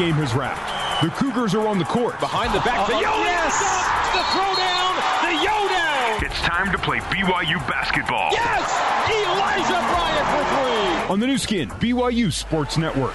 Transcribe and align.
game 0.00 0.14
has 0.14 0.34
wrapped. 0.34 1.04
The 1.04 1.10
Cougars 1.10 1.54
are 1.54 1.68
on 1.68 1.78
the 1.78 1.84
court. 1.84 2.18
Behind 2.20 2.54
the 2.54 2.60
back. 2.60 2.88
The 2.88 2.94
Uh-oh. 2.94 3.00
Yo 3.04 3.12
Yes! 3.20 3.52
The 4.16 4.24
throwdown. 4.32 4.92
The 5.20 5.32
Yo 5.44 5.68
down. 5.68 6.24
It's 6.24 6.40
time 6.40 6.72
to 6.72 6.78
play 6.78 7.00
BYU 7.12 7.58
basketball. 7.68 8.30
Yes! 8.32 8.64
Elijah 9.12 9.80
Bryant 9.92 10.26
for 10.32 10.42
three. 10.56 11.12
On 11.12 11.20
the 11.20 11.26
Nu 11.26 11.36
Skin, 11.36 11.68
BYU 11.68 12.32
Sports 12.32 12.78
Network. 12.78 13.14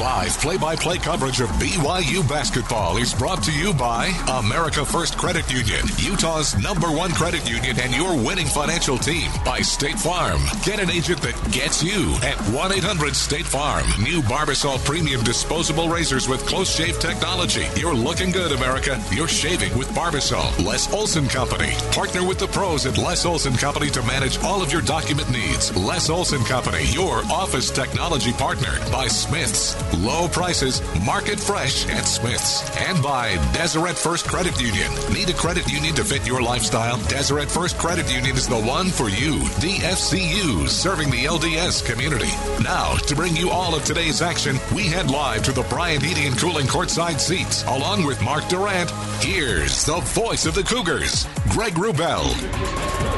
Live 0.00 0.36
play-by-play 0.40 0.98
coverage 0.98 1.40
of 1.40 1.48
BYU 1.50 2.28
basketball 2.28 2.96
is 2.96 3.14
brought 3.14 3.44
to 3.44 3.52
you 3.52 3.72
by 3.72 4.06
America 4.40 4.84
First 4.84 5.16
Credit 5.16 5.48
Union, 5.52 5.86
Utah's 5.98 6.60
number 6.60 6.90
one 6.90 7.12
credit 7.12 7.48
union 7.48 7.78
and 7.78 7.94
your 7.94 8.16
winning 8.16 8.46
financial 8.46 8.98
team. 8.98 9.30
By 9.44 9.60
State 9.60 9.98
Farm. 9.98 10.40
Get 10.64 10.80
an 10.80 10.90
agent 10.90 11.22
that 11.22 11.36
gets 11.52 11.82
you 11.82 12.14
at 12.22 12.36
1-800-STATE-FARM. 12.50 14.02
New 14.02 14.20
Barbasol 14.22 14.84
Premium 14.84 15.22
Disposable 15.22 15.88
Razors 15.88 16.28
with 16.28 16.44
close 16.44 16.74
shave 16.74 16.98
technology. 16.98 17.66
You're 17.76 17.94
looking 17.94 18.32
good, 18.32 18.50
America. 18.50 19.00
You're 19.12 19.28
shaving 19.28 19.76
with 19.78 19.88
Barbasol. 19.90 20.64
Les 20.64 20.92
Olson 20.92 21.28
Company. 21.28 21.72
Partner 21.92 22.26
with 22.26 22.40
the 22.40 22.48
pros 22.48 22.84
at 22.84 22.98
Les 22.98 23.24
Olson 23.24 23.54
Company 23.54 23.90
to 23.90 24.02
manage 24.02 24.42
all 24.42 24.60
of 24.60 24.72
your 24.72 24.82
document 24.82 25.30
needs. 25.30 25.74
Les 25.76 26.10
Olson 26.10 26.42
Company, 26.44 26.84
your 26.86 27.18
office 27.30 27.70
technology 27.70 28.32
partner. 28.32 28.76
By 28.90 29.06
Smith's. 29.06 29.83
Low 29.98 30.28
prices, 30.28 30.82
market 31.04 31.38
fresh 31.38 31.88
at 31.88 32.04
Smith's. 32.04 32.62
And 32.78 33.02
by 33.02 33.36
Deseret 33.52 33.96
First 33.96 34.26
Credit 34.26 34.60
Union. 34.60 34.90
Need 35.12 35.30
a 35.30 35.34
credit 35.34 35.70
union 35.70 35.94
to 35.94 36.04
fit 36.04 36.26
your 36.26 36.42
lifestyle? 36.42 36.96
Deseret 37.08 37.50
First 37.50 37.78
Credit 37.78 38.10
Union 38.12 38.36
is 38.36 38.48
the 38.48 38.60
one 38.60 38.88
for 38.88 39.08
you. 39.08 39.38
DFCU, 39.60 40.68
serving 40.68 41.10
the 41.10 41.24
LDS 41.24 41.84
community. 41.84 42.32
Now, 42.62 42.94
to 42.94 43.14
bring 43.14 43.36
you 43.36 43.50
all 43.50 43.74
of 43.74 43.84
today's 43.84 44.22
action, 44.22 44.56
we 44.74 44.84
head 44.84 45.10
live 45.10 45.42
to 45.44 45.52
the 45.52 45.62
Bryant 45.64 46.02
Heating 46.02 46.26
and 46.26 46.38
Cooling 46.38 46.66
courtside 46.66 47.20
seats, 47.20 47.62
along 47.64 48.04
with 48.04 48.22
Mark 48.22 48.46
Durant. 48.48 48.90
Here's 49.20 49.84
the 49.84 50.00
voice 50.00 50.46
of 50.46 50.54
the 50.54 50.62
Cougars, 50.62 51.26
Greg 51.50 51.74
Wrubell. 51.74 52.24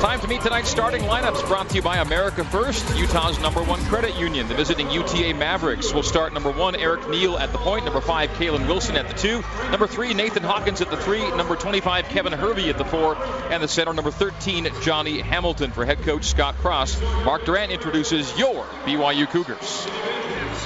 Time 0.01 0.21
to 0.21 0.29
meet 0.29 0.43
tonight's 0.43 0.69
starting 0.69 1.03
lineups 1.03 1.47
brought 1.49 1.69
to 1.71 1.77
you 1.77 1.83
by 1.83 1.99
America 1.99 2.45
First, 2.45 2.85
Utah's 2.97 3.41
number 3.41 3.63
one 3.63 3.81
credit 3.87 4.15
union. 4.17 4.47
The 4.47 4.55
visiting 4.55 4.91
UTA 4.91 5.35
Mavericks 5.35 5.93
will 5.93 6.03
start 6.03 6.33
number 6.33 6.51
one, 6.57 6.75
Eric 6.77 7.09
Neal 7.09 7.39
at 7.39 7.53
the 7.53 7.59
point. 7.59 7.85
Number 7.85 8.01
five, 8.01 8.31
Kalen 8.31 8.67
Wilson 8.67 8.97
at 8.97 9.09
the 9.09 9.15
two. 9.15 9.43
Number 9.71 9.87
three, 9.87 10.15
Nathan 10.15 10.43
Hawkins 10.43 10.81
at 10.81 10.91
the 10.91 10.97
three. 10.97 11.29
Number 11.37 11.57
25, 11.57 12.07
Kevin 12.07 12.33
Hervey 12.33 12.71
at 12.71 12.79
the 12.79 12.85
four. 12.85 13.17
And 13.51 13.63
the 13.63 13.69
center, 13.69 13.93
number 13.93 14.11
13, 14.11 14.69
Johnny 14.83 15.21
Hamilton 15.21 15.71
for 15.71 15.85
head 15.85 15.99
coach 16.03 16.25
Scott 16.25 16.55
Cross. 16.57 17.01
Mark 17.25 17.45
Durant 17.45 17.73
introduces 17.73 18.39
your 18.39 18.65
BYU 18.85 19.29
Cougars. 19.29 19.87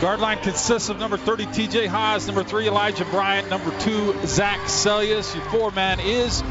Guard 0.00 0.20
line 0.20 0.38
consists 0.38 0.88
of 0.88 0.98
number 0.98 1.18
30 1.18 1.44
TJ 1.46 1.86
Haws, 1.86 2.26
number 2.26 2.42
3 2.42 2.68
Elijah 2.68 3.04
Bryant, 3.04 3.50
number 3.50 3.70
2 3.80 4.26
Zach 4.26 4.58
Seljaas. 4.60 5.34
Your 5.34 5.44
four 5.50 5.70
man 5.72 6.00
is 6.00 6.42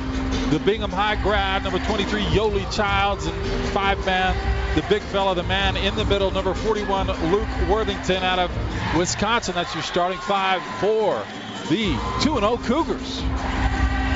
the 0.49 0.59
Bingham 0.59 0.89
High 0.89 1.15
grad, 1.21 1.63
number 1.63 1.77
23 1.77 2.23
Yoeli 2.23 2.73
Childs, 2.73 3.25
and 3.27 3.35
five 3.69 4.03
man, 4.03 4.35
the 4.75 4.81
big 4.89 5.03
fella, 5.03 5.35
the 5.35 5.43
man 5.43 5.77
in 5.77 5.95
the 5.95 6.05
middle, 6.05 6.31
number 6.31 6.55
41 6.55 7.07
Luke 7.31 7.47
Worthington 7.69 8.23
out 8.23 8.39
of 8.39 8.51
Wisconsin. 8.97 9.53
That's 9.53 9.73
your 9.75 9.83
starting 9.83 10.17
five 10.17 10.63
for 10.79 11.23
the 11.69 11.95
2 12.21 12.39
0 12.39 12.57
Cougars. 12.63 13.21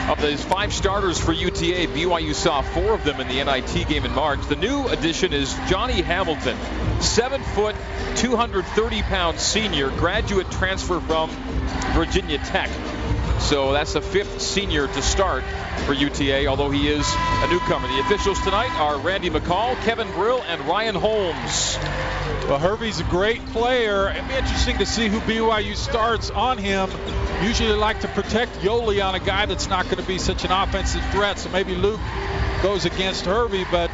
Of 0.09 0.19
those 0.21 0.43
five 0.43 0.73
starters 0.73 1.17
for 1.19 1.31
UTA, 1.31 1.87
BYU 1.87 2.33
saw 2.33 2.61
four 2.61 2.93
of 2.93 3.05
them 3.05 3.21
in 3.21 3.27
the 3.27 3.41
NIT 3.41 3.87
game 3.87 4.03
in 4.03 4.13
March. 4.13 4.41
The 4.47 4.57
new 4.57 4.87
addition 4.87 5.31
is 5.31 5.53
Johnny 5.69 6.01
Hamilton, 6.01 6.57
seven 6.99 7.41
foot, 7.41 7.75
230 8.15 9.01
pound 9.03 9.39
senior, 9.39 9.91
graduate 9.91 10.51
transfer 10.51 10.99
from 10.99 11.29
Virginia 11.93 12.39
Tech. 12.39 12.69
So 13.43 13.73
that's 13.73 13.93
the 13.93 14.01
fifth 14.01 14.41
senior 14.41 14.87
to 14.87 15.01
start 15.01 15.43
for 15.85 15.93
UTA, 15.93 16.47
although 16.47 16.71
he 16.71 16.87
is 16.87 17.05
a 17.13 17.47
newcomer. 17.49 17.87
The 17.89 17.99
officials 17.99 18.41
tonight 18.41 18.71
are 18.79 18.97
Randy 18.97 19.29
McCall, 19.29 19.75
Kevin 19.83 20.09
Brill, 20.13 20.41
and 20.47 20.61
Ryan 20.61 20.95
Holmes. 20.95 21.77
Well, 22.47 22.57
Hervey's 22.57 23.01
a 23.01 23.03
great 23.03 23.45
player. 23.47 24.09
It'd 24.09 24.27
be 24.29 24.33
interesting 24.35 24.77
to 24.77 24.85
see 24.85 25.09
who 25.09 25.19
BYU 25.19 25.75
starts 25.75 26.29
on 26.29 26.57
him. 26.57 26.89
Usually 27.43 27.73
like 27.73 27.99
to 27.99 28.07
protect 28.07 28.53
Yoeli 28.59 29.05
on 29.05 29.13
a 29.13 29.19
guy 29.19 29.45
that's 29.45 29.67
not 29.67 29.85
going 29.85 29.97
to 29.97 30.03
be 30.03 30.19
such 30.19 30.45
an 30.45 30.51
offensive 30.51 31.03
threat. 31.11 31.37
So 31.37 31.49
maybe 31.49 31.75
Luke 31.75 31.99
goes 32.61 32.85
against 32.85 33.25
Hervey, 33.25 33.65
but 33.69 33.91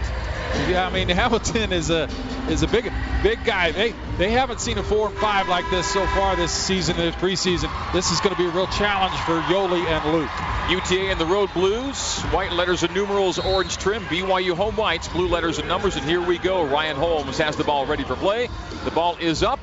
yeah, 0.69 0.87
I 0.87 0.93
mean 0.93 1.09
Hamilton 1.19 1.71
is 1.71 1.89
a 1.89 2.09
is 2.49 2.63
a 2.63 2.67
big 2.67 2.91
big 3.23 3.43
guy. 3.43 3.71
They 3.71 3.93
they 4.17 4.31
haven't 4.31 4.59
seen 4.59 4.77
a 4.77 4.83
four 4.83 5.07
and 5.07 5.17
five 5.17 5.47
like 5.47 5.69
this 5.69 5.87
so 5.87 6.05
far 6.07 6.35
this 6.35 6.51
season 6.51 6.97
the 6.97 7.11
preseason. 7.11 7.69
This 7.93 8.11
is 8.11 8.19
going 8.19 8.35
to 8.35 8.41
be 8.41 8.47
a 8.47 8.51
real 8.51 8.67
challenge 8.67 9.15
for 9.21 9.39
Yoeli 9.41 9.85
and 9.85 10.13
Luke. 10.13 10.29
UTA 10.69 11.11
and 11.11 11.19
the 11.19 11.25
road 11.25 11.51
blues, 11.53 12.19
white 12.31 12.51
letters 12.51 12.83
and 12.83 12.93
numerals, 12.93 13.39
orange 13.39 13.77
trim. 13.77 14.03
BYU 14.03 14.55
home 14.55 14.75
whites, 14.75 15.07
blue 15.07 15.27
letters 15.27 15.57
and 15.57 15.67
numbers. 15.67 15.95
And 15.95 16.05
here 16.05 16.21
we 16.21 16.37
go. 16.37 16.63
Ryan 16.65 16.95
Holmes 16.95 17.37
has 17.39 17.55
the 17.55 17.63
ball 17.63 17.85
ready 17.85 18.03
for 18.03 18.15
play. 18.15 18.49
The 18.85 18.91
ball 18.91 19.17
is 19.19 19.43
up. 19.43 19.59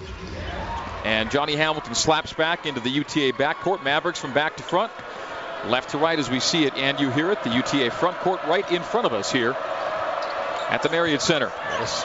And 1.05 1.31
Johnny 1.31 1.55
Hamilton 1.55 1.95
slaps 1.95 2.33
back 2.33 2.67
into 2.67 2.81
the 2.81 2.91
UTA 2.91 3.33
backcourt. 3.35 3.85
Mavericks 3.85 4.19
from 4.19 4.33
back 4.33 4.57
to 4.57 4.65
front, 4.65 4.91
left 5.67 5.91
to 5.91 5.99
right 5.99 6.19
as 6.19 6.29
we 6.29 6.41
see 6.41 6.65
it 6.65 6.75
and 6.75 6.99
you 6.99 7.11
hear 7.11 7.31
it. 7.31 7.45
The 7.45 7.51
UTA 7.51 7.93
front 7.93 8.17
court 8.19 8.41
right 8.49 8.69
in 8.73 8.83
front 8.83 9.07
of 9.07 9.13
us 9.13 9.31
here 9.31 9.55
at 10.69 10.83
the 10.83 10.89
Marriott 10.89 11.23
Center. 11.23 11.53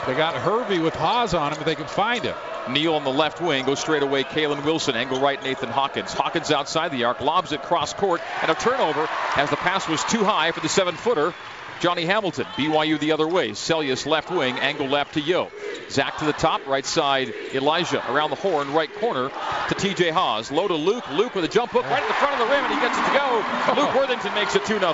They 0.06 0.16
got 0.16 0.36
Hervey 0.36 0.80
with 0.80 0.96
Haws 0.96 1.34
on 1.34 1.52
him 1.52 1.60
if 1.60 1.66
they 1.66 1.76
can 1.76 1.88
find 1.88 2.24
him. 2.24 2.36
Neal 2.70 2.96
on 2.96 3.04
the 3.04 3.12
left 3.12 3.42
wing 3.42 3.66
goes 3.66 3.80
straight 3.80 4.04
away. 4.04 4.24
Kalen 4.24 4.64
Wilson, 4.64 4.96
angle 4.96 5.20
right. 5.20 5.42
Nathan 5.44 5.70
Hawkins. 5.70 6.14
Hawkins 6.14 6.52
outside 6.52 6.92
the 6.92 7.06
arc, 7.06 7.22
lobs 7.22 7.52
it 7.52 7.64
cross 7.64 7.94
court, 7.94 8.22
and 8.42 8.52
a 8.52 8.56
turnover 8.56 9.10
as 9.36 9.50
the 9.50 9.56
pass 9.56 9.88
was 9.88 10.04
too 10.04 10.24
high 10.24 10.52
for 10.52 10.60
the 10.60 10.70
seven 10.70 10.96
footer. 10.96 11.34
Johnny 11.82 12.06
Hamilton, 12.06 12.46
BYU 12.56 13.00
the 13.00 13.12
other 13.12 13.28
way. 13.28 13.50
Seljaas 13.50 14.06
left 14.06 14.30
wing, 14.30 14.60
angle 14.60 14.88
left 14.88 15.16
to 15.16 15.20
Yo. 15.20 15.50
Zach 15.90 16.20
to 16.20 16.26
the 16.26 16.34
top, 16.34 16.68
right 16.68 16.86
side. 16.86 17.34
Elijah 17.56 18.08
around 18.12 18.30
the 18.30 18.36
horn, 18.36 18.72
right 18.72 18.94
corner 18.94 19.30
to 19.30 19.76
TJ 19.76 20.12
Haws. 20.12 20.52
Low 20.52 20.68
to 20.68 20.76
Luke. 20.76 21.10
Luke 21.10 21.34
with 21.34 21.44
a 21.44 21.48
jump 21.48 21.72
hook 21.72 21.84
right 21.86 22.04
at 22.04 22.08
the 22.08 22.14
front 22.14 22.40
of 22.40 22.48
the 22.48 22.54
rim, 22.54 22.64
and 22.66 22.74
he 22.76 22.80
gets 22.80 22.96
it 22.96 23.06
to 23.08 23.18
go. 23.18 23.82
Luke 23.82 23.96
Worthington 23.96 24.32
makes 24.36 24.56
it 24.56 24.64
2 24.66 24.78
0. 24.78 24.94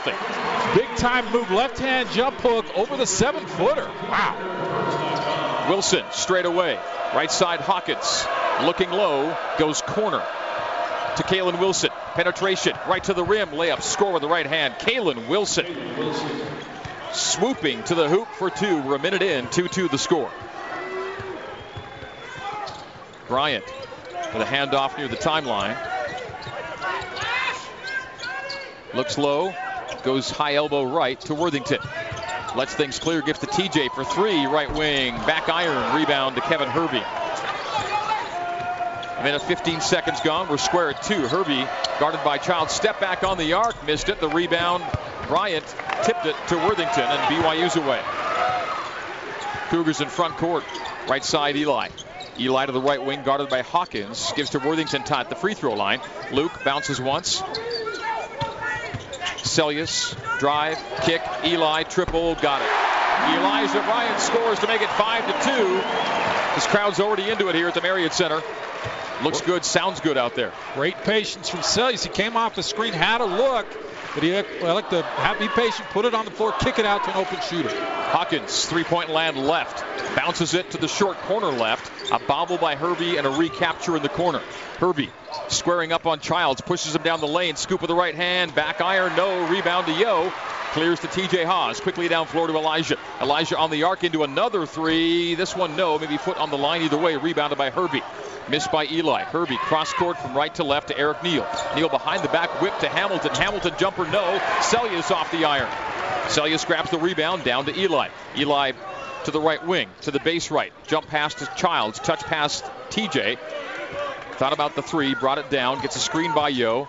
Big 0.76 0.88
time 0.96 1.30
move, 1.34 1.52
left 1.52 1.78
hand 1.78 2.10
jump 2.12 2.38
hook 2.40 2.66
over 2.78 2.96
the 2.96 3.06
seven 3.06 3.46
footer. 3.46 3.86
Wow. 4.10 5.68
Wilson 5.70 6.06
straight 6.12 6.46
away. 6.46 6.80
Right 7.14 7.30
side 7.30 7.60
Hawkins 7.60 8.26
looking 8.66 8.90
low, 8.92 9.36
goes 9.60 9.82
corner 9.82 10.24
to 11.18 11.24
Kalen 11.24 11.60
Wilson. 11.60 11.90
Penetration 12.14 12.78
right 12.88 13.04
to 13.04 13.14
the 13.14 13.24
rim, 13.24 13.50
layup, 13.50 13.82
score 13.82 14.14
with 14.14 14.22
the 14.22 14.30
right 14.30 14.48
hand. 14.48 14.76
Kalen 14.76 15.28
Wilson 15.28 15.66
swooping 17.14 17.84
to 17.84 17.96
the 17.96 18.10
hoop 18.10 18.28
for 18.38 18.50
two. 18.50 18.82
We're 18.82 18.96
a 18.96 19.00
minute 19.00 19.22
in, 19.22 19.50
2 19.50 19.68
2 19.68 19.88
the 19.88 19.98
score. 19.98 20.32
Bryant 23.28 23.66
with 24.34 24.42
a 24.42 24.46
handoff 24.46 24.98
near 24.98 25.08
the 25.08 25.18
timeline. 25.18 25.78
Looks 28.94 29.18
low, 29.18 29.54
goes 30.04 30.30
high 30.30 30.56
elbow 30.56 30.84
right 30.84 31.20
to 31.22 31.36
Worthington. 31.36 31.80
Lets 32.56 32.74
things 32.74 32.98
clear, 33.00 33.22
gives 33.22 33.40
to 33.40 33.48
TJ 33.48 33.94
for 33.94 34.04
three, 34.04 34.46
right 34.46 34.74
wing, 34.74 35.14
back 35.26 35.50
iron, 35.50 35.96
rebound 35.96 36.36
to 36.36 36.42
Kevin 36.42 36.70
Hervey. 36.70 37.04
A 39.18 39.24
minute 39.24 39.42
15 39.42 39.82
seconds 39.82 40.22
gone. 40.22 40.48
We're 40.48 40.58
square 40.58 40.92
at 40.92 41.02
two. 41.02 41.28
Hervey 41.28 41.68
guarded 42.00 42.24
by 42.24 42.38
Child. 42.38 42.70
Step 42.70 43.00
back 43.00 43.24
on 43.24 43.38
the 43.38 43.54
arc, 43.54 43.86
missed 43.86 44.10
it. 44.10 44.20
The 44.20 44.30
rebound, 44.30 44.84
Bryant 45.28 45.66
tipped 46.04 46.26
it 46.26 46.36
to 46.48 46.58
Worthington, 46.58 47.04
and 47.04 47.36
BYU's 47.36 47.76
away. 47.76 48.02
Cougars 49.70 50.02
in 50.02 50.08
front 50.08 50.38
court. 50.38 50.64
Right 51.08 51.24
side, 51.24 51.56
Eli. 51.56 51.90
Eli 52.40 52.66
to 52.66 52.72
the 52.72 52.82
right 52.82 53.04
wing, 53.04 53.24
guarded 53.24 53.50
by 53.50 53.62
Hawkins. 53.62 54.32
Gives 54.36 54.52
to 54.52 54.60
Worthington 54.60 55.04
at 55.12 55.30
the 55.30 55.36
free 55.36 55.54
throw 55.54 55.74
line. 55.74 56.02
Luke 56.32 56.52
bounces 56.64 57.02
once. 57.02 57.42
Seljaas, 59.44 60.40
drive, 60.40 60.78
kick, 61.04 61.22
Eli, 61.44 61.84
triple, 61.84 62.36
got 62.36 62.62
it. 62.62 62.88
Elijah 63.36 63.82
Bryant 63.84 64.20
scores 64.20 64.60
to 64.60 64.68
make 64.68 64.82
it 64.82 64.90
5 64.90 65.26
to 65.26 65.34
2. 65.52 65.82
This 66.56 66.68
crowd's 66.68 67.00
already 67.00 67.30
into 67.30 67.50
it 67.50 67.56
here 67.56 67.68
at 67.68 67.74
the 67.74 67.82
Marriott 67.82 68.14
Center. 68.14 68.42
Looks 69.24 69.42
good, 69.42 69.66
sounds 69.66 70.00
good 70.00 70.18
out 70.18 70.36
there. 70.36 70.54
Great 70.76 70.98
patience 70.98 71.50
from 71.50 71.62
Seljaas. 71.62 72.04
He 72.04 72.10
came 72.10 72.38
off 72.38 72.56
the 72.56 72.64
screen, 72.64 72.94
had 72.94 73.22
a 73.22 73.26
look, 73.26 73.66
but 74.14 74.24
he 74.24 74.32
well, 74.62 74.76
like 74.76 74.90
to 74.92 75.02
have, 75.02 75.40
be 75.40 75.48
patient, 75.48 75.90
put 75.90 76.06
it 76.06 76.14
on 76.14 76.26
the 76.26 76.32
floor, 76.32 76.54
kick 76.60 76.80
it 76.80 76.86
out 76.86 77.04
to 77.06 77.12
an 77.12 77.18
open 77.18 77.40
shooter. 77.42 77.70
Hawkins, 77.70 78.66
three-point 78.66 79.10
land 79.10 79.38
left. 79.38 79.84
Bounces 80.16 80.54
it 80.54 80.72
to 80.72 80.78
the 80.78 80.88
short 80.88 81.18
corner 81.22 81.50
left. 81.50 81.92
A 82.12 82.20
bobble 82.20 82.58
by 82.58 82.76
Hervey 82.76 83.18
and 83.18 83.28
a 83.28 83.30
recapture 83.30 83.98
in 83.98 84.04
the 84.04 84.10
corner. 84.10 84.42
Hervey 84.80 85.10
squaring 85.50 85.92
up 85.92 86.06
on 86.06 86.20
Childs, 86.20 86.62
pushes 86.62 86.96
him 86.96 87.04
down 87.04 87.20
the 87.20 87.28
lane. 87.28 87.56
Scoop 87.56 87.82
with 87.82 87.90
the 87.90 87.96
right 87.96 88.16
hand, 88.16 88.56
back 88.56 88.82
iron, 88.82 89.16
no. 89.16 89.48
Rebound 89.48 89.88
to 89.88 89.94
Yo. 89.94 90.32
Clears 90.72 91.00
to 91.00 91.08
TJ 91.08 91.46
Haws. 91.46 91.80
Quickly 91.80 92.08
down 92.08 92.28
floor 92.28 92.48
to 92.48 92.56
Elijah. 92.56 92.98
Elijah 93.22 93.58
on 93.58 93.72
the 93.72 93.84
arc 93.84 94.04
into 94.04 94.24
another 94.24 94.66
three. 94.66 95.36
This 95.36 95.56
one, 95.56 95.76
no. 95.76 95.98
Maybe 95.98 96.18
foot 96.18 96.38
on 96.38 96.50
the 96.50 96.58
line 96.58 96.82
either 96.84 96.98
way. 96.98 97.16
Rebounded 97.16 97.58
by 97.58 97.70
Hervey. 97.70 98.04
Missed 98.50 98.72
by 98.72 98.86
Eli. 98.86 99.24
Hervey 99.24 99.58
cross 99.58 99.92
court 99.94 100.18
from 100.18 100.36
right 100.36 100.54
to 100.56 100.64
left 100.64 100.88
to 100.88 100.98
Eric 100.98 101.24
Neal. 101.24 101.46
Neal 101.76 101.90
behind 101.90 102.24
the 102.24 102.30
back, 102.30 102.62
whip 102.62 102.78
to 102.80 102.88
Hamilton. 102.88 103.36
Hamilton 103.36 103.74
jumper 103.78 104.06
no. 104.06 104.40
Seljaas 104.60 105.12
off 105.12 105.32
the 105.32 105.46
iron. 105.46 105.70
Seljaas 106.28 106.66
grabs 106.66 106.92
the 106.92 106.98
rebound 106.98 107.44
down 107.44 107.66
to 107.66 107.78
Eli. 107.78 108.10
Eli 108.38 108.72
to 109.26 109.32
the 109.32 109.42
right 109.42 109.66
wing, 109.66 109.90
to 110.02 110.12
the 110.12 110.20
base 110.22 110.52
right. 110.52 110.72
Jump 110.88 111.08
pass 111.08 111.34
to 111.36 111.50
Childs. 111.58 112.00
Touch 112.00 112.24
pass 112.24 112.62
TJ. 112.90 113.38
Thought 114.38 114.54
about 114.54 114.76
the 114.76 114.82
three, 114.82 115.16
brought 115.16 115.40
it 115.40 115.50
down, 115.50 115.82
gets 115.82 115.96
a 115.96 116.00
screen 116.00 116.34
by 116.34 116.50
Yo. 116.50 116.88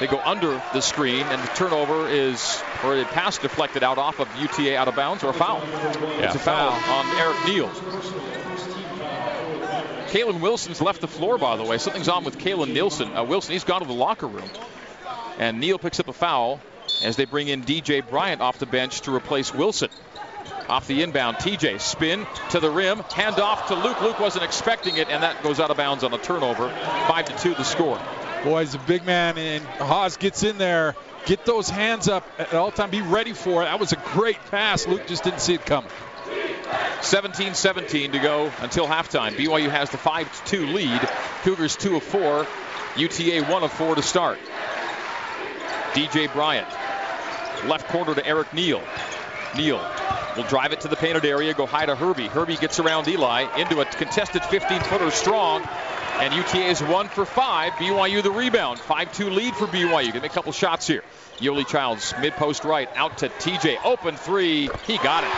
They 0.00 0.06
go 0.06 0.18
under 0.24 0.60
the 0.72 0.80
screen, 0.80 1.26
and 1.26 1.42
the 1.42 1.46
turnover 1.48 2.08
is, 2.08 2.62
or 2.82 2.96
a 2.96 3.04
pass 3.04 3.38
deflected 3.38 3.84
out 3.84 3.98
off 3.98 4.18
of 4.18 4.28
UTA 4.40 4.74
out 4.76 4.88
of 4.88 4.96
bounds, 4.96 5.22
or 5.22 5.30
a 5.30 5.34
foul. 5.34 5.60
Yeah, 5.60 6.26
it's 6.26 6.34
a 6.34 6.38
foul, 6.38 6.70
on 6.70 7.06
Eric 7.18 7.36
Neal. 7.46 8.39
Kalen 10.10 10.40
Wilson's 10.40 10.80
left 10.80 11.00
the 11.00 11.08
floor, 11.08 11.38
by 11.38 11.56
the 11.56 11.62
way. 11.62 11.78
Something's 11.78 12.08
on 12.08 12.24
with 12.24 12.36
Kalen 12.38 12.72
Nielsen. 12.72 13.16
Uh, 13.16 13.22
Wilson, 13.22 13.52
he's 13.52 13.62
gone 13.62 13.80
to 13.80 13.86
the 13.86 13.94
locker 13.94 14.26
room. 14.26 14.50
And 15.38 15.60
Neal 15.60 15.78
picks 15.78 16.00
up 16.00 16.08
a 16.08 16.12
foul 16.12 16.60
as 17.04 17.14
they 17.14 17.24
bring 17.24 17.46
in 17.46 17.62
DJ 17.62 18.06
Bryant 18.06 18.40
off 18.40 18.58
the 18.58 18.66
bench 18.66 19.02
to 19.02 19.14
replace 19.14 19.54
Wilson. 19.54 19.88
Off 20.68 20.88
the 20.88 21.02
inbound, 21.02 21.36
TJ 21.36 21.80
spin 21.80 22.26
to 22.50 22.60
the 22.60 22.70
rim, 22.70 22.98
hand 23.14 23.38
off 23.38 23.68
to 23.68 23.74
Luke. 23.74 24.00
Luke 24.02 24.18
wasn't 24.18 24.44
expecting 24.44 24.96
it, 24.96 25.08
and 25.08 25.22
that 25.22 25.42
goes 25.42 25.60
out 25.60 25.70
of 25.70 25.76
bounds 25.76 26.02
on 26.02 26.12
a 26.12 26.18
turnover. 26.18 26.68
Five 27.06 27.26
to 27.26 27.38
two, 27.38 27.54
the 27.54 27.64
score. 27.64 28.00
Boy, 28.42 28.60
he's 28.60 28.74
a 28.74 28.78
big 28.78 29.04
man, 29.04 29.38
and 29.38 29.64
Haws 29.64 30.16
gets 30.16 30.42
in 30.42 30.58
there. 30.58 30.96
Get 31.26 31.44
those 31.44 31.68
hands 31.68 32.08
up 32.08 32.26
at 32.38 32.54
all 32.54 32.70
time. 32.70 32.90
Be 32.90 33.02
ready 33.02 33.32
for 33.32 33.62
it. 33.62 33.66
That 33.66 33.78
was 33.78 33.92
a 33.92 33.96
great 33.96 34.38
pass. 34.50 34.86
Luke 34.86 35.06
just 35.06 35.22
didn't 35.22 35.40
see 35.40 35.54
it 35.54 35.66
coming. 35.66 35.90
17-17 37.00 38.12
to 38.12 38.18
go 38.18 38.52
until 38.60 38.86
halftime. 38.86 39.32
BYU 39.32 39.70
has 39.70 39.90
the 39.90 39.98
5-2 39.98 40.72
lead. 40.72 41.00
Cougars 41.42 41.76
2 41.76 41.96
of 41.96 42.02
4. 42.02 42.46
UTA 42.96 43.44
1 43.44 43.62
of 43.62 43.72
4 43.72 43.94
to 43.94 44.02
start. 44.02 44.38
DJ 45.92 46.32
Bryant. 46.32 46.68
Left 47.66 47.88
corner 47.88 48.14
to 48.14 48.26
Eric 48.26 48.52
Neal. 48.54 48.82
Neal 49.56 49.80
will 50.36 50.44
drive 50.44 50.72
it 50.72 50.80
to 50.82 50.88
the 50.88 50.96
painted 50.96 51.24
area, 51.24 51.54
go 51.54 51.66
high 51.66 51.86
to 51.86 51.94
Hervey. 51.94 52.28
Hervey 52.28 52.56
gets 52.56 52.78
around 52.78 53.08
Eli 53.08 53.42
into 53.58 53.80
a 53.80 53.84
contested 53.84 54.42
15-footer 54.42 55.10
strong. 55.10 55.62
And 56.20 56.34
UTA 56.34 56.66
is 56.66 56.82
one 56.82 57.08
for 57.08 57.24
five. 57.24 57.72
BYU 57.72 58.22
the 58.22 58.30
rebound. 58.30 58.78
5-2 58.78 59.34
lead 59.34 59.54
for 59.54 59.66
BYU. 59.66 60.12
Make 60.12 60.24
a 60.24 60.28
couple 60.28 60.52
shots 60.52 60.86
here. 60.86 61.02
Yoeli 61.38 61.66
Childs, 61.66 62.12
mid-post 62.20 62.64
right, 62.64 62.90
out 62.94 63.16
to 63.18 63.30
TJ. 63.30 63.78
Open 63.86 64.16
three. 64.16 64.68
He 64.86 64.98
got 64.98 65.24
it. 65.24 65.30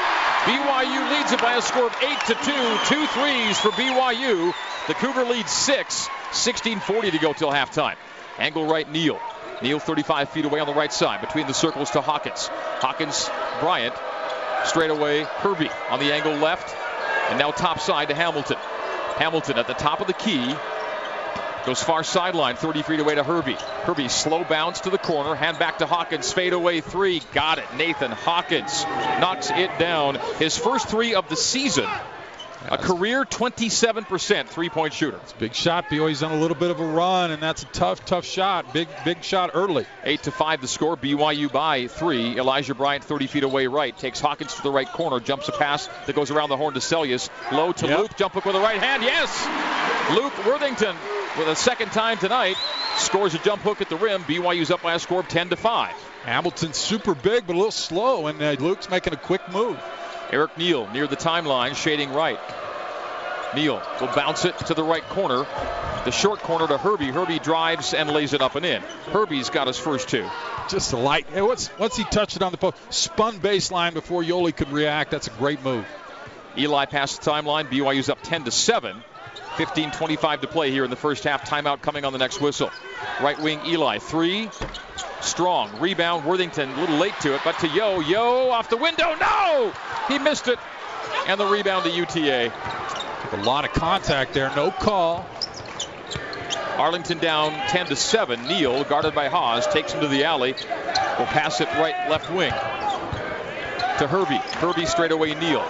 BYU 0.42 1.16
leads 1.16 1.30
it 1.30 1.40
by 1.40 1.54
a 1.54 1.62
score 1.62 1.86
of 1.86 1.96
8 2.02 2.18
to 2.26 2.34
2. 2.34 2.94
Two 2.94 3.06
threes 3.06 3.60
for 3.60 3.68
BYU. 3.70 4.52
The 4.88 4.94
Cougar 4.94 5.22
leads 5.22 5.52
six. 5.52 6.08
16:40 6.32 7.12
to 7.12 7.18
go 7.18 7.32
till 7.32 7.52
halftime. 7.52 7.94
Angle 8.38 8.66
right, 8.66 8.90
Neal. 8.90 9.20
Neal 9.62 9.78
35 9.78 10.30
feet 10.30 10.46
away 10.46 10.58
on 10.58 10.66
the 10.66 10.74
right 10.74 10.92
side 10.92 11.20
between 11.20 11.46
the 11.46 11.54
circles 11.54 11.92
to 11.92 12.00
Hawkins. 12.00 12.48
Hawkins, 12.80 13.30
Bryant, 13.60 13.94
straight 14.64 14.90
away, 14.90 15.22
Hervey 15.22 15.70
on 15.90 16.00
the 16.00 16.12
angle 16.12 16.34
left, 16.34 16.74
and 17.30 17.38
now 17.38 17.52
top 17.52 17.78
side 17.78 18.08
to 18.08 18.14
Hamilton. 18.16 18.56
Hamilton 19.16 19.58
at 19.58 19.68
the 19.68 19.74
top 19.74 20.00
of 20.00 20.08
the 20.08 20.14
key. 20.14 20.56
Goes 21.64 21.80
far 21.82 22.02
sideline, 22.02 22.56
30 22.56 22.82
feet 22.82 22.98
away 23.00 23.14
to 23.14 23.22
Hervey. 23.22 23.54
Hervey 23.84 24.08
slow 24.08 24.42
bounce 24.42 24.80
to 24.80 24.90
the 24.90 24.98
corner, 24.98 25.34
hand 25.36 25.58
back 25.60 25.78
to 25.78 25.86
Hawkins, 25.86 26.32
fade 26.32 26.52
away 26.52 26.80
three. 26.80 27.22
Got 27.32 27.58
it. 27.58 27.64
Nathan 27.76 28.10
Hawkins 28.10 28.84
knocks 28.84 29.50
it 29.50 29.70
down. 29.78 30.16
His 30.38 30.58
first 30.58 30.88
three 30.88 31.14
of 31.14 31.28
the 31.28 31.36
season. 31.36 31.88
A 32.68 32.78
career 32.78 33.24
27% 33.24 34.46
three-point 34.46 34.92
shooter. 34.92 35.16
It's 35.16 35.32
a 35.32 35.36
big 35.36 35.52
shot. 35.54 35.86
BYU's 35.88 36.22
on 36.22 36.30
a 36.30 36.36
little 36.36 36.56
bit 36.56 36.70
of 36.70 36.78
a 36.78 36.84
run, 36.84 37.32
and 37.32 37.42
that's 37.42 37.64
a 37.64 37.66
tough, 37.66 38.04
tough 38.04 38.24
shot. 38.24 38.72
Big, 38.72 38.86
big 39.04 39.24
shot 39.24 39.50
early. 39.54 39.84
Eight 40.04 40.22
to 40.24 40.30
five 40.30 40.60
the 40.60 40.68
score. 40.68 40.96
BYU 40.96 41.50
by 41.50 41.88
three. 41.88 42.38
Elijah 42.38 42.74
Bryant 42.76 43.02
30 43.02 43.26
feet 43.26 43.42
away 43.42 43.66
right. 43.66 43.96
Takes 43.98 44.20
Hawkins 44.20 44.54
to 44.54 44.62
the 44.62 44.70
right 44.70 44.86
corner. 44.86 45.18
Jumps 45.18 45.48
a 45.48 45.52
pass 45.52 45.88
that 46.06 46.14
goes 46.14 46.30
around 46.30 46.50
the 46.50 46.56
horn 46.56 46.74
to 46.74 46.80
Seljaas. 46.80 47.30
Low 47.50 47.72
to 47.72 47.86
Yep. 47.88 47.98
Luke. 47.98 48.16
Jump 48.16 48.34
hook 48.34 48.44
with 48.44 48.54
the 48.54 48.60
right 48.60 48.80
hand. 48.80 49.02
Yes! 49.02 49.46
Luke 50.16 50.46
Worthington 50.46 50.94
with 51.38 51.48
a 51.48 51.56
second 51.56 51.92
time 51.92 52.18
tonight 52.18 52.56
scores 52.96 53.34
a 53.34 53.38
jump 53.38 53.62
hook 53.62 53.80
at 53.80 53.88
the 53.88 53.96
rim. 53.96 54.22
BYU's 54.24 54.70
up 54.70 54.82
by 54.82 54.94
a 54.94 54.98
score 54.98 55.20
of 55.20 55.28
10 55.28 55.50
to 55.50 55.56
5. 55.56 55.94
Hamilton's 56.24 56.76
super 56.76 57.14
big, 57.14 57.46
but 57.46 57.54
a 57.54 57.58
little 57.58 57.70
slow, 57.70 58.26
and 58.26 58.40
uh, 58.42 58.52
Luke's 58.58 58.90
making 58.90 59.12
a 59.12 59.16
quick 59.16 59.40
move. 59.50 59.80
Eric 60.30 60.56
Neal 60.56 60.90
near 60.92 61.06
the 61.06 61.16
timeline, 61.16 61.74
shading 61.74 62.12
right. 62.12 62.38
Neal 63.54 63.82
will 64.00 64.08
bounce 64.08 64.44
it 64.44 64.56
to 64.66 64.74
the 64.74 64.84
right 64.84 65.02
corner. 65.02 65.46
The 66.04 66.10
short 66.10 66.40
corner 66.40 66.66
to 66.66 66.78
Hervey. 66.78 67.10
Hervey 67.10 67.38
drives 67.38 67.94
and 67.94 68.10
lays 68.10 68.32
it 68.32 68.40
up 68.40 68.56
and 68.56 68.64
in. 68.64 68.82
Hervey's 69.12 69.50
got 69.50 69.66
his 69.66 69.78
first 69.78 70.08
two. 70.08 70.28
Just 70.68 70.92
a 70.92 70.96
light. 70.96 71.26
Hey, 71.32 71.42
once, 71.42 71.70
once 71.78 71.96
he 71.96 72.04
touched 72.04 72.36
it 72.36 72.42
on 72.42 72.50
the 72.50 72.58
post, 72.58 72.76
spun 72.90 73.38
baseline 73.40 73.94
before 73.94 74.22
Yoeli 74.22 74.56
could 74.56 74.70
react. 74.72 75.10
That's 75.10 75.28
a 75.28 75.32
great 75.32 75.62
move. 75.62 75.86
Eli 76.56 76.86
past 76.86 77.22
the 77.22 77.30
timeline. 77.30 77.66
BYU's 77.68 78.08
up 78.08 78.18
10 78.22 78.44
to 78.44 78.50
7. 78.50 79.02
15-25 79.56 80.40
to 80.40 80.46
play 80.46 80.70
here 80.70 80.84
in 80.84 80.90
the 80.90 80.96
first 80.96 81.24
half. 81.24 81.48
Timeout 81.48 81.82
coming 81.82 82.04
on 82.04 82.12
the 82.12 82.18
next 82.18 82.40
whistle. 82.40 82.70
Right 83.20 83.38
wing 83.38 83.60
Eli 83.66 83.98
three. 83.98 84.50
Strong 85.20 85.80
rebound. 85.80 86.24
Worthington 86.24 86.70
a 86.70 86.80
little 86.80 86.96
late 86.96 87.14
to 87.20 87.34
it, 87.34 87.40
but 87.44 87.58
to 87.60 87.68
Yo. 87.68 88.00
Yo 88.00 88.50
off 88.50 88.68
the 88.68 88.76
window. 88.76 89.14
No, 89.20 89.72
he 90.08 90.18
missed 90.18 90.48
it. 90.48 90.58
And 91.26 91.38
the 91.38 91.46
rebound 91.46 91.84
to 91.84 91.90
UTA. 91.90 92.52
A 93.32 93.36
lot 93.44 93.64
of 93.64 93.72
contact 93.72 94.34
there. 94.34 94.50
No 94.56 94.70
call. 94.70 95.26
Arlington 96.76 97.18
down 97.18 97.52
10 97.68 97.86
to 97.86 97.96
7. 97.96 98.42
Neal 98.44 98.84
guarded 98.84 99.14
by 99.14 99.28
Haws 99.28 99.66
takes 99.66 99.92
him 99.92 100.00
to 100.00 100.08
the 100.08 100.24
alley. 100.24 100.54
Will 101.18 101.26
pass 101.26 101.60
it 101.60 101.68
right 101.74 102.08
left 102.08 102.30
wing 102.30 102.52
to 103.98 104.08
Hervey. 104.08 104.38
Hervey 104.58 104.86
straight 104.86 105.12
away 105.12 105.34
Neal. 105.34 105.64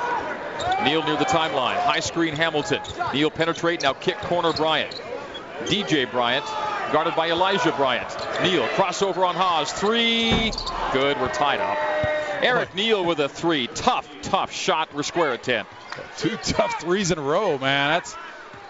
Neal 0.84 1.02
near 1.04 1.16
the 1.16 1.24
timeline. 1.24 1.76
High 1.76 2.00
screen 2.00 2.34
Hamilton. 2.34 2.80
Neal 3.12 3.30
penetrate 3.30 3.82
now 3.82 3.92
kick 3.92 4.18
corner 4.18 4.52
Bryant. 4.52 5.00
DJ 5.64 6.10
Bryant 6.10 6.44
guarded 6.92 7.14
by 7.14 7.30
Elijah 7.30 7.72
Bryant. 7.72 8.08
Neal 8.42 8.66
crossover 8.68 9.26
on 9.26 9.34
Haws. 9.34 9.72
Three. 9.72 10.52
Good. 10.92 11.20
We're 11.20 11.32
tied 11.32 11.60
up. 11.60 11.78
Eric 12.42 12.74
Neal 12.74 13.04
with 13.04 13.20
a 13.20 13.28
three. 13.28 13.68
Tough, 13.68 14.08
tough 14.22 14.52
shot. 14.52 14.92
We're 14.92 15.04
square 15.04 15.32
at 15.32 15.42
10. 15.44 15.64
Two 16.18 16.36
tough 16.38 16.80
threes 16.80 17.10
in 17.10 17.18
a 17.18 17.22
row, 17.22 17.56
man. 17.58 17.90
That's 17.90 18.16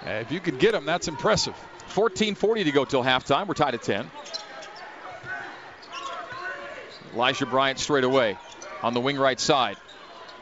if 0.05 0.33
you 0.33 0.41
could 0.41 0.59
get 0.59 0.73
them, 0.73 0.85
that's 0.85 1.09
impressive. 1.09 1.55
14:40 1.95 2.65
to 2.65 2.73
go 2.73 2.85
till 2.85 3.03
halftime. 3.03 3.47
We're 3.47 3.55
tied 3.55 3.75
at 3.75 3.83
10. 3.83 4.11
Elijah 7.15 7.47
Bryant 7.47 7.79
straight 7.79 8.05
away 8.05 8.37
on 8.83 8.95
the 8.95 9.01
wing 9.01 9.19
right 9.19 9.39
side. 9.39 9.77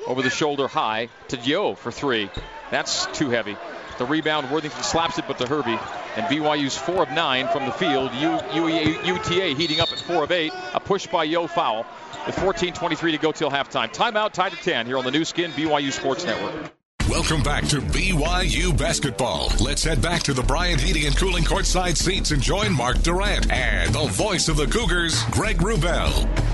Over 0.07 0.23
the 0.23 0.31
shoulder 0.31 0.69
high 0.69 1.09
to 1.29 1.37
Yo 1.37 1.75
for 1.75 1.93
three. 1.93 2.31
That's 2.71 3.07
too 3.07 3.31
heavy. 3.31 3.57
The 3.99 4.07
rebound, 4.07 4.51
Worthington 4.51 4.83
slaps 4.83 5.19
it, 5.19 5.27
but 5.29 5.39
to 5.39 5.47
Hervey. 5.47 5.79
And 6.17 6.27
BYU's 6.27 6.77
four 6.77 7.03
of 7.03 7.11
nine 7.11 7.49
from 7.49 7.67
the 7.67 7.73
field. 7.73 8.13
U, 8.15 8.41
U, 8.55 8.69
UTA 9.05 9.55
heating 9.55 9.81
up 9.81 9.93
at 9.93 10.01
four 10.01 10.25
of 10.25 10.33
eight. 10.33 10.53
A 10.75 10.81
push 10.81 11.07
by 11.07 11.25
Yo 11.25 11.47
foul. 11.47 11.85
With 12.27 12.35
14:23 12.37 13.13
to 13.13 13.19
go 13.19 13.33
till 13.33 13.51
halftime. 13.51 13.93
Timeout, 13.93 14.33
tied 14.33 14.53
to 14.53 14.59
10 14.59 14.87
here 14.87 14.97
on 14.97 15.05
the 15.05 15.11
Nu 15.11 15.25
Skin 15.25 15.51
BYU 15.53 15.93
Sports 15.93 16.25
Network. 16.25 16.73
Welcome 17.11 17.43
back 17.43 17.67
to 17.69 17.81
BYU 17.81 18.77
basketball. 18.77 19.53
Let's 19.61 19.83
head 19.83 20.01
back 20.01 20.23
to 20.23 20.33
the 20.33 20.45
Bryant 20.45 20.81
Heating 20.81 21.07
and 21.07 21.17
Cooling 21.17 21.45
courtside 21.45 21.97
seats 21.97 22.31
and 22.31 22.41
join 22.41 22.73
Mark 22.73 23.03
Durant 23.03 23.51
and 23.51 23.93
the 23.93 24.07
voice 24.07 24.49
of 24.49 24.57
the 24.57 24.67
Cougars, 24.67 25.21
Greg 25.33 25.59
Wrubell. 25.59 26.50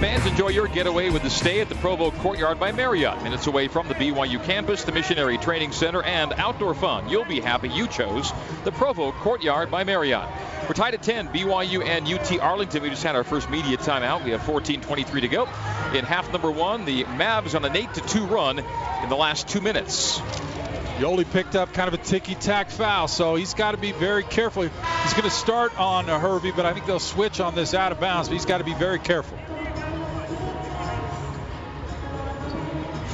Fans 0.00 0.26
enjoy 0.26 0.48
your 0.48 0.66
getaway 0.66 1.08
with 1.08 1.22
the 1.22 1.30
stay 1.30 1.60
at 1.60 1.68
the 1.68 1.74
Provo 1.76 2.10
Courtyard 2.10 2.58
by 2.58 2.72
Marriott. 2.72 3.22
Minutes 3.22 3.46
away 3.46 3.68
from 3.68 3.86
the 3.88 3.94
BYU 3.94 4.42
campus, 4.44 4.82
the 4.84 4.92
Missionary 4.92 5.38
Training 5.38 5.72
Center, 5.72 6.02
and 6.02 6.32
outdoor 6.34 6.74
fun. 6.74 7.08
You'll 7.08 7.24
be 7.24 7.40
happy 7.40 7.68
you 7.68 7.86
chose 7.86 8.32
the 8.64 8.72
Provo 8.72 9.12
Courtyard 9.12 9.70
by 9.70 9.84
Marriott. 9.84 10.28
We're 10.68 10.74
tied 10.74 10.94
at 10.94 11.02
10, 11.02 11.28
BYU 11.28 11.84
and 11.86 12.06
UT 12.06 12.38
Arlington. 12.40 12.82
We 12.82 12.90
just 12.90 13.04
had 13.04 13.14
our 13.14 13.24
first 13.24 13.48
media 13.48 13.76
timeout. 13.76 14.24
We 14.24 14.32
have 14.32 14.42
14:23 14.42 15.20
to 15.20 15.28
go. 15.28 15.44
In 15.94 16.04
half 16.04 16.30
number 16.32 16.50
one, 16.50 16.84
the 16.84 17.04
Mavs 17.04 17.54
on 17.54 17.64
an 17.64 17.76
8 17.76 17.94
to 17.94 18.00
2 18.00 18.26
run 18.26 18.58
in 18.58 19.08
the 19.08 19.16
last 19.16 19.48
two 19.48 19.60
minutes. 19.60 20.18
Yoeli 20.98 21.28
picked 21.32 21.56
up 21.56 21.72
kind 21.72 21.88
of 21.88 21.94
a 21.94 22.02
ticky-tack 22.04 22.70
foul, 22.70 23.08
so 23.08 23.34
he's 23.34 23.54
got 23.54 23.72
to 23.72 23.76
be 23.76 23.90
very 23.90 24.22
careful. 24.22 24.62
He's 24.62 25.12
going 25.12 25.24
to 25.24 25.30
start 25.30 25.78
on 25.78 26.04
Hervey, 26.04 26.52
but 26.52 26.66
I 26.66 26.72
think 26.72 26.86
they'll 26.86 27.00
switch 27.00 27.40
on 27.40 27.56
this 27.56 27.74
out 27.74 27.90
of 27.90 27.98
bounds. 27.98 28.28
But 28.28 28.34
he's 28.34 28.46
got 28.46 28.58
to 28.58 28.64
be 28.64 28.74
very 28.74 29.00
careful. 29.00 29.36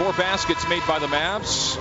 Four 0.01 0.15
baskets 0.15 0.67
made 0.67 0.83
by 0.89 0.99
the 0.99 1.09
Mavs 1.09 1.77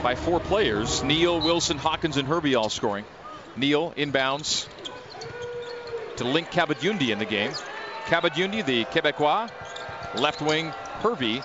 by 0.00 0.14
four 0.14 0.38
players. 0.38 1.02
Neal, 1.02 1.40
Wilson, 1.40 1.76
Hawkins, 1.76 2.18
and 2.18 2.28
Hervey 2.28 2.54
all 2.54 2.68
scoring. 2.68 3.04
Neal 3.56 3.90
inbounds 3.96 4.68
to 6.18 6.24
link 6.24 6.52
Kabadyundi 6.52 7.08
in 7.08 7.18
the 7.18 7.24
game. 7.24 7.50
Kabadyundi, 8.04 8.64
the 8.64 8.84
Quebecois, 8.84 9.50
left 10.20 10.40
wing, 10.40 10.68
Hervey. 11.00 11.42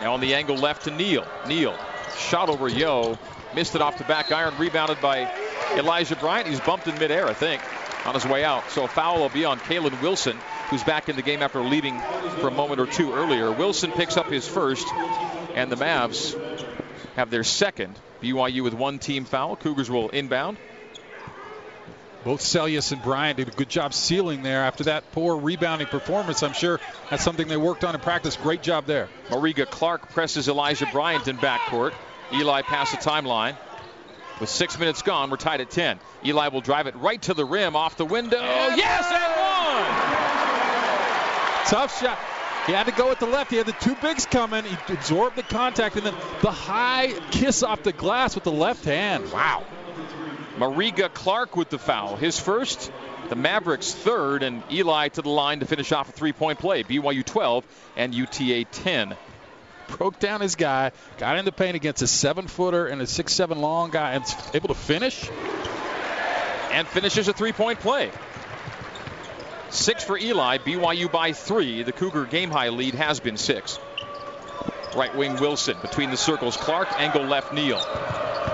Now 0.00 0.14
on 0.14 0.20
the 0.20 0.34
angle 0.34 0.56
left 0.56 0.86
to 0.86 0.90
Neal. 0.90 1.24
Neal 1.46 1.78
shot 2.18 2.48
over 2.48 2.66
Yo. 2.66 3.16
Missed 3.54 3.76
it 3.76 3.82
off 3.82 3.98
the 3.98 4.04
back 4.04 4.32
iron. 4.32 4.58
Rebounded 4.58 5.00
by 5.00 5.32
Elijah 5.76 6.16
Bryant. 6.16 6.48
He's 6.48 6.58
bumped 6.58 6.88
in 6.88 6.98
midair, 6.98 7.28
I 7.28 7.34
think, 7.34 7.62
on 8.06 8.14
his 8.14 8.24
way 8.24 8.44
out. 8.44 8.70
So 8.70 8.84
a 8.84 8.88
foul 8.88 9.20
will 9.20 9.28
be 9.28 9.44
on 9.44 9.58
Kalen 9.58 10.00
Wilson, 10.00 10.38
who's 10.70 10.84
back 10.84 11.08
in 11.08 11.16
the 11.16 11.22
game 11.22 11.42
after 11.42 11.60
leaving 11.60 11.98
for 12.40 12.48
a 12.48 12.52
moment 12.52 12.80
or 12.80 12.86
two 12.86 13.12
earlier. 13.12 13.50
Wilson 13.50 13.92
picks 13.92 14.16
up 14.16 14.30
his 14.30 14.46
first, 14.46 14.86
and 15.54 15.70
the 15.70 15.76
Mavs 15.76 16.34
have 17.16 17.30
their 17.30 17.44
second. 17.44 17.98
BYU 18.22 18.62
with 18.62 18.74
one 18.74 18.98
team 18.98 19.24
foul. 19.24 19.56
Cougars 19.56 19.90
will 19.90 20.08
inbound. 20.08 20.56
Both 22.24 22.40
Seljaas 22.40 22.90
and 22.90 23.00
Bryant 23.02 23.36
did 23.36 23.48
a 23.48 23.52
good 23.52 23.68
job 23.68 23.94
sealing 23.94 24.42
there 24.42 24.62
after 24.64 24.84
that 24.84 25.12
poor 25.12 25.36
rebounding 25.36 25.86
performance. 25.86 26.42
I'm 26.42 26.54
sure 26.54 26.80
that's 27.08 27.22
something 27.22 27.46
they 27.46 27.56
worked 27.56 27.84
on 27.84 27.94
in 27.94 28.00
practice. 28.00 28.36
Great 28.36 28.62
job 28.62 28.86
there. 28.86 29.08
Mariga 29.28 29.64
Clark 29.64 30.10
presses 30.10 30.48
Elijah 30.48 30.88
Bryant 30.90 31.28
in 31.28 31.36
backcourt. 31.36 31.92
Eli 32.32 32.62
past 32.62 32.90
the 32.90 32.98
timeline. 32.98 33.56
With 34.38 34.50
six 34.50 34.78
minutes 34.78 35.02
gone, 35.02 35.30
we're 35.30 35.36
tied 35.36 35.60
at 35.62 35.70
10. 35.70 35.98
Eli 36.24 36.48
will 36.48 36.60
drive 36.60 36.86
it 36.86 36.94
right 36.96 37.20
to 37.22 37.32
the 37.32 37.44
rim, 37.44 37.74
off 37.74 37.96
the 37.96 38.04
window. 38.04 38.40
Yes, 38.40 39.06
and 39.10 39.32
one! 39.40 39.86
Tough 41.66 41.98
shot. 42.00 42.18
He 42.66 42.72
had 42.72 42.84
to 42.86 42.92
go 42.92 43.08
with 43.08 43.18
the 43.18 43.26
left. 43.26 43.50
He 43.50 43.56
had 43.56 43.66
the 43.66 43.72
two 43.72 43.94
bigs 43.94 44.26
coming. 44.26 44.64
He 44.64 44.76
absorbed 44.92 45.36
the 45.36 45.42
contact, 45.42 45.96
and 45.96 46.04
then 46.04 46.14
the 46.42 46.50
high 46.50 47.14
kiss 47.30 47.62
off 47.62 47.82
the 47.82 47.92
glass 47.92 48.34
with 48.34 48.44
the 48.44 48.52
left 48.52 48.84
hand. 48.84 49.32
Wow. 49.32 49.64
Mariga 50.58 51.12
Clark 51.12 51.56
with 51.56 51.70
the 51.70 51.78
foul. 51.78 52.16
His 52.16 52.40
first, 52.40 52.90
the 53.28 53.36
Mavericks 53.36 53.94
third, 53.94 54.42
and 54.42 54.62
Eli 54.70 55.08
to 55.08 55.22
the 55.22 55.28
line 55.28 55.60
to 55.60 55.66
finish 55.66 55.92
off 55.92 56.08
a 56.08 56.12
three 56.12 56.32
point 56.32 56.58
play. 56.58 56.82
BYU 56.82 57.24
12 57.24 57.64
and 57.96 58.14
UTA 58.14 58.64
10. 58.64 59.16
Broke 59.98 60.18
down 60.18 60.40
his 60.40 60.56
guy, 60.56 60.92
got 61.18 61.38
in 61.38 61.44
the 61.44 61.52
paint 61.52 61.76
against 61.76 62.02
a 62.02 62.06
seven 62.06 62.46
footer 62.46 62.86
and 62.86 63.00
a 63.00 63.06
six 63.06 63.32
seven 63.32 63.60
long 63.60 63.90
guy, 63.90 64.12
and 64.12 64.24
able 64.54 64.68
to 64.68 64.74
finish. 64.74 65.28
And 66.72 66.86
finishes 66.86 67.28
a 67.28 67.32
three 67.32 67.52
point 67.52 67.80
play. 67.80 68.10
Six 69.70 70.04
for 70.04 70.18
Eli, 70.18 70.58
BYU 70.58 71.10
by 71.10 71.32
three. 71.32 71.82
The 71.82 71.92
Cougar 71.92 72.26
game 72.26 72.50
high 72.50 72.68
lead 72.68 72.94
has 72.94 73.20
been 73.20 73.36
six. 73.36 73.78
Right 74.94 75.14
wing 75.14 75.36
Wilson 75.36 75.76
between 75.82 76.10
the 76.10 76.16
circles. 76.16 76.56
Clark, 76.56 76.88
angle 76.98 77.24
left 77.24 77.52
Neal. 77.52 77.80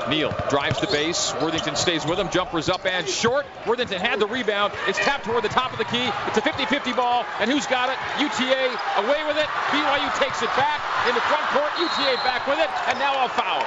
Neal 0.09 0.35
drives 0.51 0.81
the 0.81 0.87
base. 0.87 1.33
Worthington 1.41 1.77
stays 1.77 2.05
with 2.05 2.19
him. 2.19 2.31
Jumpers 2.31 2.69
up 2.69 2.85
and 2.87 3.09
short. 3.09 3.47
Worthington 3.67 4.01
had 4.01 4.21
the 4.21 4.27
rebound. 4.27 4.73
It's 4.89 4.99
tapped 4.99 5.25
toward 5.25 5.45
the 5.45 5.49
top 5.49 5.73
of 5.73 5.79
the 5.79 5.85
key. 5.85 6.09
It's 6.27 6.39
a 6.39 6.43
50-50 6.43 6.97
ball. 6.97 7.25
And 7.41 7.51
who's 7.51 7.67
got 7.67 7.89
it? 7.89 7.99
UTA 8.21 8.79
away 9.03 9.25
with 9.27 9.37
it. 9.39 9.47
BYU 9.71 10.09
takes 10.19 10.43
it 10.43 10.51
back 10.57 10.81
in 11.09 11.15
the 11.15 11.21
front 11.23 11.47
court. 11.51 11.71
UTA 11.79 12.17
back 12.25 12.47
with 12.47 12.59
it. 12.59 12.71
And 12.89 12.99
now 12.99 13.25
a 13.25 13.29
foul. 13.29 13.63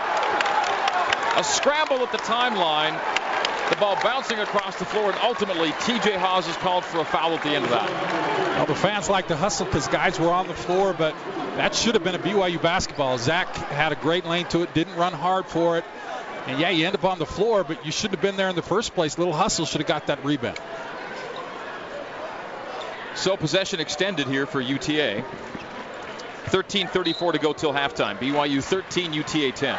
A 1.40 1.44
scramble 1.44 2.04
at 2.04 2.12
the 2.12 2.20
timeline. 2.20 3.00
The 3.70 3.76
ball 3.78 3.98
bouncing 4.04 4.38
across 4.38 4.78
the 4.78 4.86
floor, 4.86 5.10
and 5.10 5.20
ultimately 5.24 5.72
TJ 5.72 6.18
Haws 6.18 6.48
is 6.48 6.56
called 6.58 6.86
for 6.86 7.00
a 7.00 7.06
foul 7.06 7.34
at 7.34 7.42
the 7.42 7.50
end 7.50 7.66
of 7.66 7.72
that. 7.72 7.90
Well, 8.58 8.68
the 8.68 8.76
fans 8.76 9.10
like 9.10 9.28
to 9.30 9.36
hustle 9.36 9.66
because 9.66 9.88
guys 9.88 10.20
were 10.20 10.30
on 10.30 10.48
the 10.48 10.54
floor, 10.54 10.94
but 10.94 11.16
that 11.58 11.74
should 11.74 11.96
have 11.96 12.04
been 12.04 12.14
a 12.14 12.20
BYU 12.20 12.62
basketball. 12.62 13.18
Zach 13.18 13.48
had 13.56 13.92
a 13.92 13.96
great 13.96 14.24
lane 14.24 14.46
to 14.50 14.62
it, 14.62 14.74
didn't 14.76 14.96
run 14.96 15.14
hard 15.14 15.48
for 15.48 15.80
it. 15.80 15.86
And 16.48 16.60
yeah, 16.60 16.70
you 16.70 16.86
end 16.86 16.96
up 16.96 17.04
on 17.04 17.18
the 17.18 17.26
floor, 17.26 17.64
but 17.64 17.86
you 17.86 17.92
shouldn't 17.92 18.20
have 18.20 18.22
been 18.22 18.38
there 18.38 18.50
in 18.50 18.56
the 18.56 18.62
first 18.62 18.94
place. 18.94 19.18
Little 19.18 19.34
hustle 19.34 19.66
should 19.66 19.82
have 19.82 19.88
got 19.88 20.08
that 20.08 20.24
rebound. 20.24 20.60
So 23.16 23.36
possession 23.38 23.80
extended 23.80 24.28
here 24.28 24.46
for 24.46 24.62
UTA. 24.62 25.24
13:34 26.46 27.34
to 27.34 27.40
go 27.40 27.54
till 27.54 27.74
halftime. 27.74 28.20
BYU 28.20 28.62
13, 28.62 29.14
UTA 29.14 29.52
10. 29.52 29.78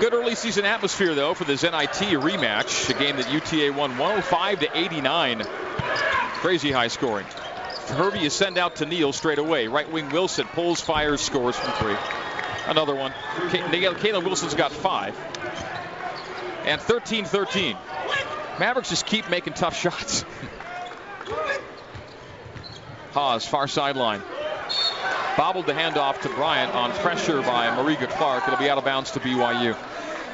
Good 0.00 0.14
early 0.14 0.36
season 0.36 0.64
atmosphere 0.64 1.14
though 1.14 1.34
for 1.34 1.44
this 1.44 1.64
NIT 1.64 2.16
rematch, 2.20 2.88
a 2.88 2.94
game 2.94 3.16
that 3.16 3.30
UTA 3.30 3.70
won 3.70 3.98
105 3.98 4.60
to 4.60 4.68
89. 4.72 5.42
Crazy 6.40 6.70
high 6.70 6.88
scoring. 6.88 7.26
Hervey 7.88 8.24
is 8.24 8.32
sent 8.32 8.56
out 8.58 8.76
to 8.76 8.86
Neal 8.86 9.12
straight 9.12 9.38
away. 9.38 9.66
Right 9.66 9.90
wing 9.90 10.08
Wilson 10.10 10.46
pulls, 10.46 10.80
fires, 10.80 11.20
scores 11.20 11.56
from 11.56 11.72
three. 11.72 11.96
Another 12.68 12.94
one. 12.94 13.12
Kalen 13.48 14.24
Wilson's 14.24 14.54
got 14.54 14.70
five. 14.72 15.16
And 16.66 16.78
13-13. 16.80 17.76
Mavericks 18.60 18.90
just 18.90 19.06
keep 19.06 19.30
making 19.30 19.54
tough 19.54 19.74
shots. 19.80 20.24
Haws, 23.12 23.46
far 23.46 23.68
sideline. 23.68 24.20
Bobbled 25.38 25.66
the 25.66 25.72
handoff 25.72 26.20
to 26.22 26.28
Bryant 26.28 26.74
on 26.74 26.90
pressure 26.92 27.40
by 27.40 27.68
Mariga 27.68 28.08
Clark. 28.08 28.44
It'll 28.46 28.58
be 28.58 28.68
out 28.68 28.76
of 28.76 28.84
bounds 28.84 29.12
to 29.12 29.20
BYU. 29.20 29.74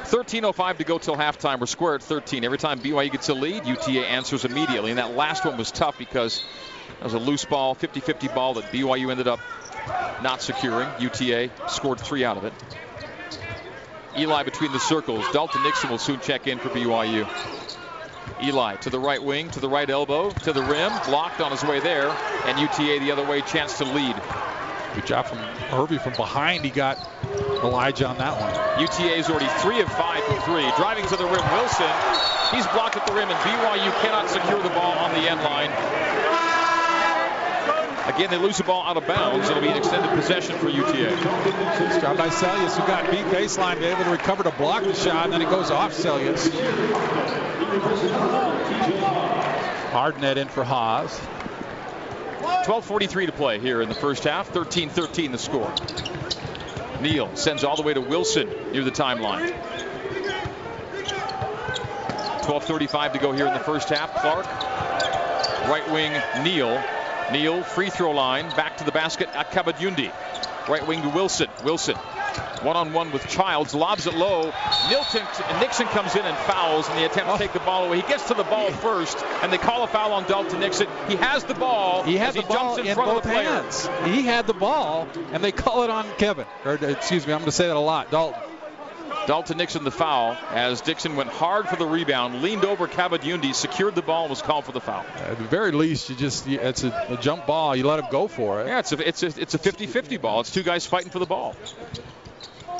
13.05 0.03 0.77
to 0.77 0.83
go 0.83 0.97
till 0.97 1.15
halftime. 1.15 1.59
We're 1.59 1.67
square 1.67 1.95
at 1.95 2.03
13. 2.03 2.43
Every 2.43 2.57
time 2.57 2.79
BYU 2.79 3.11
gets 3.11 3.29
a 3.29 3.33
lead, 3.33 3.65
UTA 3.65 4.05
answers 4.05 4.43
immediately. 4.43 4.91
And 4.91 4.99
that 4.99 5.15
last 5.15 5.45
one 5.45 5.57
was 5.57 5.71
tough 5.71 5.97
because 5.97 6.43
it 6.99 7.03
was 7.03 7.13
a 7.13 7.19
loose 7.19 7.45
ball, 7.45 7.75
50 7.75 8.01
50 8.01 8.27
ball 8.29 8.55
that 8.55 8.65
BYU 8.65 9.09
ended 9.09 9.27
up 9.27 9.39
not 10.21 10.41
securing. 10.41 10.89
UTA 10.99 11.49
scored 11.67 11.99
three 11.99 12.23
out 12.23 12.37
of 12.37 12.45
it. 12.45 12.53
Eli 14.17 14.43
between 14.43 14.71
the 14.71 14.79
circles. 14.79 15.25
Dalton 15.33 15.63
Nixon 15.63 15.89
will 15.89 15.97
soon 15.97 16.19
check 16.21 16.47
in 16.47 16.59
for 16.59 16.69
BYU. 16.69 17.27
Eli 18.41 18.75
to 18.77 18.89
the 18.89 18.99
right 18.99 19.21
wing, 19.21 19.49
to 19.51 19.59
the 19.59 19.69
right 19.69 19.89
elbow, 19.89 20.31
to 20.43 20.53
the 20.53 20.61
rim, 20.61 20.91
blocked 21.05 21.41
on 21.41 21.51
his 21.51 21.63
way 21.63 21.79
there, 21.79 22.09
and 22.45 22.59
UTA 22.59 22.99
the 22.99 23.11
other 23.11 23.25
way, 23.25 23.41
chance 23.41 23.77
to 23.77 23.85
lead. 23.85 24.15
Good 24.95 25.05
job 25.05 25.25
from 25.25 25.39
Hervey 25.39 25.97
from 25.97 26.13
behind. 26.13 26.63
He 26.63 26.71
got 26.71 26.97
Elijah 27.63 28.07
on 28.07 28.17
that 28.17 28.39
one. 28.39 28.81
UTA 28.81 29.17
is 29.17 29.29
already 29.29 29.47
three 29.59 29.81
of 29.81 29.91
five 29.91 30.23
from 30.23 30.39
three. 30.41 30.69
Driving 30.77 31.05
to 31.07 31.15
the 31.15 31.25
rim, 31.25 31.43
Wilson. 31.51 31.91
He's 32.51 32.67
blocked 32.67 32.95
at 32.95 33.05
the 33.05 33.13
rim, 33.13 33.29
and 33.29 33.39
BYU 33.39 33.91
cannot 34.01 34.29
secure 34.29 34.61
the 34.61 34.69
ball 34.69 34.93
on 34.99 35.11
the 35.11 35.29
end 35.29 35.41
line. 35.43 36.24
Again, 38.07 38.29
they 38.29 38.37
lose 38.37 38.57
the 38.57 38.63
ball 38.63 38.83
out 38.83 38.97
of 38.97 39.07
bounds. 39.07 39.49
It'll 39.49 39.61
be 39.61 39.69
an 39.69 39.77
extended 39.77 40.11
possession 40.11 40.55
for 40.59 40.69
UTA. 40.69 41.09
Good 41.09 42.01
job 42.01 42.17
by 42.17 42.29
Seljaas, 42.29 42.79
who 42.79 42.85
got 42.85 43.09
beat 43.09 43.25
baseline, 43.25 43.79
be 43.79 43.85
able 43.85 44.03
to 44.03 44.11
recover 44.11 44.43
to 44.43 44.51
block 44.51 44.83
the 44.83 44.93
shot, 44.93 45.25
and 45.25 45.33
then 45.33 45.41
it 45.41 45.49
goes 45.49 45.71
off 45.71 45.91
Seljaas. 45.91 46.51
Hardnett 49.91 50.37
in 50.37 50.47
for 50.47 50.63
Haws. 50.63 51.19
12.43 52.65 53.25
to 53.25 53.31
play 53.31 53.59
here 53.59 53.81
in 53.81 53.89
the 53.89 53.95
first 53.95 54.23
half. 54.23 54.51
13-13 54.51 55.31
the 55.31 55.37
score. 55.39 55.73
Neal 57.01 57.35
sends 57.35 57.63
all 57.63 57.75
the 57.75 57.81
way 57.81 57.95
to 57.95 58.01
Wilson 58.01 58.47
near 58.71 58.83
the 58.83 58.91
timeline. 58.91 59.51
12.35 62.43 63.13
to 63.13 63.19
go 63.19 63.31
here 63.31 63.47
in 63.47 63.53
the 63.53 63.59
first 63.59 63.89
half. 63.89 64.13
Clark, 64.13 64.45
right 65.67 65.91
wing 65.91 66.11
Neal 66.43 66.83
Neal, 67.31 67.63
free 67.63 67.89
throw 67.89 68.11
line, 68.11 68.49
back 68.55 68.77
to 68.77 68.83
the 68.83 68.91
basket 68.91 69.29
at 69.33 69.51
Kabadyundi. 69.51 70.11
Right 70.67 70.85
wing 70.85 71.01
to 71.03 71.09
Wilson. 71.09 71.47
Wilson, 71.63 71.95
one 72.63 72.75
on 72.75 72.91
one 72.91 73.11
with 73.11 73.27
Childs, 73.27 73.75
lobs 73.75 74.07
it 74.07 74.15
low. 74.15 74.51
Dalton 74.89 75.23
Nixon 75.59 75.85
comes 75.87 76.15
in 76.15 76.25
and 76.25 76.37
fouls 76.39 76.89
in 76.89 76.95
the 76.95 77.05
attempt 77.05 77.29
to 77.29 77.33
oh. 77.33 77.37
take 77.37 77.53
the 77.53 77.59
ball 77.59 77.85
away. 77.85 77.97
He 77.97 78.07
gets 78.07 78.27
to 78.29 78.33
the 78.33 78.43
ball 78.43 78.71
first, 78.71 79.23
and 79.43 79.53
they 79.53 79.57
call 79.57 79.83
a 79.83 79.87
foul 79.87 80.13
on 80.13 80.23
Dalton 80.25 80.59
Nixon. 80.59 80.87
He 81.07 81.15
has 81.17 81.43
the 81.43 81.53
ball. 81.53 82.03
He 82.03 82.17
has 82.17 82.33
the 82.33 82.41
he 82.41 82.47
ball 82.47 82.77
in, 82.77 82.87
in 82.87 82.95
front 82.95 83.09
both 83.11 83.17
of 83.17 83.23
the 83.23 83.29
player. 83.29 83.43
hands. 83.43 83.89
He 84.05 84.23
had 84.23 84.47
the 84.47 84.53
ball, 84.53 85.07
and 85.31 85.43
they 85.43 85.51
call 85.51 85.83
it 85.83 85.89
on 85.89 86.07
Kevin. 86.17 86.45
Or 86.63 86.73
excuse 86.73 87.27
me, 87.27 87.33
I'm 87.33 87.39
going 87.39 87.45
to 87.45 87.51
say 87.51 87.67
that 87.67 87.75
a 87.75 87.79
lot. 87.79 88.09
Dalton. 88.09 88.41
Dalton 89.27 89.57
Nixon 89.57 89.83
the 89.83 89.91
foul 89.91 90.37
as 90.51 90.85
Nixon 90.85 91.15
went 91.15 91.29
hard 91.29 91.67
for 91.67 91.75
the 91.75 91.85
rebound, 91.85 92.41
leaned 92.41 92.63
over 92.63 92.87
Kabadyundi, 92.87 93.53
secured 93.53 93.95
the 93.95 94.01
ball, 94.01 94.23
and 94.23 94.29
was 94.29 94.41
called 94.41 94.65
for 94.65 94.71
the 94.71 94.81
foul. 94.81 95.05
At 95.15 95.37
the 95.37 95.43
very 95.43 95.71
least, 95.71 96.09
you 96.09 96.15
just 96.15 96.47
it's 96.47 96.83
a, 96.83 97.07
a 97.09 97.17
jump 97.17 97.47
ball. 97.47 97.75
You 97.75 97.85
let 97.85 97.99
him 97.99 98.05
go 98.11 98.27
for 98.27 98.61
it. 98.61 98.67
Yeah, 98.67 98.79
it's 98.79 98.91
a 98.91 99.07
it's 99.07 99.23
a 99.23 99.27
it's 99.27 99.53
a 99.53 99.59
50-50 99.59 100.21
ball. 100.21 100.41
It's 100.41 100.51
two 100.51 100.63
guys 100.63 100.85
fighting 100.85 101.09
for 101.09 101.19
the 101.19 101.25
ball. 101.25 101.55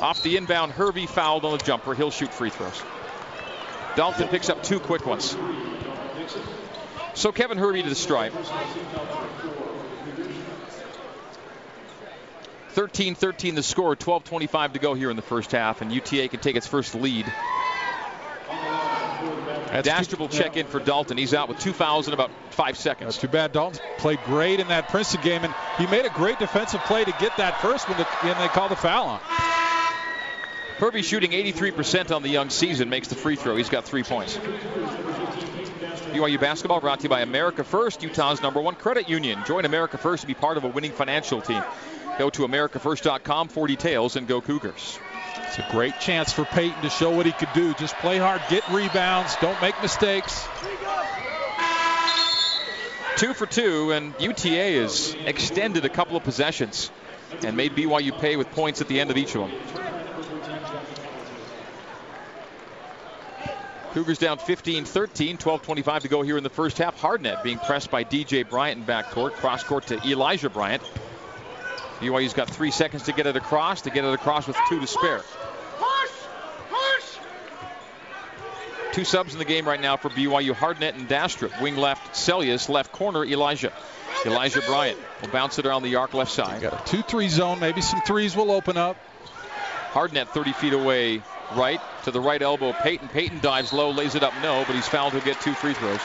Off 0.02 0.22
the 0.24 0.38
inbound, 0.38 0.74
Hervey 0.74 1.08
fouled 1.08 1.46
on 1.46 1.58
the 1.58 1.64
jumper. 1.64 1.94
He'll 1.94 2.12
shoot 2.12 2.34
free 2.34 2.50
throws. 2.50 2.82
Dalton 3.96 4.28
picks 4.28 4.50
up 4.50 4.62
two 4.62 4.80
quick 4.80 5.06
ones. 5.06 5.36
So 7.14 7.32
Kevin 7.32 7.58
Hervey 7.58 7.82
to 7.82 7.90
the 7.90 7.96
stripe. 7.96 8.34
13-13 12.76 13.56
the 13.56 13.64
score, 13.64 13.96
12-25 13.96 14.74
to 14.74 14.80
go 14.80 14.94
here 14.94 15.10
in 15.10 15.16
the 15.16 15.22
first 15.22 15.52
half, 15.54 15.82
and 15.82 15.92
UTA 15.92 16.28
can 16.28 16.42
take 16.42 16.58
its 16.58 16.68
first 16.68 16.94
lead. 16.94 17.26
Dasher 19.84 20.18
will 20.18 20.30
check 20.30 20.58
in 20.58 20.68
for 20.68 20.80
Dalton. 20.80 21.18
He's 21.18 21.34
out 21.34 21.50
with 21.50 21.60
two 21.60 21.74
fouls 21.74 22.08
in 22.08 22.14
about 22.14 22.32
five 22.52 22.78
seconds. 22.78 23.08
That's 23.08 23.18
too 23.18 23.28
bad. 23.28 23.52
Dalton 23.52 23.82
played 23.98 24.20
great 24.26 24.60
in 24.60 24.68
that 24.68 24.90
Princeton 24.90 25.22
game, 25.22 25.44
and 25.44 25.54
he 25.78 25.88
made 25.88 26.06
a 26.06 26.10
great 26.10 26.38
defensive 26.40 26.82
play 26.82 27.04
to 27.04 27.12
get 27.20 27.36
that 27.38 27.62
first 27.62 27.90
one, 27.90 28.06
and 28.24 28.40
they 28.40 28.48
called 28.48 28.72
the 28.72 28.76
foul 28.76 29.08
on. 29.08 29.20
Hervey 30.78 31.02
shooting 31.02 31.32
83% 31.32 32.14
on 32.14 32.24
the 32.24 32.30
young 32.30 32.50
season, 32.50 32.90
makes 32.90 33.08
the 33.08 33.16
free 33.16 33.38
throw. 33.38 33.56
He's 33.56 33.70
got 33.70 33.86
three 33.86 34.04
points. 34.04 34.38
BYU 36.12 36.40
basketball 36.40 36.82
brought 36.82 37.00
to 37.00 37.04
you 37.04 37.10
by 37.10 37.22
America 37.22 37.64
First, 37.64 38.04
Utah's 38.04 38.42
number 38.42 38.62
one 38.62 38.76
credit 38.76 39.10
union. 39.10 39.40
Join 39.46 39.66
America 39.66 39.98
First 39.98 40.22
to 40.22 40.28
be 40.28 40.34
part 40.34 40.58
of 40.58 40.66
a 40.66 40.68
winning 40.68 40.92
financial 40.92 41.42
team. 41.42 41.64
Go 42.18 42.30
to 42.30 42.44
AmericaFirst.com 42.44 43.50
for 43.50 43.68
details 43.68 44.16
and 44.16 44.28
go 44.28 44.40
Cougars. 44.40 45.00
It's 45.48 45.60
a 45.60 45.68
great 45.72 46.00
chance 46.00 46.32
for 46.32 46.46
Peyton 46.46 46.82
to 46.82 46.90
show 46.90 47.10
what 47.12 47.26
he 47.26 47.34
could 47.34 47.52
do. 47.54 47.74
Just 47.74 47.96
play 47.96 48.18
hard, 48.18 48.42
get 48.50 48.68
rebounds, 48.70 49.36
don't 49.42 49.60
make 49.62 49.80
mistakes. 49.82 50.48
Two 53.18 53.34
for 53.34 53.46
two, 53.46 53.92
and 53.92 54.14
UTA 54.20 54.82
has 54.82 55.16
extended 55.26 55.86
a 55.86 55.90
couple 55.90 56.16
of 56.16 56.24
possessions 56.24 56.92
and 57.46 57.58
made 57.58 57.74
BYU 57.74 58.18
pay 58.20 58.38
with 58.38 58.50
points 58.52 58.82
at 58.82 58.88
the 58.88 59.00
end 59.00 59.12
of 59.12 59.18
each 59.18 59.36
of 59.36 59.50
them. 59.50 59.52
Cougars 63.94 64.18
down 64.18 64.38
15-13, 64.38 65.38
12-25 65.38 66.02
to 66.02 66.08
go 66.10 66.22
here 66.22 66.38
in 66.38 66.44
the 66.44 66.50
first 66.50 66.78
half. 66.78 67.00
Hardnett 67.00 67.44
being 67.44 67.60
pressed 67.60 67.90
by 67.90 68.04
DJ 68.04 68.48
Bryant 68.50 68.82
in 68.82 68.86
backcourt, 68.86 69.32
cross 69.34 69.64
court 69.64 69.88
to 69.88 70.06
Elijah 70.06 70.50
Bryant. 70.50 70.84
BYU's 72.00 72.34
got 72.34 72.50
three 72.50 72.72
seconds 72.72 73.04
to 73.04 73.14
get 73.14 73.26
it 73.26 73.36
across, 73.36 73.82
to 73.82 73.90
get 73.90 74.04
it 74.04 74.14
across 74.14 74.48
with 74.48 74.58
two 74.70 74.80
to 74.80 74.88
spare. 74.88 75.22
Two 78.96 79.04
subs 79.04 79.34
in 79.34 79.40
the 79.40 79.46
game 79.46 79.68
right 79.68 79.82
now 79.82 79.98
for 79.98 80.10
BYU. 80.10 80.54
Hardnett 80.54 80.96
and 80.96 81.10
Dastrup. 81.10 81.62
Wing 81.62 81.76
left, 81.76 82.14
Seljaas. 82.14 82.70
Left 82.70 82.94
corner, 82.94 83.26
Elijah. 83.26 83.74
Elijah 84.26 84.62
Bryant 84.62 84.98
will 85.22 85.28
bounce 85.28 85.60
it 85.60 85.66
around 85.66 85.84
the 85.84 85.98
arc 85.98 86.14
left 86.14 86.32
side. 86.32 86.62
Got 86.62 86.74
a 86.74 86.96
2-3 86.96 87.28
zone. 87.28 87.60
Maybe 87.60 87.82
some 87.82 88.00
threes 88.02 88.38
will 88.38 88.52
open 88.52 88.78
up. 88.78 88.96
Hardnett 89.92 90.30
30 90.30 90.54
feet 90.54 90.72
away 90.72 91.22
right 91.56 91.82
to 92.06 92.12
the 92.12 92.22
right 92.22 92.42
elbow. 92.42 92.72
Peyton. 92.72 93.10
Peyton 93.10 93.40
dives 93.42 93.74
low, 93.74 93.92
lays 93.92 94.16
it 94.16 94.24
up. 94.24 94.34
No, 94.42 94.64
but 94.66 94.76
he's 94.76 94.88
fouled. 94.88 95.12
He'll 95.12 95.22
get 95.22 95.42
two 95.42 95.54
free 95.54 95.74
throws. 95.74 96.00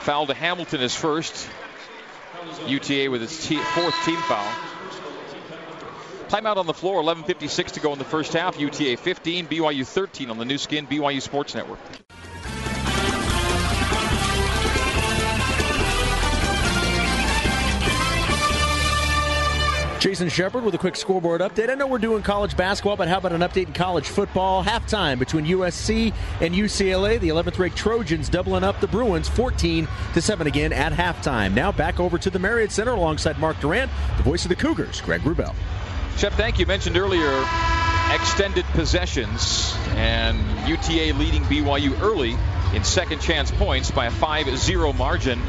Foul 0.00 0.26
to 0.26 0.34
Hamilton 0.34 0.80
is 0.80 0.96
first. 0.96 1.48
UTA 2.66 3.08
with 3.10 3.22
its 3.22 3.46
fourth 3.46 4.04
team 4.04 4.16
foul. 4.16 4.52
Timeout 6.28 6.56
on 6.56 6.66
the 6.66 6.74
floor. 6.74 7.02
11:56 7.02 7.72
to 7.72 7.80
go 7.80 7.92
in 7.92 7.98
the 7.98 8.04
first 8.04 8.32
half. 8.32 8.58
UTA 8.58 8.96
15, 8.96 9.46
BYU 9.48 9.86
13 9.86 10.30
on 10.30 10.38
the 10.38 10.44
Nu 10.44 10.56
Skin 10.58 10.86
BYU 10.86 11.20
Sports 11.20 11.54
Network. 11.54 11.80
Jason 20.02 20.28
Shepard 20.28 20.64
with 20.64 20.74
a 20.74 20.78
quick 20.78 20.96
scoreboard 20.96 21.42
update. 21.42 21.70
I 21.70 21.74
know 21.74 21.86
we're 21.86 21.98
doing 21.98 22.24
college 22.24 22.56
basketball, 22.56 22.96
but 22.96 23.06
how 23.06 23.18
about 23.18 23.30
an 23.30 23.42
update 23.42 23.68
in 23.68 23.72
college 23.72 24.08
football? 24.08 24.64
Halftime 24.64 25.16
between 25.16 25.46
USC 25.46 26.12
and 26.40 26.52
UCLA. 26.52 27.20
The 27.20 27.28
11th 27.28 27.56
ranked 27.60 27.76
Trojans 27.76 28.28
doubling 28.28 28.64
up 28.64 28.80
the 28.80 28.88
Bruins 28.88 29.28
14 29.28 29.86
to 30.14 30.20
7 30.20 30.48
again 30.48 30.72
at 30.72 30.92
halftime. 30.92 31.54
Now 31.54 31.70
back 31.70 32.00
over 32.00 32.18
to 32.18 32.30
the 32.30 32.40
Marriott 32.40 32.72
Center 32.72 32.90
alongside 32.90 33.38
Mark 33.38 33.60
Durant, 33.60 33.92
the 34.16 34.24
voice 34.24 34.44
of 34.44 34.48
the 34.48 34.56
Cougars, 34.56 35.00
Greg 35.00 35.20
Wrubell. 35.20 35.54
Shep, 36.16 36.32
thank 36.32 36.58
you. 36.58 36.66
Mentioned 36.66 36.96
earlier 36.96 37.46
extended 38.10 38.64
possessions 38.72 39.72
and 39.90 40.36
UTA 40.68 41.16
leading 41.16 41.44
BYU 41.44 41.96
early 42.02 42.36
in 42.74 42.82
second 42.82 43.20
chance 43.20 43.52
points 43.52 43.92
by 43.92 44.06
a 44.06 44.10
5-0 44.10 44.96
margin, 44.96 45.40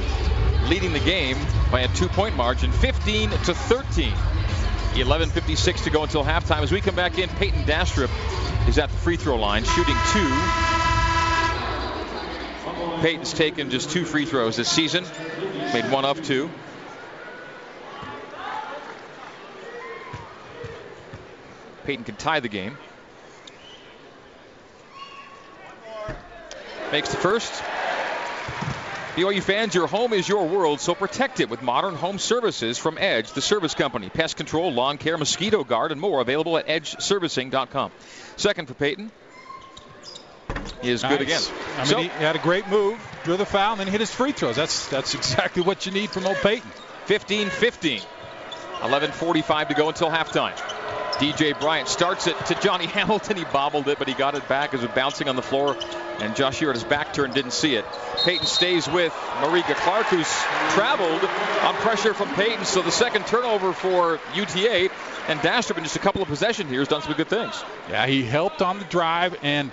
leading 0.67 0.93
the 0.93 0.99
game 0.99 1.37
by 1.71 1.81
a 1.81 1.87
two-point 1.89 2.35
margin, 2.35 2.71
15 2.71 3.29
to 3.29 3.53
13. 3.53 4.13
11.56 4.93 5.83
to 5.83 5.89
go 5.89 6.03
until 6.03 6.23
halftime. 6.23 6.61
As 6.61 6.71
we 6.71 6.79
come 6.79 6.95
back 6.95 7.17
in, 7.17 7.27
Peyton 7.29 7.63
Dastrup 7.63 8.11
is 8.69 8.77
at 8.77 8.89
the 8.89 8.97
free 8.97 9.17
throw 9.17 9.37
line, 9.37 9.63
shooting 9.63 9.95
two. 10.11 10.29
Peyton's 13.01 13.33
taken 13.33 13.69
just 13.69 13.89
two 13.89 14.05
free 14.05 14.25
throws 14.25 14.55
this 14.55 14.69
season, 14.69 15.03
made 15.73 15.91
one 15.91 16.05
of 16.05 16.23
two. 16.23 16.49
Peyton 21.85 22.05
can 22.05 22.15
tie 22.15 22.39
the 22.39 22.47
game. 22.47 22.77
Makes 26.91 27.09
the 27.09 27.17
first. 27.17 27.63
BYU 29.15 29.43
fans, 29.43 29.75
your 29.75 29.85
home 29.85 30.11
is 30.11 30.27
your 30.27 30.47
world, 30.47 30.81
so 30.81 30.95
protect 30.95 31.39
it 31.39 31.47
with 31.47 31.61
modern 31.61 31.93
home 31.93 32.17
services 32.17 32.79
from 32.79 32.97
Edge, 32.97 33.31
the 33.33 33.41
service 33.41 33.75
company. 33.75 34.09
Pest 34.09 34.37
control, 34.37 34.73
lawn 34.73 34.97
care, 34.97 35.19
mosquito 35.19 35.63
guard, 35.63 35.91
and 35.91 36.01
more 36.01 36.19
available 36.19 36.57
at 36.57 36.65
edgeservicing.com. 36.65 37.91
Second 38.37 38.67
for 38.67 38.73
Peyton. 38.73 39.11
He 40.81 40.89
is 40.89 41.03
nice. 41.03 41.11
good 41.11 41.21
again. 41.21 41.41
I 41.75 41.77
mean, 41.77 41.85
so, 41.85 41.97
he 42.01 42.07
had 42.07 42.35
a 42.35 42.39
great 42.39 42.67
move, 42.67 42.99
drew 43.23 43.37
the 43.37 43.45
foul, 43.45 43.73
and 43.73 43.81
then 43.81 43.87
hit 43.87 43.99
his 43.99 44.11
free 44.11 44.31
throws. 44.31 44.55
That's 44.55 44.89
that's 44.89 45.13
exactly 45.13 45.61
what 45.61 45.85
you 45.85 45.91
need 45.91 46.09
from 46.09 46.25
old 46.25 46.37
Peyton. 46.37 46.71
15-15. 47.05 48.03
11:45 48.79 49.67
to 49.67 49.73
go 49.75 49.89
until 49.89 50.09
halftime. 50.09 50.59
DJ 51.15 51.59
Bryant 51.59 51.87
starts 51.87 52.27
it 52.27 52.37
to 52.47 52.55
Johnny 52.55 52.85
Hamilton. 52.97 53.37
He 53.37 53.45
bobbled 53.45 53.87
it, 53.87 53.99
but 53.99 54.07
he 54.07 54.13
got 54.13 54.35
it 54.35 54.47
back 54.47 54.73
as 54.73 54.83
it 54.83 54.93
bouncing 54.95 55.29
on 55.29 55.35
the 55.35 55.41
floor. 55.41 55.77
And 56.19 56.35
Josh 56.35 56.59
here 56.59 56.69
at 56.69 56.75
his 56.75 56.83
back 56.83 57.13
turn 57.13 57.31
didn't 57.31 57.51
see 57.51 57.75
it. 57.75 57.85
Peyton 58.23 58.45
stays 58.45 58.87
with 58.87 59.13
Marika 59.41 59.75
Clark, 59.75 60.07
who's 60.07 60.31
traveled 60.73 61.23
on 61.63 61.75
pressure 61.75 62.13
from 62.13 62.29
Peyton. 62.35 62.65
So 62.65 62.81
the 62.81 62.91
second 62.91 63.27
turnover 63.27 63.73
for 63.73 64.19
UTA. 64.33 64.89
And 65.27 65.39
Dastrup 65.39 65.77
in 65.77 65.83
just 65.83 65.95
a 65.95 65.99
couple 65.99 66.21
of 66.21 66.27
possessions 66.27 66.69
here 66.69 66.79
has 66.79 66.87
done 66.87 67.01
some 67.01 67.13
good 67.13 67.29
things. 67.29 67.63
Yeah, 67.89 68.05
he 68.05 68.23
helped 68.23 68.61
on 68.61 68.79
the 68.79 68.85
drive 68.85 69.37
and 69.41 69.71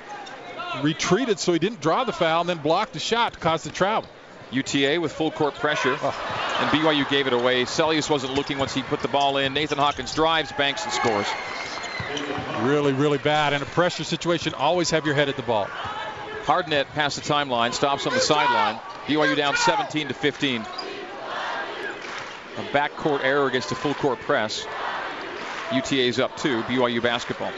retreated 0.83 1.38
so 1.38 1.53
he 1.53 1.59
didn't 1.59 1.81
draw 1.81 2.05
the 2.05 2.12
foul 2.12 2.40
and 2.40 2.48
then 2.48 2.59
blocked 2.59 2.92
the 2.92 3.00
shot 3.00 3.33
to 3.33 3.38
cause 3.38 3.64
the 3.64 3.70
travel. 3.70 4.09
UTA 4.50 5.00
with 5.00 5.12
full 5.12 5.30
court 5.30 5.54
pressure. 5.54 5.96
Oh. 6.00 6.58
And 6.60 6.70
BYU 6.70 7.08
gave 7.08 7.26
it 7.26 7.32
away. 7.32 7.64
Seljaas 7.64 8.10
wasn't 8.10 8.34
looking 8.34 8.58
once 8.58 8.74
he 8.74 8.82
put 8.82 9.00
the 9.00 9.08
ball 9.08 9.36
in. 9.38 9.54
Nathan 9.54 9.78
Hawkins 9.78 10.14
drives, 10.14 10.52
banks, 10.52 10.84
and 10.84 10.92
scores. 10.92 11.26
Really, 12.62 12.92
really 12.92 13.18
bad. 13.18 13.52
In 13.52 13.62
a 13.62 13.66
pressure 13.66 14.04
situation, 14.04 14.54
always 14.54 14.90
have 14.90 15.06
your 15.06 15.14
head 15.14 15.28
at 15.28 15.36
the 15.36 15.42
ball. 15.42 15.66
Hardnett 16.44 16.86
past 16.88 17.16
the 17.16 17.22
timeline, 17.22 17.72
stops 17.72 18.06
on 18.06 18.12
the 18.12 18.20
sideline. 18.20 18.80
BYU 19.06 19.36
down 19.36 19.56
17 19.56 20.08
to 20.08 20.14
15. 20.14 20.62
A 22.56 22.62
backcourt 22.72 23.24
error 23.24 23.46
against 23.46 23.72
a 23.72 23.74
full 23.74 23.94
court 23.94 24.20
press. 24.20 24.66
UTA's 25.72 26.18
up 26.18 26.36
two. 26.36 26.62
BYU 26.62 27.00
basketball. 27.00 27.52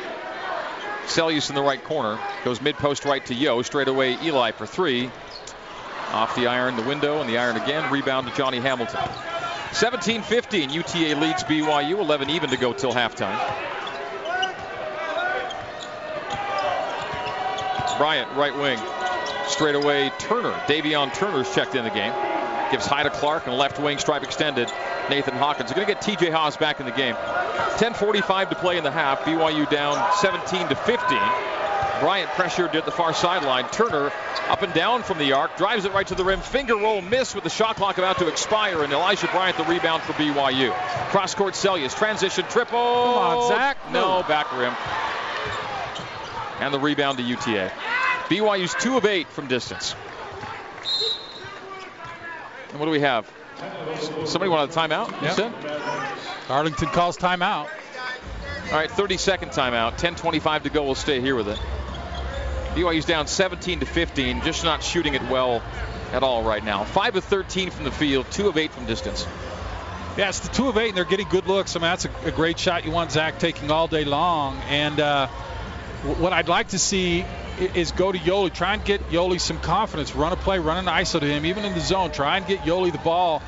Seljaas 1.07 1.49
in 1.49 1.57
the 1.57 1.63
right 1.63 1.83
corner. 1.83 2.19
Goes 2.45 2.61
mid 2.61 2.77
post 2.77 3.05
right 3.05 3.25
to 3.27 3.35
Yo. 3.35 3.63
Straight 3.63 3.89
away, 3.89 4.19
Eli 4.23 4.53
for 4.53 4.67
three. 4.67 5.11
Off 6.13 6.35
the 6.37 6.47
iron, 6.47 6.77
the 6.77 6.83
window, 6.83 7.21
and 7.21 7.29
the 7.29 7.39
iron 7.39 7.57
again. 7.57 7.91
Rebound 7.91 8.27
to 8.29 8.35
Johnny 8.35 8.61
Hamilton. 8.61 9.01
17-15. 9.71 10.71
UTA 10.71 11.19
leads 11.19 11.43
BYU. 11.45 11.99
11 11.99 12.29
even 12.31 12.51
to 12.51 12.59
go 12.59 12.75
till 12.75 12.93
halftime. 12.93 13.39
Bryant, 17.97 18.31
right 18.33 18.55
wing. 18.55 18.79
Straight 19.49 19.75
away, 19.75 20.11
Turner. 20.19 20.53
Davion 20.67 21.15
Turner's 21.15 21.53
checked 21.55 21.75
in 21.75 21.85
the 21.85 21.91
game. 21.91 22.13
Gives 22.71 22.87
high 22.87 23.03
to 23.03 23.11
Clark 23.11 23.47
and 23.47 23.57
left 23.57 23.79
wing 23.79 23.99
stripe 23.99 24.23
extended. 24.23 24.71
Nathan 25.09 25.35
Hawkins. 25.35 25.73
Going 25.73 25.87
to 25.87 25.95
get 25.95 26.03
TJ 26.03 26.31
Haws 26.33 26.57
back 26.57 26.81
in 26.81 26.87
the 26.87 26.93
game. 26.93 27.15
10:45 27.15 28.51
to 28.51 28.55
play 28.57 28.77
in 28.77 28.85
the 28.85 28.91
half. 28.91 29.21
BYU 29.21 29.69
down 29.71 30.13
17 30.17 30.69
to 30.69 30.75
15. 30.75 31.19
Bryant 32.03 32.31
pressured 32.31 32.75
at 32.75 32.85
the 32.85 32.91
far 32.91 33.15
sideline. 33.15 33.69
Turner 33.69 34.11
up 34.49 34.63
and 34.63 34.75
down 34.75 35.05
from 35.05 35.19
the 35.19 35.35
arc, 35.35 35.57
drives 35.57 35.85
it 35.85 35.93
right 35.93 36.05
to 36.09 36.17
the 36.17 36.25
rim. 36.25 36.41
Finger 36.41 36.75
roll 36.75 37.01
miss 37.01 37.33
with 37.33 37.45
the 37.45 37.51
shot 37.51 37.77
clock 37.77 37.97
about 37.97 38.19
to 38.19 38.27
expire, 38.27 38.83
and 38.83 38.93
Elijah 38.93 39.29
Bryant 39.29 39.57
the 39.57 39.63
rebound 39.63 40.03
for 40.03 40.13
BYU. 40.15 40.73
Cross 41.11 41.37
court 41.37 41.55
Seljaas, 41.55 41.97
transition 41.97 42.45
triple. 42.51 42.77
Come 42.77 43.15
on, 43.15 43.49
Zach. 43.49 43.77
No, 43.93 44.25
back 44.27 44.51
rim. 44.53 44.75
And 46.59 46.75
the 46.75 46.81
rebound 46.81 47.19
to 47.19 47.25
UTA. 47.25 47.71
BYU's 48.25 48.75
two 48.75 48.97
of 48.97 49.07
eight 49.07 49.29
from 49.29 49.47
distance. 49.47 49.95
And 52.71 52.81
what 52.81 52.87
do 52.87 52.91
we 52.91 52.99
have? 52.99 53.31
Somebody 54.25 54.49
wanted 54.49 54.71
a 54.71 54.73
timeout, 54.73 55.09
you 55.21 55.29
yep. 55.29 55.37
said? 55.37 55.53
Arlington 56.49 56.89
calls 56.89 57.17
timeout. 57.17 57.69
All 58.73 58.79
right, 58.79 58.91
30 58.91 59.19
second 59.19 59.51
timeout. 59.51 60.01
10:25 60.01 60.65
to 60.65 60.71
go. 60.71 60.83
We'll 60.83 60.97
stay 60.97 61.21
here 61.21 61.37
with 61.37 61.47
it. 61.47 61.61
BYU's 62.75 63.05
down 63.05 63.27
17 63.27 63.81
to 63.81 63.87
15, 63.87 64.43
just 64.43 64.65
not 64.65 64.83
shooting 64.83 65.15
it 65.15 65.23
well 65.23 65.63
at 66.13 66.23
all 66.23 66.43
right 66.43 66.65
now. 66.65 66.85
5 66.85 67.17
of 67.17 67.25
13 67.25 67.71
from 67.71 67.85
the 67.85 67.91
field, 67.91 68.27
2 68.31 68.49
of 68.49 68.57
8 68.57 68.73
from 68.73 68.87
distance. 68.87 69.27
Yeah, 70.17 70.29
it's 70.29 70.41
the 70.41 70.49
2 70.49 70.69
of 70.69 70.77
8, 70.77 70.89
and 70.89 70.97
they're 70.97 71.05
getting 71.05 71.29
good 71.29 71.47
looks. 71.47 71.77
I 71.77 71.79
mean, 71.79 71.83
that's 71.83 72.07
a, 72.07 72.11
a 72.27 72.31
great 72.31 72.59
shot 72.59 72.85
you 72.85 72.91
want 72.91 73.13
Zach 73.13 73.39
taking 73.39 73.71
all 73.71 73.89
day 73.89 74.05
long. 74.05 74.59
And 74.69 75.01
uh, 75.01 75.27
what 76.19 76.33
I'd 76.33 76.49
like 76.49 76.69
to 76.69 76.79
see 76.79 77.25
is 77.59 77.93
go 77.93 78.11
to 78.11 78.19
Yoeli, 78.19 78.53
Try 78.53 78.75
and 78.75 78.85
get 78.85 79.09
Yoeli 79.11 79.41
some 79.41 79.59
confidence. 79.59 80.15
Run 80.15 80.33
a 80.33 80.37
play, 80.37 80.59
run 80.59 80.79
an 80.79 80.87
ISO 80.87 81.21
to 81.21 81.27
him, 81.27 81.47
even 81.47 81.65
in 81.65 81.75
the 81.75 81.81
zone. 81.81 82.11
Try 82.11 82.39
and 82.39 82.47
get 82.47 82.61
Yoeli 82.61 82.93
the 82.93 82.99
ball 82.99 83.43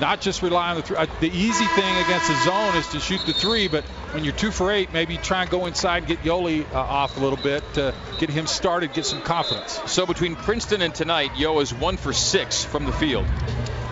not 0.00 0.20
just 0.20 0.42
rely 0.42 0.70
on 0.70 0.76
the 0.76 0.82
three. 0.82 0.96
Uh, 0.96 1.06
the 1.20 1.30
easy 1.30 1.64
thing 1.64 1.96
against 2.04 2.28
the 2.28 2.44
zone 2.44 2.76
is 2.76 2.86
to 2.88 3.00
shoot 3.00 3.20
the 3.26 3.32
three, 3.32 3.68
but 3.68 3.84
when 4.12 4.24
you're 4.24 4.34
two 4.34 4.50
for 4.50 4.70
eight, 4.70 4.92
maybe 4.92 5.16
try 5.16 5.42
and 5.42 5.50
go 5.50 5.66
inside 5.66 5.98
and 5.98 6.06
get 6.06 6.22
Yoeli 6.22 6.70
uh, 6.72 6.78
off 6.78 7.16
a 7.16 7.20
little 7.20 7.38
bit 7.38 7.62
to 7.74 7.94
get 8.18 8.30
him 8.30 8.46
started, 8.46 8.92
get 8.92 9.06
some 9.06 9.22
confidence. 9.22 9.80
So 9.86 10.06
between 10.06 10.36
Princeton 10.36 10.82
and 10.82 10.94
tonight, 10.94 11.32
Yo 11.36 11.58
is 11.60 11.72
one 11.72 11.96
for 11.96 12.12
six 12.12 12.64
from 12.64 12.84
the 12.86 12.92
field. 12.92 13.26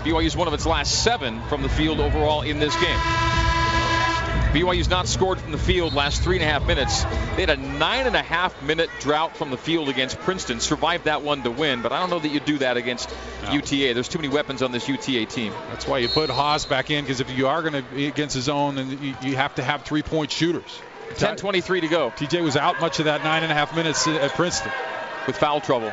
BYU 0.05 0.25
is 0.25 0.37
one 0.37 0.47
of 0.47 0.55
its 0.55 0.67
last 0.67 1.03
seven 1.03 1.43
from 1.49 1.63
the 1.63 1.69
field 1.69 1.99
overall 1.99 2.43
in 2.43 2.61
this 2.61 2.81
game. 2.81 3.26
BYU's 4.57 4.89
not 4.89 5.07
scored 5.07 5.39
from 5.39 5.53
the 5.53 5.59
field 5.59 5.93
last 5.93 6.23
three 6.23 6.37
and 6.37 6.43
a 6.43 6.49
half 6.49 6.67
minutes. 6.67 7.03
They 7.37 7.43
had 7.43 7.51
a 7.51 7.59
nine 7.59 8.07
and 8.07 8.17
a 8.17 8.23
half 8.23 8.63
minute 8.63 8.89
drought 9.01 9.37
from 9.37 9.51
the 9.51 9.59
field 9.59 9.91
against 9.91 10.19
Princeton. 10.21 10.61
Survived 10.61 11.05
that 11.05 11.21
one 11.21 11.43
to 11.43 11.51
win, 11.51 11.83
but 11.83 11.93
I 11.93 12.01
don't 12.01 12.09
know 12.09 12.19
that 12.19 12.31
you 12.31 12.41
do 12.41 12.57
that 12.59 12.79
against 12.79 13.15
no. 13.43 13.53
UTA. 13.53 13.93
There's 13.93 14.09
too 14.09 14.17
many 14.17 14.31
weapons 14.31 14.63
on 14.63 14.73
this 14.73 14.89
UTA 14.89 15.27
team. 15.27 15.53
That's 15.69 15.87
why 15.87 15.99
you 15.99 16.09
put 16.09 16.31
Haws 16.31 16.65
back 16.65 16.91
in 16.91 17.05
because 17.05 17.21
if 17.21 17.29
you 17.37 17.49
are 17.49 17.61
going 17.61 17.75
to 17.75 17.83
be 17.83 18.07
against 18.07 18.35
his 18.35 18.49
own, 18.49 18.77
then 18.77 18.91
you, 19.03 19.15
you 19.21 19.37
have 19.37 19.55
to 19.57 19.63
have 19.63 19.83
three 19.83 20.03
point 20.03 20.31
shooters. 20.31 20.81
10:23 21.17 21.83
to 21.83 21.89
go. 21.89 22.11
TJ 22.17 22.43
was 22.43 22.57
out 22.57 22.81
much 22.81 22.99
of 22.99 23.05
that 23.05 23.23
nine 23.23 23.43
and 23.43 23.53
a 23.53 23.55
half 23.55 23.77
minutes 23.77 24.07
at 24.07 24.31
Princeton 24.33 24.73
with 25.27 25.37
foul 25.37 25.61
trouble. 25.61 25.93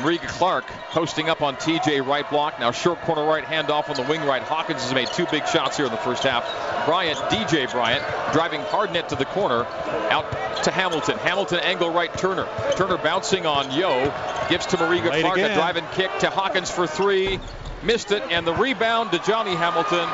Mariga 0.00 0.26
Clark 0.28 0.66
posting 0.90 1.28
up 1.28 1.42
on 1.42 1.56
TJ 1.56 2.06
right 2.06 2.28
block. 2.28 2.58
Now 2.58 2.70
short 2.72 3.00
corner 3.02 3.24
right 3.24 3.44
handoff 3.44 3.88
on 3.88 3.96
the 3.96 4.02
wing 4.10 4.22
right. 4.24 4.42
Hawkins 4.42 4.82
has 4.82 4.94
made 4.94 5.08
two 5.08 5.26
big 5.26 5.46
shots 5.46 5.76
here 5.76 5.86
in 5.86 5.92
the 5.92 5.98
first 5.98 6.22
half. 6.22 6.44
Bryant, 6.86 7.18
DJ 7.30 7.70
Bryant, 7.70 8.02
driving 8.32 8.60
Hardnett 8.62 9.08
to 9.08 9.16
the 9.16 9.26
corner. 9.26 9.64
Out 10.10 10.30
to 10.64 10.70
Hamilton. 10.70 11.18
Hamilton 11.18 11.60
angle 11.60 11.90
right 11.90 12.12
Turner. 12.16 12.48
Turner 12.76 12.96
bouncing 12.96 13.46
on 13.46 13.70
Yo. 13.70 14.12
Gives 14.48 14.66
to 14.66 14.76
Mariga 14.76 15.10
Late 15.10 15.22
Clark. 15.22 15.36
Again. 15.36 15.50
A 15.52 15.54
driving 15.54 15.84
kick 15.92 16.10
to 16.20 16.30
Hawkins 16.30 16.70
for 16.70 16.86
three. 16.86 17.38
Missed 17.82 18.12
it. 18.12 18.22
And 18.30 18.46
the 18.46 18.54
rebound 18.54 19.12
to 19.12 19.18
Johnny 19.20 19.54
Hamilton. 19.54 20.08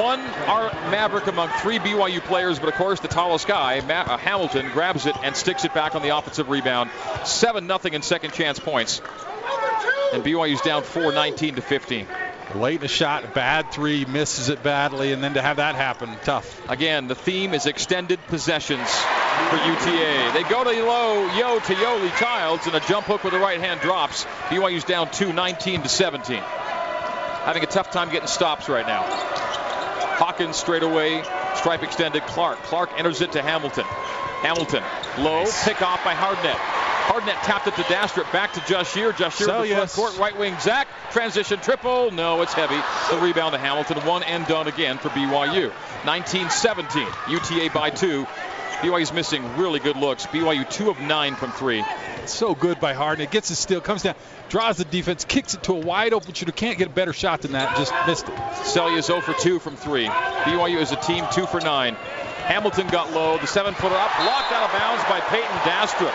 One 0.00 0.20
our 0.20 0.72
Maverick 0.90 1.26
among 1.28 1.48
three 1.60 1.78
BYU 1.78 2.20
players, 2.20 2.58
but 2.58 2.68
of 2.68 2.74
course 2.74 3.00
the 3.00 3.08
tallest 3.08 3.46
guy, 3.46 3.80
Ma- 3.80 4.14
uh, 4.14 4.16
Hamilton, 4.16 4.70
grabs 4.72 5.06
it 5.06 5.16
and 5.22 5.36
sticks 5.36 5.64
it 5.64 5.72
back 5.72 5.94
on 5.94 6.02
the 6.02 6.16
offensive 6.16 6.48
rebound. 6.48 6.90
7 7.24 7.66
nothing 7.66 7.94
in 7.94 8.02
second 8.02 8.32
chance 8.32 8.58
points. 8.58 9.00
And 10.12 10.24
BYU's 10.24 10.60
down 10.62 10.82
4 10.82 11.12
19 11.12 11.56
to 11.56 11.62
15. 11.62 12.06
Late 12.54 12.76
in 12.76 12.80
the 12.82 12.88
shot, 12.88 13.34
bad 13.34 13.72
three, 13.72 14.04
misses 14.04 14.48
it 14.48 14.62
badly, 14.62 15.12
and 15.12 15.22
then 15.22 15.34
to 15.34 15.42
have 15.42 15.56
that 15.56 15.74
happen, 15.74 16.16
tough. 16.24 16.68
Again, 16.68 17.08
the 17.08 17.14
theme 17.14 17.54
is 17.54 17.66
extended 17.66 18.20
possessions 18.28 18.88
for 19.50 19.56
UTA. 19.56 20.30
They 20.34 20.42
go 20.48 20.62
to 20.62 20.70
low, 20.84 21.26
Yo 21.36 21.58
to 21.58 21.74
Yoli 21.74 22.16
Childs, 22.18 22.66
and 22.66 22.74
a 22.74 22.80
jump 22.80 23.06
hook 23.06 23.24
with 23.24 23.32
the 23.32 23.40
right 23.40 23.60
hand 23.60 23.80
drops. 23.80 24.24
BYU's 24.48 24.84
down 24.84 25.10
2, 25.10 25.32
19 25.32 25.82
to 25.82 25.88
17. 25.88 26.36
Having 26.36 27.62
a 27.62 27.66
tough 27.66 27.90
time 27.90 28.10
getting 28.10 28.28
stops 28.28 28.68
right 28.68 28.86
now. 28.86 29.53
Hawkins 30.16 30.56
straight 30.56 30.82
away. 30.82 31.22
Stripe 31.56 31.82
extended. 31.82 32.22
Clark. 32.22 32.58
Clark 32.62 32.90
enters 32.98 33.20
it 33.20 33.32
to 33.32 33.42
Hamilton. 33.42 33.84
Hamilton. 34.42 34.82
Low. 35.18 35.44
Nice. 35.44 35.64
Pick 35.64 35.82
off 35.82 36.04
by 36.04 36.14
Hardnett. 36.14 36.58
Hardnett 37.04 37.42
tapped 37.42 37.66
it 37.66 37.74
to 37.74 37.82
Dastrup. 37.82 38.30
Back 38.32 38.54
to 38.54 38.60
Jahshire. 38.60 39.12
Jahshire 39.12 39.46
so, 39.46 39.60
the 39.60 39.68
yes. 39.68 39.94
court. 39.94 40.16
Right 40.18 40.36
wing. 40.38 40.54
Zach. 40.60 40.88
Transition 41.10 41.60
triple. 41.60 42.10
No, 42.10 42.40
it's 42.42 42.54
heavy. 42.54 42.80
The 43.10 43.20
rebound 43.22 43.52
to 43.52 43.58
Hamilton. 43.58 43.98
One 44.06 44.22
and 44.22 44.46
done 44.46 44.68
again 44.68 44.98
for 44.98 45.10
BYU. 45.10 45.70
19-17. 46.02 47.30
UTA 47.30 47.70
by 47.74 47.90
two. 47.90 48.26
BYU's 48.80 49.12
missing 49.12 49.56
really 49.56 49.80
good 49.80 49.96
looks. 49.96 50.26
BYU 50.26 50.68
two 50.68 50.90
of 50.90 50.98
nine 51.00 51.34
from 51.36 51.52
three. 51.52 51.84
So 52.28 52.54
good 52.54 52.80
by 52.80 52.94
Harden. 52.94 53.24
It 53.24 53.30
Gets 53.30 53.48
the 53.48 53.54
steal. 53.54 53.80
Comes 53.80 54.02
down 54.02 54.14
draws 54.48 54.76
the 54.76 54.84
defense, 54.84 55.24
kicks 55.24 55.54
it 55.54 55.62
to 55.64 55.72
a 55.72 55.80
wide 55.80 56.12
open 56.12 56.32
shooter. 56.32 56.52
Can't 56.52 56.78
get 56.78 56.86
a 56.86 56.90
better 56.90 57.12
shot 57.12 57.42
than 57.42 57.52
that. 57.52 57.76
Just 57.76 57.92
missed 58.06 58.28
it. 58.28 58.34
Seljaas 58.34 59.04
0 59.04 59.20
for 59.20 59.32
2 59.34 59.58
from 59.58 59.76
3. 59.76 60.06
BYU 60.06 60.80
is 60.80 60.92
a 60.92 60.96
team 60.96 61.24
2 61.32 61.46
for 61.46 61.60
9. 61.60 61.94
Hamilton 61.94 62.86
got 62.88 63.12
low. 63.12 63.38
The 63.38 63.46
seven 63.46 63.74
footer 63.74 63.96
up, 63.96 64.10
blocked 64.16 64.52
out 64.52 64.70
of 64.70 64.78
bounds 64.78 65.02
by 65.04 65.20
Peyton 65.20 65.56
Dastrup. 65.64 66.14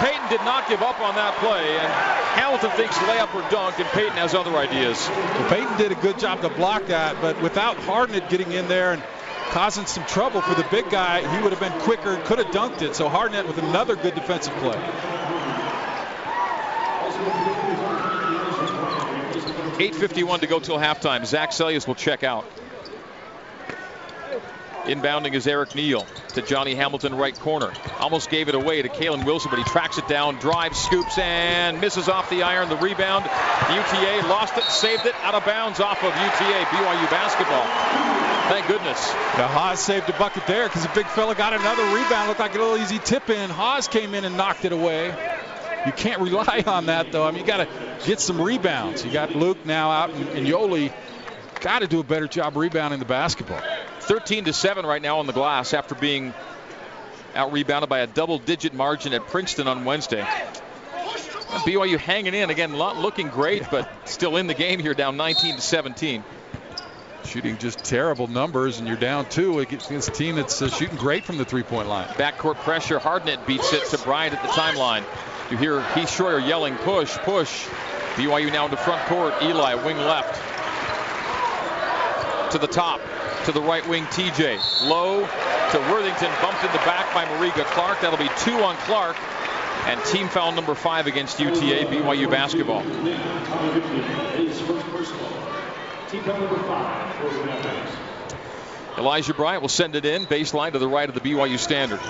Peyton 0.00 0.28
did 0.30 0.40
not 0.40 0.68
give 0.68 0.82
up 0.82 0.98
on 1.00 1.14
that 1.14 1.36
play, 1.36 1.78
and 1.78 1.92
Hamilton 2.40 2.70
thinks 2.70 2.96
layup 2.98 3.34
or 3.34 3.48
dunk, 3.50 3.78
and 3.78 3.86
Peyton 3.90 4.16
has 4.16 4.34
other 4.34 4.56
ideas. 4.56 5.08
Well, 5.08 5.48
Peyton 5.50 5.76
did 5.76 5.92
a 5.92 6.00
good 6.00 6.18
job 6.18 6.40
to 6.40 6.48
block 6.48 6.86
that, 6.86 7.20
but 7.20 7.40
without 7.42 7.76
Hardnett 7.76 8.28
getting 8.30 8.50
in 8.52 8.66
there 8.66 8.92
and 8.92 9.02
causing 9.50 9.84
some 9.84 10.04
trouble 10.06 10.40
for 10.40 10.54
the 10.54 10.66
big 10.70 10.88
guy, 10.90 11.20
he 11.36 11.42
would 11.42 11.52
have 11.52 11.60
been 11.60 11.78
quicker, 11.82 12.16
could 12.24 12.38
have 12.38 12.48
dunked 12.48 12.80
it. 12.80 12.96
So 12.96 13.08
Hardnett 13.08 13.46
with 13.46 13.58
another 13.58 13.94
good 13.94 14.14
defensive 14.14 14.54
play. 14.54 14.80
8.51 19.78 20.40
to 20.40 20.46
go 20.46 20.60
till 20.60 20.78
halftime. 20.78 21.24
Zach 21.24 21.50
Seljaas 21.50 21.86
will 21.86 21.94
check 21.94 22.22
out. 22.22 22.44
Inbounding 24.84 25.34
is 25.34 25.46
Eric 25.46 25.76
Neal 25.76 26.04
to 26.34 26.42
Johnny 26.42 26.74
Hamilton, 26.74 27.14
right 27.14 27.38
corner. 27.38 27.72
Almost 28.00 28.30
gave 28.30 28.48
it 28.48 28.56
away 28.56 28.82
to 28.82 28.88
Kalen 28.88 29.24
Wilson, 29.24 29.50
but 29.50 29.58
he 29.58 29.64
tracks 29.64 29.96
it 29.96 30.08
down, 30.08 30.36
drives, 30.36 30.78
scoops, 30.78 31.18
and 31.18 31.80
misses 31.80 32.08
off 32.08 32.28
the 32.30 32.42
iron. 32.42 32.68
The 32.68 32.76
rebound. 32.76 33.24
UTA 33.24 34.26
lost 34.26 34.58
it, 34.58 34.64
saved 34.64 35.06
it 35.06 35.14
out 35.22 35.34
of 35.34 35.44
bounds 35.44 35.78
off 35.78 36.02
of 36.02 36.10
UTA. 36.10 36.64
BYU 36.66 37.10
basketball. 37.10 37.64
Thank 38.48 38.66
goodness. 38.66 39.08
The 39.36 39.46
Haws 39.46 39.78
saved 39.78 40.08
a 40.10 40.18
bucket 40.18 40.46
there 40.48 40.66
because 40.66 40.82
the 40.82 40.90
big 40.94 41.06
fella 41.06 41.36
got 41.36 41.52
another 41.52 41.84
rebound. 41.94 42.28
Looked 42.28 42.40
like 42.40 42.56
a 42.56 42.58
little 42.58 42.76
easy 42.76 42.98
tip 42.98 43.30
in. 43.30 43.50
Haws 43.50 43.86
came 43.86 44.14
in 44.14 44.24
and 44.24 44.36
knocked 44.36 44.64
it 44.64 44.72
away. 44.72 45.14
You 45.86 45.92
can't 45.92 46.20
rely 46.20 46.62
on 46.66 46.86
that, 46.86 47.12
though. 47.12 47.26
I 47.26 47.30
mean, 47.30 47.40
you 47.40 47.46
got 47.46 47.58
to 47.58 48.06
get 48.06 48.20
some 48.20 48.40
rebounds. 48.40 49.04
You 49.04 49.12
got 49.12 49.34
Luke 49.34 49.64
now 49.66 49.90
out, 49.90 50.10
and, 50.10 50.28
and 50.30 50.46
Yoeli 50.46 50.92
got 51.60 51.80
to 51.80 51.86
do 51.86 52.00
a 52.00 52.04
better 52.04 52.28
job 52.28 52.56
rebounding 52.56 52.98
the 52.98 53.06
basketball. 53.06 53.62
13 54.00 54.44
to 54.44 54.52
7 54.52 54.84
right 54.84 55.00
now 55.00 55.18
on 55.18 55.26
the 55.26 55.32
glass 55.32 55.74
after 55.74 55.94
being 55.94 56.34
out 57.34 57.52
rebounded 57.52 57.88
by 57.88 58.00
a 58.00 58.06
double 58.06 58.38
digit 58.38 58.74
margin 58.74 59.12
at 59.14 59.26
Princeton 59.28 59.68
on 59.68 59.84
Wednesday. 59.84 60.26
BYU 61.64 61.98
hanging 61.98 62.34
in 62.34 62.50
again, 62.50 62.76
looking 62.76 63.28
great, 63.28 63.70
but 63.70 63.88
still 64.08 64.36
in 64.36 64.46
the 64.46 64.54
game 64.54 64.80
here, 64.80 64.94
down 64.94 65.16
19 65.16 65.56
to 65.56 65.60
17. 65.60 66.24
Shooting 67.24 67.58
just 67.58 67.84
terrible 67.84 68.26
numbers, 68.26 68.78
and 68.78 68.88
you're 68.88 68.96
down 68.96 69.28
two 69.28 69.60
against 69.60 70.08
a 70.08 70.12
team 70.12 70.34
that's 70.34 70.60
uh, 70.60 70.68
shooting 70.68 70.96
great 70.96 71.24
from 71.24 71.38
the 71.38 71.44
three-point 71.44 71.88
line. 71.88 72.08
Backcourt 72.08 72.56
pressure. 72.56 72.98
Hardnett 72.98 73.46
beats 73.46 73.72
it 73.72 73.84
to 73.90 73.98
Bryant 73.98 74.34
at 74.34 74.42
the 74.42 74.48
timeline. 74.48 75.04
You 75.52 75.58
hear 75.58 75.82
Heath 75.92 76.08
Schroyer 76.08 76.40
yelling, 76.48 76.76
push, 76.76 77.12
push. 77.18 77.66
BYU 78.14 78.50
now 78.50 78.64
into 78.64 78.78
front 78.78 79.04
court. 79.04 79.34
Eli, 79.42 79.74
wing 79.74 79.98
left. 79.98 80.40
To 82.52 82.58
the 82.58 82.66
top. 82.66 83.02
To 83.44 83.52
the 83.52 83.60
right 83.60 83.86
wing, 83.86 84.04
TJ. 84.04 84.88
Low 84.88 85.20
to 85.20 85.78
Worthington. 85.92 86.32
Bumped 86.40 86.64
in 86.64 86.72
the 86.72 86.78
back 86.86 87.12
by 87.12 87.26
Mariga 87.26 87.66
Clark. 87.66 88.00
That'll 88.00 88.18
be 88.18 88.30
two 88.38 88.64
on 88.64 88.76
Clark. 88.86 89.18
And 89.84 90.02
team 90.04 90.28
foul 90.28 90.52
number 90.52 90.74
five 90.74 91.06
against 91.06 91.38
UTA, 91.38 91.84
BYU 91.84 92.30
basketball. 92.30 92.80
Elijah 98.96 99.34
Bryant 99.34 99.60
will 99.60 99.68
send 99.68 99.96
it 99.96 100.06
in, 100.06 100.24
baseline 100.24 100.72
to 100.72 100.78
the 100.78 100.88
right 100.88 101.10
of 101.10 101.14
the 101.14 101.20
BYU 101.20 101.58
standard. 101.58 102.00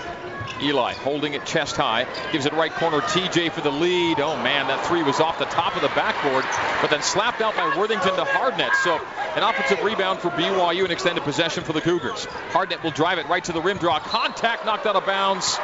Eli 0.60 0.94
holding 0.94 1.34
it 1.34 1.44
chest 1.46 1.76
high, 1.76 2.06
gives 2.32 2.46
it 2.46 2.52
right 2.52 2.72
corner. 2.72 3.00
TJ 3.00 3.52
for 3.52 3.60
the 3.60 3.70
lead. 3.70 4.20
Oh 4.20 4.36
man, 4.42 4.66
that 4.68 4.84
three 4.86 5.02
was 5.02 5.20
off 5.20 5.38
the 5.38 5.44
top 5.46 5.76
of 5.76 5.82
the 5.82 5.88
backboard, 5.88 6.44
but 6.80 6.90
then 6.90 7.02
slapped 7.02 7.40
out 7.40 7.56
by 7.56 7.76
Worthington 7.76 8.16
to 8.16 8.24
Hardnett. 8.24 8.74
So 8.82 9.00
an 9.36 9.42
offensive 9.42 9.82
rebound 9.82 10.20
for 10.20 10.30
BYU 10.30 10.82
and 10.82 10.92
extended 10.92 11.24
possession 11.24 11.64
for 11.64 11.72
the 11.72 11.80
Cougars. 11.80 12.26
Hardnett 12.50 12.82
will 12.82 12.90
drive 12.90 13.18
it 13.18 13.28
right 13.28 13.42
to 13.44 13.52
the 13.52 13.60
rim, 13.60 13.78
draw 13.78 13.98
contact, 13.98 14.66
knocked 14.66 14.86
out 14.86 14.96
of 14.96 15.06
bounds, 15.06 15.58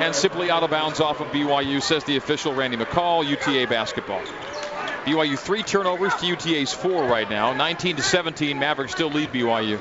and 0.00 0.14
simply 0.14 0.50
out 0.50 0.62
of 0.62 0.70
bounds 0.70 1.00
off 1.00 1.20
of 1.20 1.28
BYU, 1.28 1.82
says 1.82 2.04
the 2.04 2.16
official 2.16 2.54
Randy 2.54 2.76
McCall, 2.76 3.26
UTA 3.26 3.68
basketball. 3.68 4.22
BYU 5.04 5.38
three 5.38 5.62
turnovers 5.62 6.14
to 6.16 6.26
UTA's 6.26 6.72
four 6.72 7.04
right 7.04 7.28
now. 7.28 7.54
19 7.54 7.96
to 7.96 8.02
17. 8.02 8.58
Mavericks 8.58 8.92
still 8.92 9.08
lead 9.08 9.30
BYU. 9.32 9.80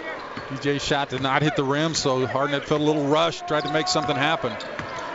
DJ 0.49 0.81
shot 0.81 1.09
did 1.09 1.21
not 1.21 1.41
hit 1.41 1.55
the 1.55 1.63
rim, 1.63 1.93
so 1.93 2.25
Hardnett 2.25 2.63
felt 2.63 2.81
a 2.81 2.83
little 2.83 3.07
rushed, 3.07 3.47
tried 3.47 3.65
to 3.65 3.73
make 3.73 3.87
something 3.87 4.15
happen. 4.15 4.53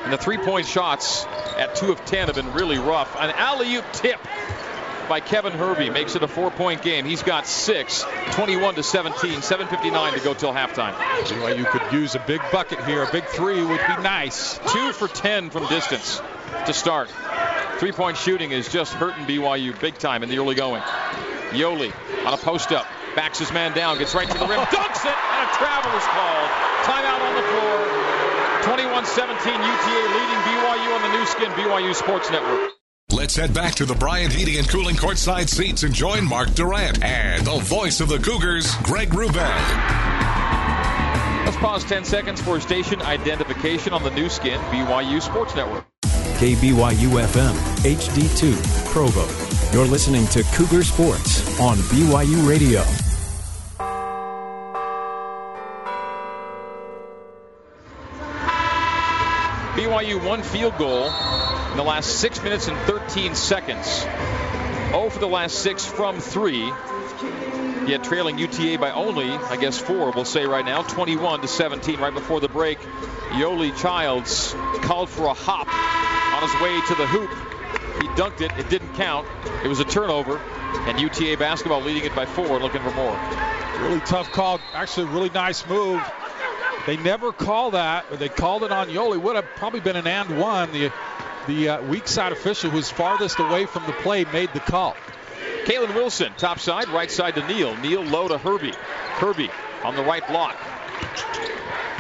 And 0.05 0.13
the 0.13 0.19
three-point 0.19 0.67
shots 0.67 1.25
at 1.57 1.77
two 1.77 1.93
of 1.93 2.05
ten 2.05 2.27
have 2.27 2.35
been 2.35 2.53
really 2.53 2.79
rough. 2.79 3.15
An 3.19 3.31
alley-oop 3.31 3.85
tip 3.93 4.19
by 5.09 5.21
Kevin 5.21 5.53
Hervey 5.53 5.91
makes 5.91 6.17
it 6.17 6.23
a 6.23 6.29
four-point 6.29 6.83
game. 6.83 7.05
He's 7.05 7.23
got 7.23 7.47
six, 7.47 8.05
21 8.33 8.77
to 8.77 8.83
17, 8.83 9.43
7:59 9.43 10.15
to 10.15 10.21
go 10.21 10.35
till 10.35 10.53
halftime. 10.53 10.95
BYU 10.95 11.65
could 11.67 11.93
use 11.93 12.15
a 12.15 12.19
big 12.21 12.41
bucket 12.51 12.83
here. 12.85 13.03
A 13.03 13.11
big 13.13 13.25
three 13.27 13.63
would 13.63 13.81
be 13.87 14.03
nice. 14.03 14.59
Two 14.69 14.93
for 14.93 15.09
10 15.09 15.51
from 15.51 15.67
distance 15.67 16.21
to 16.67 16.73
start. 16.73 17.11
Three-point 17.79 18.17
shooting 18.17 18.53
is 18.53 18.69
just 18.69 18.93
hurting 18.93 19.25
BYU 19.27 19.79
big 19.81 19.99
time 19.99 20.23
in 20.23 20.29
the 20.29 20.39
early 20.39 20.55
going. 20.55 20.83
Yoli 21.51 21.93
on 22.27 22.33
a 22.33 22.39
post-up. 22.39 22.87
Backs 23.15 23.39
his 23.39 23.53
man 23.53 23.73
down, 23.75 23.99
gets 23.99 24.15
right 24.15 24.29
to 24.29 24.39
the 24.39 24.47
rim, 24.47 24.61
dunks 24.61 25.05
it, 25.05 25.13
and 25.13 25.41
a 25.45 25.53
travel 25.55 25.93
is 25.93 26.07
called. 26.17 26.49
Timeout 26.89 27.21
on 27.21 27.35
the 27.37 27.47
floor. 27.53 28.13
21-17 28.63 29.53
UTA 29.53 30.01
leading 30.17 30.41
BYU 30.49 30.97
on 30.97 31.03
the 31.03 31.19
Nu 31.19 31.27
Skin 31.27 31.51
BYU 31.53 31.95
Sports 31.95 32.31
Network. 32.31 32.71
Let's 33.11 33.37
head 33.37 33.53
back 33.53 33.75
to 33.75 33.85
the 33.85 33.95
Bryant 33.95 34.33
Heating 34.33 34.57
and 34.57 34.69
Cooling 34.69 34.97
courtside 34.97 35.51
seats 35.51 35.83
and 35.83 35.95
join 35.95 36.27
Mark 36.27 36.55
Durant 36.55 37.05
and 37.05 37.47
the 37.47 37.59
voice 37.59 38.01
of 38.01 38.09
the 38.09 38.19
Cougars, 38.19 38.75
Greg 38.85 39.11
Wrubell. 39.11 39.59
Let's 41.45 41.57
pause 41.57 41.85
10 41.85 42.05
seconds 42.05 42.41
for 42.41 42.61
station 42.61 43.03
identification 43.03 43.93
on 43.93 44.03
the 44.03 44.11
Nu 44.11 44.31
Skin 44.31 44.59
BYU 44.71 45.21
Sports 45.21 45.55
Network. 45.55 45.85
KBYU 46.03 47.21
FM, 47.27 47.55
HD2, 47.85 48.87
Provo. 48.91 49.27
You're 49.73 49.87
listening 49.87 50.27
to 50.29 50.43
Cougar 50.55 50.85
Sports 50.85 51.61
on 51.61 51.77
BYU 51.79 52.49
Radio. 52.49 52.83
BYU 59.73 60.23
one 60.23 60.43
field 60.43 60.77
goal 60.77 61.07
in 61.07 61.77
the 61.79 61.83
last 61.83 62.21
six 62.21 62.43
minutes 62.43 62.69
and 62.69 62.77
13 62.81 63.35
seconds. 63.35 64.03
0 64.91 65.09
for 65.09 65.19
the 65.19 65.27
last 65.27 65.61
six 65.61 65.87
from 65.87 66.21
three. 66.21 66.71
Yet 67.87 68.05
trailing 68.05 68.37
UTA 68.37 68.77
by 68.79 68.91
only, 68.91 69.31
I 69.31 69.57
guess, 69.57 69.79
four, 69.79 70.11
we'll 70.11 70.27
say 70.27 70.45
right 70.45 70.65
now, 70.65 70.83
21 70.83 71.41
to 71.41 71.49
17. 71.49 71.99
Right 72.01 72.13
before 72.13 72.41
the 72.41 72.49
break, 72.49 72.81
Yoeli 73.31 73.75
Childs 73.81 74.53
called 74.83 75.09
for 75.09 75.25
a 75.25 75.35
hop 75.35 75.67
on 75.67 76.43
his 76.43 76.61
way 76.61 76.79
to 76.89 76.95
the 76.95 77.07
hoop. 77.07 77.31
He 78.03 78.09
dunked 78.09 78.43
it. 78.43 78.53
It 78.59 78.69
didn't 78.69 78.93
count. 78.95 79.27
It 79.65 79.69
was 79.69 79.81
a 79.81 79.85
turnover. 79.85 80.37
And 80.87 81.01
UTA 81.01 81.39
basketball 81.39 81.81
leading 81.81 82.05
it 82.05 82.15
by 82.15 82.27
four, 82.27 82.61
looking 82.61 82.83
for 82.83 82.91
more. 82.91 83.19
Really 83.81 84.01
tough 84.01 84.31
call. 84.33 84.61
Actually, 84.75 85.07
really 85.07 85.31
nice 85.31 85.67
move. 85.67 86.03
They 86.87 86.97
never 86.97 87.33
call 87.33 87.73
that. 87.73 88.19
They 88.19 88.29
called 88.29 88.65
it 88.65 88.73
on 88.73 88.89
Yoeli. 88.89 89.21
Would 89.21 89.37
have 89.37 89.47
probably 89.57 89.81
been 89.81 89.97
an 89.97 90.07
and 90.07 90.39
one. 90.39 90.73
The 90.73 90.93
the 91.47 91.69
uh, 91.71 91.83
weak 91.83 92.07
side 92.07 92.33
official 92.33 92.71
who's 92.71 92.89
farthest 92.91 93.39
away 93.39 93.67
from 93.67 93.85
the 93.87 93.93
play 93.93 94.25
made 94.33 94.53
the 94.53 94.61
call. 94.61 94.97
Kalen 95.65 95.95
Wilson, 95.95 96.33
top 96.37 96.59
side, 96.59 96.89
right 96.89 97.11
side 97.11 97.35
to 97.37 97.47
Neal. 97.47 97.77
Neal 97.77 98.03
low 98.03 98.29
to 98.29 98.39
Hervey. 98.39 98.73
Hervey 99.19 99.51
on 99.85 99.97
the 99.97 100.03
right 100.03 100.27
block. 100.29 100.57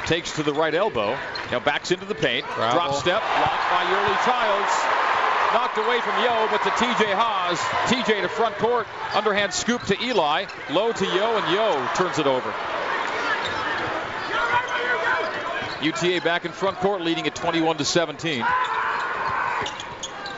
Takes 0.06 0.32
to 0.36 0.42
the 0.42 0.52
right 0.52 0.74
elbow. 0.74 1.16
Now 1.50 1.60
backs 1.60 1.90
into 1.90 2.06
the 2.06 2.14
paint. 2.14 2.44
Bravo. 2.54 2.74
Drop 2.74 2.94
step. 2.94 3.22
Blocked 3.22 3.70
by 3.70 3.84
Yoeli 3.84 4.24
Childs. 4.24 5.02
Knocked 5.54 5.78
away 5.78 6.00
from 6.00 6.14
Yo, 6.24 6.48
but 6.50 6.62
to 6.62 6.70
TJ 6.70 7.14
Haws. 7.14 7.58
TJ 7.90 8.22
to 8.22 8.28
front 8.28 8.56
court. 8.56 8.86
Underhand 9.14 9.52
scoop 9.52 9.82
to 9.84 10.02
Eli. 10.02 10.46
Low 10.70 10.92
to 10.92 11.04
Yo, 11.04 11.36
and 11.36 11.54
Yo 11.54 11.86
turns 11.94 12.18
it 12.18 12.26
over. 12.26 12.52
UTA 15.82 16.20
back 16.22 16.44
in 16.44 16.52
front 16.52 16.78
court, 16.78 17.02
leading 17.02 17.26
at 17.26 17.34
21 17.34 17.78
to 17.78 17.84
17. 17.84 18.44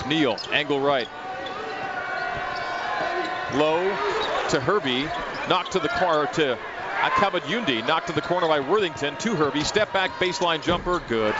Neal, 0.06 0.36
angle 0.52 0.80
right. 0.80 1.08
Low 3.54 3.82
to 4.50 4.60
Hervey, 4.60 5.04
knocked 5.48 5.72
to 5.72 5.78
the 5.78 5.88
corner 5.88 6.26
to 6.34 6.58
Akabadyundi, 7.00 7.86
knocked 7.86 8.08
to 8.08 8.12
the 8.12 8.20
corner 8.20 8.48
by 8.48 8.60
Worthington 8.60 9.16
to 9.18 9.34
Hervey. 9.34 9.64
Step 9.64 9.92
back 9.92 10.10
baseline 10.12 10.62
jumper, 10.62 11.00
good. 11.08 11.34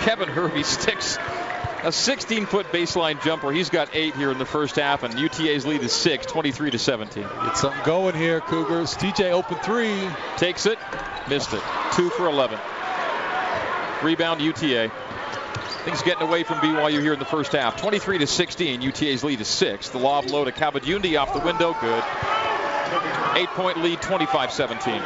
Kevin 0.00 0.28
Hervey 0.28 0.62
sticks 0.64 1.16
a 1.16 1.88
16-foot 1.88 2.66
baseline 2.66 3.22
jumper. 3.22 3.50
He's 3.50 3.70
got 3.70 3.88
eight 3.94 4.14
here 4.14 4.30
in 4.30 4.38
the 4.38 4.44
first 4.44 4.76
half, 4.76 5.02
and 5.02 5.18
UTA's 5.18 5.64
lead 5.64 5.82
is 5.82 5.92
six, 5.92 6.26
23 6.26 6.70
to 6.72 6.78
17. 6.78 7.22
Get 7.22 7.56
something 7.56 7.82
going 7.84 8.14
here, 8.14 8.40
Cougars. 8.40 8.94
TJ 8.94 9.30
open 9.30 9.56
three. 9.58 10.08
Takes 10.36 10.66
it, 10.66 10.78
missed 11.28 11.54
it. 11.54 11.62
Two 11.92 12.10
for 12.10 12.26
11. 12.26 12.58
Rebound 14.02 14.40
UTA. 14.40 14.90
Things 15.84 16.02
getting 16.02 16.26
away 16.26 16.42
from 16.42 16.58
BYU 16.58 17.00
here 17.00 17.12
in 17.12 17.18
the 17.18 17.24
first 17.24 17.52
half. 17.52 17.80
23 17.80 18.18
to 18.18 18.26
16. 18.26 18.82
UTA's 18.82 19.24
lead 19.24 19.40
is 19.40 19.48
six. 19.48 19.88
The 19.88 19.98
lob 19.98 20.26
low 20.26 20.44
to 20.44 20.52
Kabadyundi 20.52 21.18
off 21.18 21.32
the 21.32 21.40
window. 21.40 21.74
Good. 21.80 22.04
Eight 23.36 23.48
point 23.50 23.78
lead, 23.78 24.02
25 24.02 24.52
17. 24.52 25.00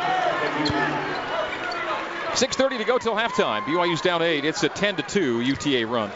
6.30 2.34 2.78
to 2.78 2.84
go 2.84 2.98
till 2.98 3.14
halftime. 3.14 3.62
BYU's 3.62 4.00
down 4.00 4.22
eight. 4.22 4.44
It's 4.44 4.62
a 4.64 4.68
10 4.68 4.96
to 4.96 5.02
2 5.02 5.40
UTA 5.40 5.86
run. 5.86 6.10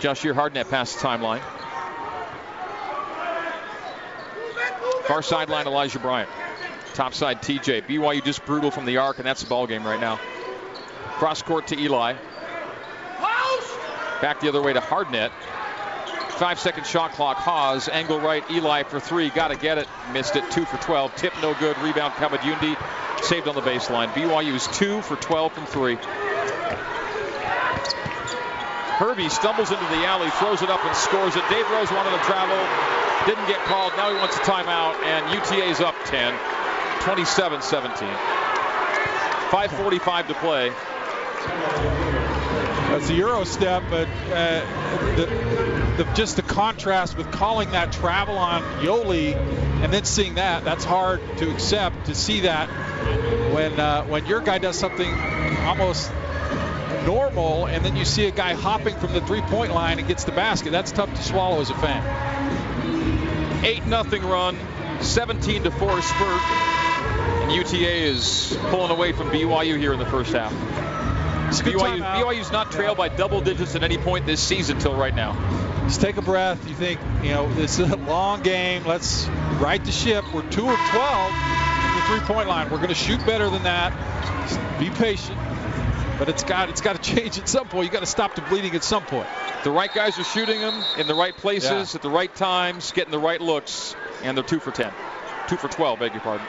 Joshua 0.00 0.34
Hardnett 0.34 0.68
past 0.68 0.98
the 0.98 1.06
timeline. 1.06 1.40
Far 5.06 5.22
sideline, 5.22 5.68
Elijah 5.68 6.00
Bryant. 6.00 6.28
Top 6.94 7.14
side, 7.14 7.42
TJ. 7.42 7.86
BYU 7.86 8.24
just 8.24 8.44
brutal 8.44 8.70
from 8.70 8.84
the 8.84 8.98
arc, 8.98 9.18
and 9.18 9.26
that's 9.26 9.42
the 9.42 9.48
ball 9.48 9.66
game 9.66 9.84
right 9.84 10.00
now. 10.00 10.18
Cross 11.12 11.42
court 11.42 11.68
to 11.68 11.78
Eli. 11.78 12.14
Back 14.20 14.40
the 14.40 14.48
other 14.48 14.62
way 14.62 14.72
to 14.72 14.80
Hardnett. 14.80 15.30
Five 16.38 16.58
second 16.58 16.86
shot 16.86 17.12
clock. 17.12 17.36
Haws. 17.38 17.88
angle 17.88 18.20
right. 18.20 18.48
Eli 18.50 18.82
for 18.84 19.00
three. 19.00 19.30
Got 19.30 19.48
to 19.48 19.56
get 19.56 19.78
it. 19.78 19.88
Missed 20.12 20.36
it. 20.36 20.48
Two 20.50 20.64
for 20.64 20.76
12. 20.78 21.14
Tip 21.16 21.32
no 21.42 21.54
good. 21.54 21.76
Rebound 21.78 22.14
Kabadyundi. 22.14 22.76
Saved 23.22 23.48
on 23.48 23.54
the 23.54 23.60
baseline. 23.60 24.12
BYU's 24.12 24.66
two 24.76 25.02
for 25.02 25.16
12 25.16 25.52
from 25.52 25.66
three. 25.66 25.98
Hervey 28.98 29.28
stumbles 29.28 29.70
into 29.72 29.84
the 29.86 30.06
alley, 30.06 30.30
throws 30.38 30.62
it 30.62 30.70
up 30.70 30.84
and 30.84 30.94
scores 30.94 31.34
it. 31.34 31.42
Dave 31.50 31.68
Rose 31.70 31.90
wanted 31.90 32.10
to 32.10 32.22
travel. 32.24 32.58
Didn't 33.26 33.46
get 33.48 33.58
called. 33.66 33.92
Now 33.96 34.12
he 34.12 34.16
wants 34.16 34.36
a 34.36 34.40
timeout, 34.40 34.94
and 35.02 35.34
UTA's 35.34 35.80
up 35.80 35.94
10. 36.06 36.32
27-17. 37.02 38.14
5.45 39.50 40.26
to 40.28 40.34
play. 40.34 40.70
That's 42.92 43.10
a 43.10 43.14
Euro 43.14 43.42
step, 43.42 43.82
but 43.90 44.06
uh, 44.30 45.16
the, 45.16 45.26
the, 45.96 46.12
just 46.14 46.36
the 46.36 46.42
contrast 46.42 47.16
with 47.16 47.30
calling 47.32 47.72
that 47.72 47.90
travel 47.90 48.38
on 48.38 48.62
Yoeli 48.80 49.34
and 49.82 49.92
then 49.92 50.04
seeing 50.04 50.36
that, 50.36 50.64
that's 50.64 50.84
hard 50.84 51.20
to 51.38 51.50
accept 51.50 52.06
to 52.06 52.14
see 52.14 52.40
that 52.40 52.68
when 53.52 53.80
uh, 53.80 54.04
when 54.04 54.24
your 54.26 54.40
guy 54.40 54.58
does 54.58 54.78
something 54.78 55.12
almost 55.62 56.12
normal 57.04 57.66
and 57.66 57.84
then 57.84 57.96
you 57.96 58.04
see 58.04 58.26
a 58.26 58.30
guy 58.30 58.54
hopping 58.54 58.94
from 58.96 59.12
the 59.12 59.20
three-point 59.22 59.74
line 59.74 59.98
and 59.98 60.06
gets 60.06 60.22
the 60.22 60.32
basket. 60.32 60.70
That's 60.70 60.92
tough 60.92 61.12
to 61.12 61.22
swallow 61.22 61.60
as 61.60 61.70
a 61.70 61.74
fan. 61.74 63.64
8 63.64 63.86
nothing 63.86 64.22
run, 64.22 64.56
17 65.00 65.64
to 65.64 65.70
4 65.72 66.02
spurt. 66.02 66.91
And 67.42 67.52
UTA 67.52 68.04
is 68.04 68.56
pulling 68.70 68.90
away 68.90 69.12
from 69.12 69.28
BYU 69.30 69.76
here 69.78 69.92
in 69.92 69.98
the 69.98 70.06
first 70.06 70.32
half. 70.32 70.52
BYU, 71.60 72.00
BYU's 72.00 72.50
not 72.52 72.70
trailed 72.72 72.96
by 72.96 73.08
double 73.08 73.40
digits 73.40 73.74
at 73.74 73.82
any 73.82 73.98
point 73.98 74.24
this 74.26 74.40
season 74.40 74.76
until 74.76 74.96
right 74.96 75.14
now. 75.14 75.34
Just 75.86 76.00
take 76.00 76.16
a 76.16 76.22
breath. 76.22 76.66
You 76.68 76.74
think, 76.74 77.00
you 77.22 77.30
know, 77.30 77.52
this 77.54 77.78
is 77.78 77.90
a 77.90 77.96
long 77.96 78.42
game. 78.42 78.84
Let's 78.84 79.26
right 79.60 79.84
the 79.84 79.92
ship. 79.92 80.24
We're 80.32 80.42
2 80.42 80.46
of 80.46 80.78
12 80.78 81.32
from 81.32 81.94
the 81.96 82.02
three-point 82.06 82.48
line. 82.48 82.70
We're 82.70 82.78
going 82.78 82.88
to 82.88 82.94
shoot 82.94 83.24
better 83.26 83.50
than 83.50 83.64
that. 83.64 83.92
Just 84.48 84.78
be 84.78 84.88
patient. 84.90 85.36
But 86.18 86.28
it's 86.28 86.44
got 86.44 86.68
it's 86.70 86.80
got 86.80 87.02
to 87.02 87.14
change 87.14 87.38
at 87.38 87.48
some 87.48 87.66
point. 87.68 87.86
You 87.86 87.90
got 87.92 88.00
to 88.00 88.06
stop 88.06 88.34
the 88.36 88.42
bleeding 88.42 88.74
at 88.74 88.84
some 88.84 89.02
point. 89.04 89.26
The 89.64 89.72
right 89.72 89.92
guys 89.92 90.18
are 90.18 90.24
shooting 90.24 90.60
them 90.60 90.82
in 90.96 91.06
the 91.06 91.14
right 91.14 91.36
places 91.36 91.70
Yeah. 91.70 91.96
at 91.96 92.02
the 92.02 92.10
right 92.10 92.34
times, 92.34 92.92
getting 92.92 93.10
the 93.10 93.18
right 93.18 93.40
looks, 93.40 93.96
and 94.22 94.36
they're 94.36 94.44
two 94.44 94.60
for 94.60 94.70
10. 94.70 94.92
Two 95.48 95.56
for 95.56 95.68
12, 95.68 95.98
beg 95.98 96.12
your 96.12 96.20
pardon. 96.20 96.46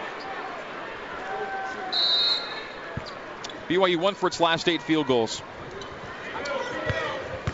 BYU 3.68 3.98
won 3.98 4.16
for 4.16 4.28
its 4.28 4.40
last 4.40 4.68
eight 4.68 4.82
field 4.82 5.08
goals. 5.08 5.42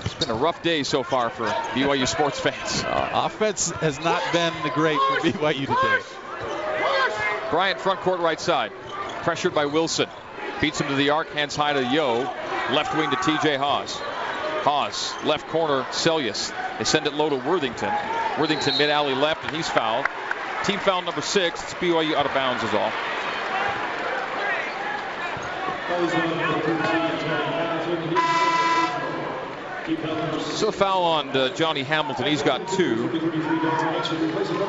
It's 0.05 0.13
been 0.15 0.29
a 0.29 0.35
rough 0.35 0.61
day 0.63 0.83
so 0.83 1.03
far 1.03 1.29
for 1.29 1.45
BYU 1.45 2.07
sports 2.07 2.39
fans. 2.39 2.83
Uh, 2.83 3.09
offense 3.13 3.69
has 3.71 3.99
not 3.99 4.21
been 4.33 4.53
the 4.63 4.71
great 4.71 4.97
for 4.97 5.27
BYU 5.27 5.67
today. 5.67 5.99
Bryant 7.51 7.79
front 7.79 7.99
court 8.01 8.19
right 8.19 8.39
side. 8.39 8.71
Pressured 9.23 9.53
by 9.53 9.65
Wilson. 9.65 10.09
Beats 10.61 10.81
him 10.81 10.87
to 10.87 10.95
the 10.95 11.11
arc, 11.11 11.29
hands 11.29 11.55
high 11.55 11.73
to 11.73 11.83
Yo. 11.83 12.21
Left 12.71 12.95
wing 12.97 13.09
to 13.09 13.15
TJ 13.15 13.57
Haws. 13.57 13.95
Haws, 14.63 15.13
left 15.23 15.47
corner, 15.47 15.83
Seljaas. 15.91 16.53
They 16.77 16.83
send 16.83 17.07
it 17.07 17.13
low 17.13 17.29
to 17.29 17.35
Worthington. 17.35 17.91
Worthington 18.39 18.77
mid 18.77 18.89
alley 18.89 19.15
left, 19.15 19.45
and 19.45 19.55
he's 19.55 19.69
fouled. 19.69 20.05
Team 20.65 20.79
foul 20.79 21.01
number 21.01 21.21
six. 21.21 21.63
It's 21.63 21.73
BYU 21.75 22.13
out 22.15 22.25
of 22.25 22.33
bounds, 22.33 22.63
is 22.63 22.73
all. 22.73 22.91
So 30.55 30.71
foul 30.71 31.03
on 31.03 31.29
uh, 31.29 31.55
Johnny 31.55 31.83
Hamilton. 31.83 32.27
He's 32.27 32.43
got 32.43 32.67
two. 32.67 33.07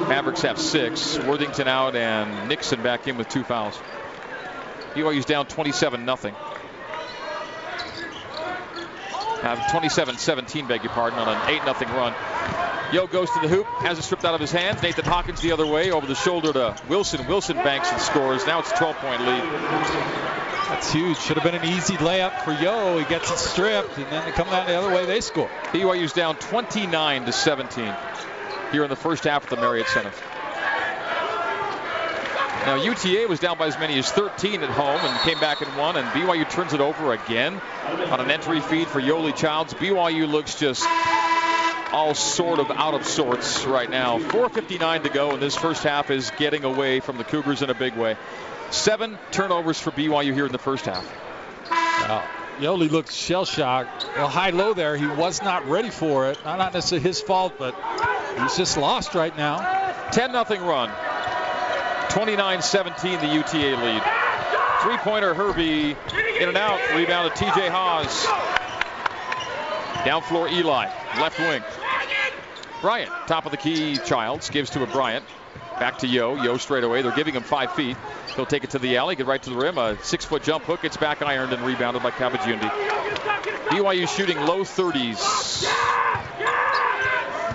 Mavericks 0.09 0.43
have 0.43 0.59
six. 0.59 1.19
Worthington 1.19 1.69
out 1.69 1.95
and 1.95 2.49
Nixon 2.49 2.83
back 2.83 3.07
in 3.07 3.19
with 3.19 3.29
two 3.29 3.45
fouls. 3.45 3.79
BYU's 4.95 5.27
down 5.27 5.47
27 5.47 6.05
nothing. 6.07 6.35
Uh, 9.43 9.57
27-17, 9.57 10.69
beg 10.69 10.85
your 10.85 10.93
pardon, 10.93 11.19
on 11.19 11.29
an 11.29 11.51
8 11.51 11.65
nothing 11.65 11.89
run. 11.89 12.15
Yo 12.93 13.07
goes 13.07 13.31
to 13.31 13.41
the 13.41 13.49
hoop, 13.49 13.67
has 13.81 13.99
it 13.99 14.03
stripped 14.03 14.25
out 14.25 14.35
of 14.35 14.41
his 14.41 14.53
hands. 14.53 14.83
Nathan 14.83 15.05
Hawkins 15.05 15.41
the 15.41 15.53
other 15.53 15.67
way, 15.67 15.91
over 15.91 16.07
the 16.07 16.15
shoulder 16.15 16.53
to 16.53 16.77
Wilson. 16.89 17.27
Wilson 17.27 17.57
banks 17.57 17.91
and 17.93 18.01
scores. 18.01 18.47
Now 18.47 18.61
it's 18.61 18.71
a 18.71 18.75
12-point 18.75 19.21
lead. 19.23 20.40
That's 20.71 20.93
huge. 20.93 21.19
Should 21.19 21.37
have 21.37 21.45
been 21.45 21.61
an 21.61 21.69
easy 21.77 21.97
layup 21.97 22.43
for 22.43 22.53
Yo. 22.53 22.97
He 22.97 23.05
gets 23.05 23.29
it 23.29 23.39
stripped, 23.39 23.99
and 23.99 24.07
then 24.07 24.25
they 24.25 24.31
come 24.31 24.49
down 24.49 24.67
the 24.67 24.75
other 24.75 24.95
way. 24.95 25.05
They 25.05 25.21
score. 25.21 25.51
BYU's 25.73 26.13
down 26.13 26.37
29 26.37 27.25
to 27.27 27.33
17 27.33 27.93
here 28.71 28.85
in 28.85 28.89
the 28.89 28.97
first 28.97 29.25
half 29.25 29.43
at 29.43 29.51
the 29.51 29.57
Marriott 29.57 29.89
Center. 29.89 30.13
Now 32.67 32.77
UTA 32.77 33.27
was 33.29 33.41
down 33.41 33.59
by 33.59 33.67
as 33.67 33.79
many 33.79 33.99
as 33.99 34.13
13 34.13 34.63
at 34.63 34.71
home 34.71 35.01
and 35.01 35.21
came 35.23 35.41
back 35.41 35.61
and 35.61 35.77
won, 35.77 35.97
and 35.97 36.07
BYU 36.11 36.49
turns 36.49 36.73
it 36.73 36.81
over 36.81 37.13
again 37.15 37.61
on 38.11 38.21
an 38.21 38.31
entry 38.31 38.61
feed 38.61 38.87
for 38.87 39.01
Yoeli 39.01 39.35
Childs. 39.35 39.75
BYU 39.75 40.29
looks 40.31 40.55
just 40.55 40.87
all 41.93 42.15
sort 42.15 42.61
of 42.61 42.71
out 42.71 42.95
of 42.95 43.05
sorts 43.05 43.65
right 43.65 43.91
now. 43.91 44.19
4.59 44.19 45.03
to 45.03 45.09
go, 45.09 45.33
and 45.33 45.43
this 45.43 45.57
first 45.57 45.83
half 45.83 46.11
is 46.13 46.31
getting 46.39 46.63
away 46.63 47.01
from 47.01 47.17
the 47.17 47.25
Cougars 47.25 47.63
in 47.63 47.71
a 47.71 47.75
big 47.75 47.97
way. 47.97 48.17
Seven 48.71 49.19
turnovers 49.33 49.81
for 49.81 49.91
BYU 49.91 50.33
here 50.33 50.47
in 50.47 50.53
the 50.53 50.59
first 50.59 50.87
half. 50.87 51.05
Wow. 51.71 52.25
Yoeli 52.59 52.91
looked 52.91 53.13
shell 53.13 53.45
shocked. 53.45 54.07
Well, 54.17 54.29
high 54.29 54.51
low 54.51 54.75
there. 54.75 54.97
He 54.97 55.07
was 55.07 55.43
not 55.43 55.67
ready 55.67 55.91
for 55.91 56.31
it. 56.31 56.39
Not 56.45 56.75
necessarily 56.75 57.03
his 57.03 57.21
fault, 57.21 57.55
but 57.59 57.75
he's 58.39 58.57
just 58.57 58.77
lost 58.77 59.15
right 59.15 59.37
now. 59.37 59.59
10 60.13 60.33
0 60.33 60.45
run. 60.67 60.91
29 62.11 62.63
17 62.63 63.21
the 63.21 63.27
UTA 63.27 63.77
lead. 63.77 64.03
Three 64.83 64.99
pointer 64.99 65.35
Hervey 65.35 65.91
in 66.41 66.49
and 66.49 66.57
out. 66.57 66.81
Rebound 66.95 67.35
to 67.35 67.45
TJ 67.45 67.71
Haws. 67.71 68.27
Down 70.05 70.23
floor 70.23 70.49
Eli. 70.49 70.87
Left 71.19 71.39
wing. 71.39 71.63
Bryant, 72.81 73.11
top 73.27 73.45
of 73.45 73.51
the 73.51 73.59
key, 73.59 73.97
Childs 73.97 74.49
gives 74.51 74.71
to 74.71 74.83
a 74.83 74.87
Bryant. 74.87 75.25
Back 75.79 75.99
to 75.99 76.07
Yo. 76.07 76.43
Yo 76.43 76.57
straight 76.57 76.85
away. 76.85 77.03
They're 77.03 77.15
giving 77.15 77.35
him 77.35 77.43
five 77.43 77.73
feet. 77.73 77.97
He'll 78.37 78.47
take 78.47 78.65
it 78.65 78.71
to 78.71 78.79
the 78.79 78.97
alley, 78.97 79.17
get 79.17 79.27
right 79.27 79.43
to 79.43 79.51
the 79.51 79.57
rim. 79.57 79.79
A 79.79 79.97
six 80.03 80.25
foot 80.25 80.43
jump 80.43 80.65
hook. 80.65 80.85
It's 80.85 80.97
back 80.97 81.23
ironed 81.23 81.53
and 81.53 81.63
rebounded 81.63 82.03
by 82.03 82.11
Kabadyundi. 82.11 82.71
BYU 83.71 84.09
shooting 84.09 84.39
low 84.39 84.63
30s. 84.63 85.65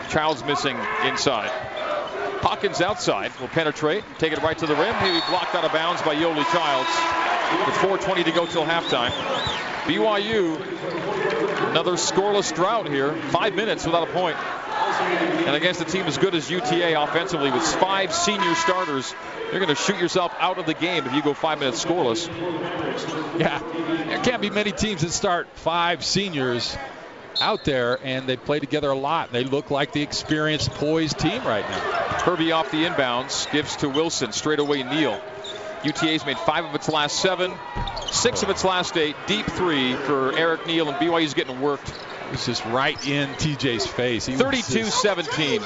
Childs 0.10 0.44
missing 0.44 0.78
inside. 1.04 1.52
Hawkins 2.42 2.80
outside 2.80 3.32
will 3.40 3.48
penetrate, 3.48 4.04
take 4.20 4.32
it 4.32 4.42
right 4.42 4.58
to 4.58 4.68
the 4.68 4.76
rim. 4.76 4.94
He'll 4.96 5.14
be 5.14 5.28
blocked 5.28 5.56
out 5.56 5.66
of 5.66 5.74
bounds 5.74 6.02
by 6.04 6.16
Yoeli 6.16 6.46
Childs 6.52 6.90
with 7.66 7.76
4.20 7.76 8.24
to 8.26 8.32
go 8.32 8.46
till 8.46 8.64
halftime. 8.64 9.10
BYU, 9.86 10.56
another 11.72 11.94
scoreless 11.94 12.54
drought 12.54 12.88
here. 12.88 13.14
Five 13.30 13.56
minutes 13.56 13.86
without 13.86 14.08
a 14.08 14.12
point. 14.12 14.38
And 14.96 15.56
against 15.56 15.82
a 15.82 15.86
team 15.86 16.06
as 16.06 16.18
good 16.18 16.36
as 16.36 16.50
UTA 16.50 17.02
offensively 17.02 17.52
with 17.52 17.64
five 17.76 18.14
senior 18.14 18.56
starters, 18.56 19.14
you're 19.52 19.60
going 19.60 19.74
to 19.74 19.82
shoot 19.82 20.00
yourself 20.00 20.34
out 20.40 20.58
of 20.58 20.66
the 20.66 20.74
game 20.74 21.06
if 21.06 21.14
you 21.14 21.22
go 21.22 21.34
five 21.34 21.60
minutes 21.60 21.84
scoreless. 21.84 22.28
Yeah, 23.40 23.60
there 24.08 24.24
can't 24.24 24.42
be 24.42 24.50
many 24.50 24.72
teams 24.72 25.02
that 25.02 25.12
start 25.12 25.48
five 25.56 26.04
seniors 26.04 26.78
out 27.42 27.66
there 27.66 28.00
and 28.04 28.28
they 28.28 28.38
play 28.38 28.60
together 28.60 28.90
a 28.90 28.98
lot. 28.98 29.32
They 29.32 29.44
look 29.44 29.72
like 29.72 29.92
the 29.92 30.02
experienced, 30.02 30.72
poised 30.72 31.20
team 31.20 31.44
right 31.44 31.68
now. 31.70 31.80
Hervey 32.20 32.52
off 32.52 32.72
the 32.72 32.86
inbounds, 32.86 33.52
gives 33.52 33.76
to 33.78 33.90
Wilson, 33.90 34.32
straight 34.32 34.60
away 34.60 34.84
Neal. 34.84 35.22
UTA's 35.84 36.26
made 36.26 36.40
five 36.40 36.66
of 36.66 36.74
its 36.74 36.90
last 36.90 37.20
seven, 37.20 37.54
six 38.08 38.42
of 38.42 38.50
its 38.50 38.64
last 38.64 38.98
eight. 38.98 39.16
Deep 39.28 39.46
three 39.46 39.94
for 39.94 40.36
Eric 40.36 40.66
Neal, 40.66 40.90
and 40.90 40.98
BYU's 40.98 41.36
getting 41.36 41.62
worked. 41.62 41.94
It's 42.32 42.46
just 42.46 42.66
right 42.66 42.98
in 43.08 43.30
TJ's 43.30 43.88
face. 43.88 44.28
32 44.28 44.86
17. 44.86 45.62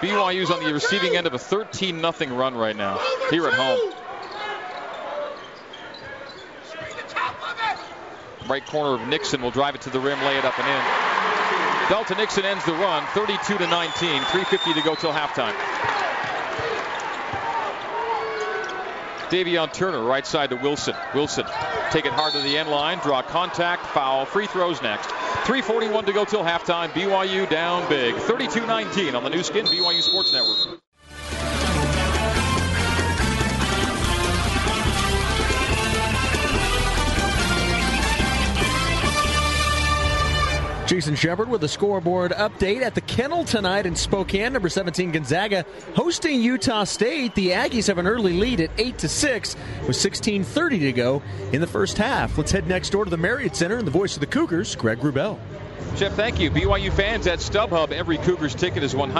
BYU's 0.00 0.50
on 0.50 0.62
the 0.62 0.72
receiving 0.72 1.16
end 1.16 1.26
of 1.26 1.34
a 1.34 1.38
13 1.38 2.00
0 2.00 2.34
run 2.34 2.54
right 2.54 2.76
now 2.76 3.00
here 3.30 3.46
at 3.46 3.54
home. 3.54 3.80
Right 8.46 8.64
corner 8.66 9.02
of 9.02 9.08
Nixon 9.08 9.40
will 9.40 9.50
drive 9.50 9.74
it 9.74 9.80
to 9.82 9.90
the 9.90 10.00
rim, 10.00 10.20
lay 10.20 10.36
it 10.36 10.44
up 10.44 10.58
and 10.58 10.68
in. 10.68 11.88
Dalton 11.88 12.18
Nixon 12.18 12.44
ends 12.44 12.64
the 12.64 12.74
run, 12.74 13.04
32 13.14 13.58
to 13.58 13.66
19, 13.66 14.22
3:50 14.22 14.74
to 14.74 14.82
go 14.82 14.94
till 14.94 15.12
halftime. 15.12 15.54
Davion 19.34 19.72
Turner, 19.72 20.00
right 20.00 20.24
side 20.24 20.50
to 20.50 20.56
Wilson. 20.56 20.94
Wilson, 21.12 21.44
take 21.90 22.06
it 22.06 22.12
hard 22.12 22.34
to 22.34 22.40
the 22.40 22.56
end 22.56 22.68
line, 22.68 22.98
draw 22.98 23.20
contact, 23.20 23.84
foul, 23.86 24.24
free 24.26 24.46
throws 24.46 24.80
next. 24.80 25.08
3:41 25.08 26.06
to 26.06 26.12
go 26.12 26.24
till 26.24 26.44
halftime. 26.44 26.90
BYU 26.90 27.50
down 27.50 27.88
big, 27.88 28.14
32-19 28.14 29.16
on 29.16 29.24
the 29.24 29.30
Nu 29.30 29.42
Skin 29.42 29.66
BYU 29.66 30.02
Sports 30.02 30.32
Network. 30.32 30.73
Jason 40.94 41.16
Shepard 41.16 41.48
with 41.48 41.64
a 41.64 41.68
scoreboard 41.68 42.30
update 42.30 42.82
at 42.82 42.94
the 42.94 43.00
Kennel 43.00 43.44
tonight 43.44 43.84
in 43.84 43.96
Spokane. 43.96 44.52
Number 44.52 44.68
17 44.68 45.10
Gonzaga 45.10 45.66
hosting 45.96 46.40
Utah 46.40 46.84
State. 46.84 47.34
The 47.34 47.48
Aggies 47.48 47.88
have 47.88 47.98
an 47.98 48.06
early 48.06 48.34
lead 48.34 48.60
at 48.60 48.70
8 48.78 48.98
to 48.98 49.08
6 49.08 49.56
with 49.88 49.96
16:30 49.96 50.78
to 50.78 50.92
go 50.92 51.20
in 51.52 51.60
the 51.60 51.66
first 51.66 51.98
half. 51.98 52.38
Let's 52.38 52.52
head 52.52 52.68
next 52.68 52.90
door 52.90 53.02
to 53.02 53.10
the 53.10 53.16
Marriott 53.16 53.56
Center 53.56 53.76
and 53.76 53.84
the 53.84 53.90
voice 53.90 54.14
of 54.14 54.20
the 54.20 54.26
Cougars, 54.26 54.76
Greg 54.76 55.00
Wrubell. 55.00 55.36
Jeff, 55.96 56.14
thank 56.14 56.40
you. 56.40 56.50
BYU 56.50 56.92
fans 56.92 57.28
at 57.28 57.38
StubHub, 57.38 57.92
every 57.92 58.18
Cougars 58.18 58.54
ticket 58.54 58.82
is 58.82 58.94
100% 58.94 59.14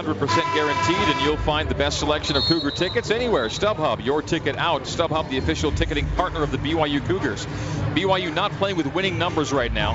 guaranteed, 0.55 1.14
and 1.14 1.21
you'll 1.25 1.37
find 1.37 1.69
the 1.69 1.75
best 1.75 2.01
selection 2.01 2.37
of 2.37 2.43
Cougar 2.45 2.73
tickets 2.73 3.12
anywhere. 3.12 3.49
StubHub, 3.49 4.05
your 4.05 4.23
ticket 4.23 4.57
out. 4.57 4.83
StubHub, 4.83 5.31
the 5.31 5.38
official 5.38 5.71
ticketing 5.71 6.07
partner 6.17 6.43
of 6.43 6.51
the 6.51 6.59
BYU 6.59 7.05
Cougars. 7.07 7.47
BYU 7.95 8.35
not 8.35 8.51
playing 8.53 8.77
with 8.77 8.93
winning 8.93 9.19
numbers 9.19 9.53
right 9.53 9.73
now. 9.73 9.93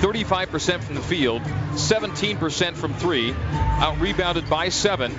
35% 0.00 0.82
from 0.82 0.94
the 0.94 1.02
field, 1.02 1.42
17% 1.42 2.76
from 2.76 2.94
three, 2.94 3.34
out 3.52 4.00
rebounded 4.00 4.48
by 4.48 4.70
seven. 4.70 5.12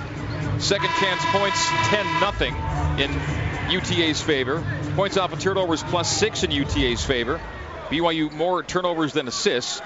Second 0.60 0.90
chance 1.00 1.24
points, 1.26 1.68
10 1.90 2.20
nothing 2.22 2.56
in 2.98 3.12
UTA's 3.70 4.22
favor. 4.22 4.64
Points 4.96 5.18
off 5.18 5.32
of 5.32 5.40
turnovers 5.40 5.84
plus 5.84 6.12
six 6.12 6.44
in 6.44 6.52
UTA's 6.52 7.06
favor. 7.06 7.40
BYU 7.90 8.32
more 8.32 8.64
turnovers 8.64 9.14
than 9.14 9.28
assists. 9.28 9.82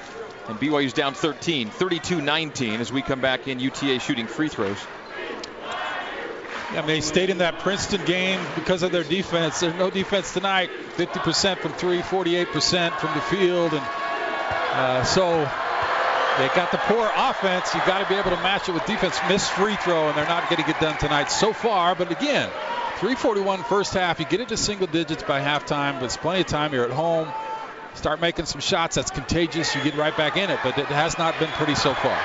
And 0.47 0.59
BYU's 0.59 0.93
down 0.93 1.13
13, 1.13 1.69
32-19 1.69 2.79
as 2.79 2.91
we 2.91 3.01
come 3.01 3.19
back 3.19 3.47
in 3.47 3.59
UTA 3.59 3.99
shooting 3.99 4.27
free 4.27 4.49
throws. 4.49 4.77
Yeah, 6.73 6.79
I 6.79 6.81
mean, 6.81 6.87
they 6.87 7.01
stayed 7.01 7.29
in 7.29 7.37
that 7.37 7.59
Princeton 7.59 8.03
game 8.05 8.41
because 8.55 8.83
of 8.83 8.91
their 8.91 9.03
defense. 9.03 9.61
There's 9.61 9.75
no 9.75 9.89
defense 9.89 10.33
tonight. 10.33 10.69
50% 10.97 11.59
from 11.59 11.71
three, 11.73 11.99
48% 11.99 12.97
from 12.97 13.13
the 13.13 13.21
field, 13.21 13.73
and 13.73 13.83
uh, 14.73 15.03
so 15.05 15.49
they 16.37 16.47
got 16.49 16.71
the 16.71 16.77
poor 16.77 17.09
offense. 17.15 17.73
You've 17.73 17.85
got 17.85 18.03
to 18.03 18.07
be 18.07 18.15
able 18.15 18.29
to 18.31 18.43
match 18.43 18.69
it 18.69 18.73
with 18.73 18.85
defense. 18.85 19.17
Missed 19.27 19.51
free 19.51 19.75
throw, 19.77 20.09
and 20.09 20.17
they're 20.17 20.27
not 20.27 20.49
getting 20.49 20.67
it 20.67 20.79
done 20.79 20.97
tonight 20.97 21.31
so 21.31 21.51
far. 21.51 21.95
But 21.95 22.11
again, 22.11 22.49
341 22.97 23.63
first 23.63 23.93
half. 23.93 24.19
You 24.19 24.25
get 24.25 24.41
it 24.41 24.49
to 24.49 24.57
single 24.57 24.87
digits 24.87 25.23
by 25.23 25.41
halftime, 25.41 25.95
but 25.95 26.03
it's 26.03 26.17
plenty 26.17 26.41
of 26.41 26.47
time. 26.47 26.73
You're 26.73 26.85
at 26.85 26.91
home. 26.91 27.27
Start 27.97 28.21
making 28.21 28.45
some 28.45 28.61
shots. 28.61 28.95
That's 28.95 29.09
contagious. 29.09 29.75
You 29.75 29.83
get 29.83 29.95
right 29.95 30.15
back 30.15 30.37
in 30.37 30.51
it, 30.51 30.59
but 30.63 30.77
it 30.77 30.85
has 30.85 31.17
not 31.17 31.39
been 31.39 31.49
pretty 31.49 31.73
so 31.73 31.95
far. 31.95 32.15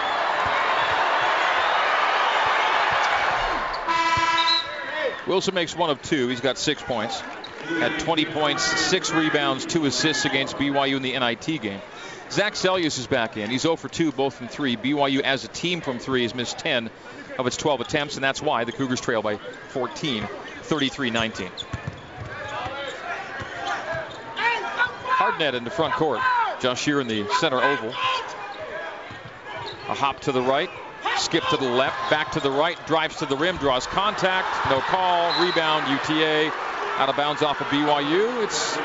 Wilson 5.26 5.54
makes 5.54 5.74
one 5.74 5.88
of 5.88 6.02
two. 6.02 6.28
He's 6.28 6.42
got 6.42 6.58
six 6.58 6.82
points. 6.82 7.18
Had 7.20 7.98
20 8.00 8.26
points, 8.26 8.62
six 8.62 9.10
rebounds, 9.12 9.64
two 9.64 9.86
assists 9.86 10.26
against 10.26 10.56
BYU 10.56 10.96
in 10.96 11.02
the 11.02 11.18
NIT 11.18 11.62
game. 11.62 11.80
Zach 12.30 12.52
Seljaas 12.52 12.98
is 12.98 13.06
back 13.06 13.38
in. 13.38 13.48
He's 13.48 13.62
0 13.62 13.76
for 13.76 13.88
2, 13.88 14.12
both 14.12 14.34
from 14.34 14.48
three. 14.48 14.76
BYU 14.76 15.20
as 15.20 15.44
a 15.44 15.48
team 15.48 15.80
from 15.80 15.98
three 15.98 16.22
has 16.24 16.34
missed 16.34 16.58
10 16.58 16.90
of 17.38 17.46
its 17.46 17.56
12 17.56 17.80
attempts, 17.80 18.16
and 18.16 18.24
that's 18.24 18.42
why 18.42 18.64
the 18.64 18.72
Cougars 18.72 19.00
trail 19.00 19.22
by 19.22 19.38
14, 19.70 20.24
33-19. 20.64 21.50
Hardnett 25.22 25.54
in 25.54 25.62
the 25.62 25.70
front 25.70 25.94
court. 25.94 26.18
Josh 26.58 26.82
Shear 26.82 27.00
in 27.00 27.06
the 27.06 27.28
center 27.38 27.62
oval. 27.62 27.90
A 27.90 29.94
hop 29.94 30.18
to 30.22 30.32
the 30.32 30.42
right, 30.42 30.68
skip 31.16 31.44
to 31.50 31.56
the 31.56 31.68
left, 31.68 32.10
back 32.10 32.32
to 32.32 32.40
the 32.40 32.50
right, 32.50 32.76
drives 32.88 33.18
to 33.18 33.26
the 33.26 33.36
rim, 33.36 33.56
draws 33.58 33.86
contact, 33.86 34.48
no 34.68 34.80
call, 34.80 35.28
rebound, 35.40 35.88
UTA, 35.88 36.50
out 36.98 37.08
of 37.08 37.16
bounds 37.16 37.40
off 37.40 37.60
of 37.60 37.68
BYU. 37.68 38.42
It's 38.42 38.76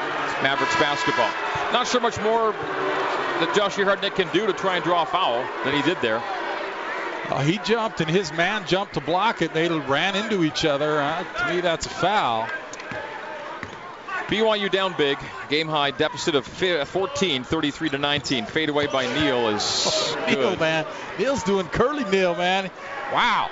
Mavericks 0.43 0.75
basketball. 0.75 1.31
Not 1.73 1.87
sure 1.87 2.01
much 2.01 2.21
more 2.21 2.51
that 2.51 3.53
Josh 3.55 3.75
Hardnett 3.75 4.13
can 4.13 4.31
do 4.31 4.45
to 4.45 4.53
try 4.53 4.75
and 4.75 4.83
draw 4.83 5.01
a 5.01 5.05
foul 5.07 5.43
than 5.63 5.73
he 5.73 5.81
did 5.81 5.99
there. 6.03 6.21
Uh, 7.29 7.39
he 7.39 7.57
jumped 7.59 7.99
and 7.99 8.11
his 8.11 8.31
man 8.33 8.63
jumped 8.67 8.93
to 8.93 9.01
block 9.01 9.41
it. 9.41 9.55
They 9.55 9.69
ran 9.69 10.15
into 10.15 10.43
each 10.43 10.65
other. 10.65 11.01
Uh, 11.01 11.23
to 11.23 11.55
me, 11.55 11.61
that's 11.61 11.87
a 11.87 11.89
foul. 11.89 12.47
BYU 14.27 14.69
down 14.69 14.93
big. 14.97 15.17
Game 15.49 15.67
high 15.67 15.91
deficit 15.91 16.35
of 16.35 16.63
uh, 16.63 16.85
14, 16.85 17.43
33 17.43 17.89
to 17.89 17.97
19. 17.97 18.45
Fade 18.45 18.69
away 18.69 18.87
by 18.87 19.05
Neal 19.13 19.49
is 19.49 19.85
oh, 19.87 20.25
Neal, 20.27 20.55
man. 20.57 20.85
Neal's 21.17 21.43
doing 21.43 21.67
curly 21.67 22.03
Neal, 22.05 22.35
man. 22.35 22.69
Wow. 23.13 23.49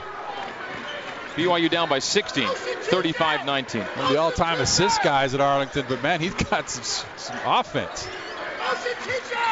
BYU 1.35 1.69
down 1.69 1.89
by 1.89 1.99
16, 1.99 2.47
35 2.47 3.45
19. 3.45 3.81
One 3.81 4.05
of 4.05 4.11
the 4.11 4.17
all 4.17 4.31
time 4.31 4.61
assist 4.61 5.03
guys 5.03 5.33
at 5.33 5.41
Arlington, 5.41 5.85
but 5.87 6.01
man, 6.01 6.21
he's 6.21 6.33
got 6.33 6.69
some, 6.69 7.09
some 7.17 7.37
offense. 7.45 8.07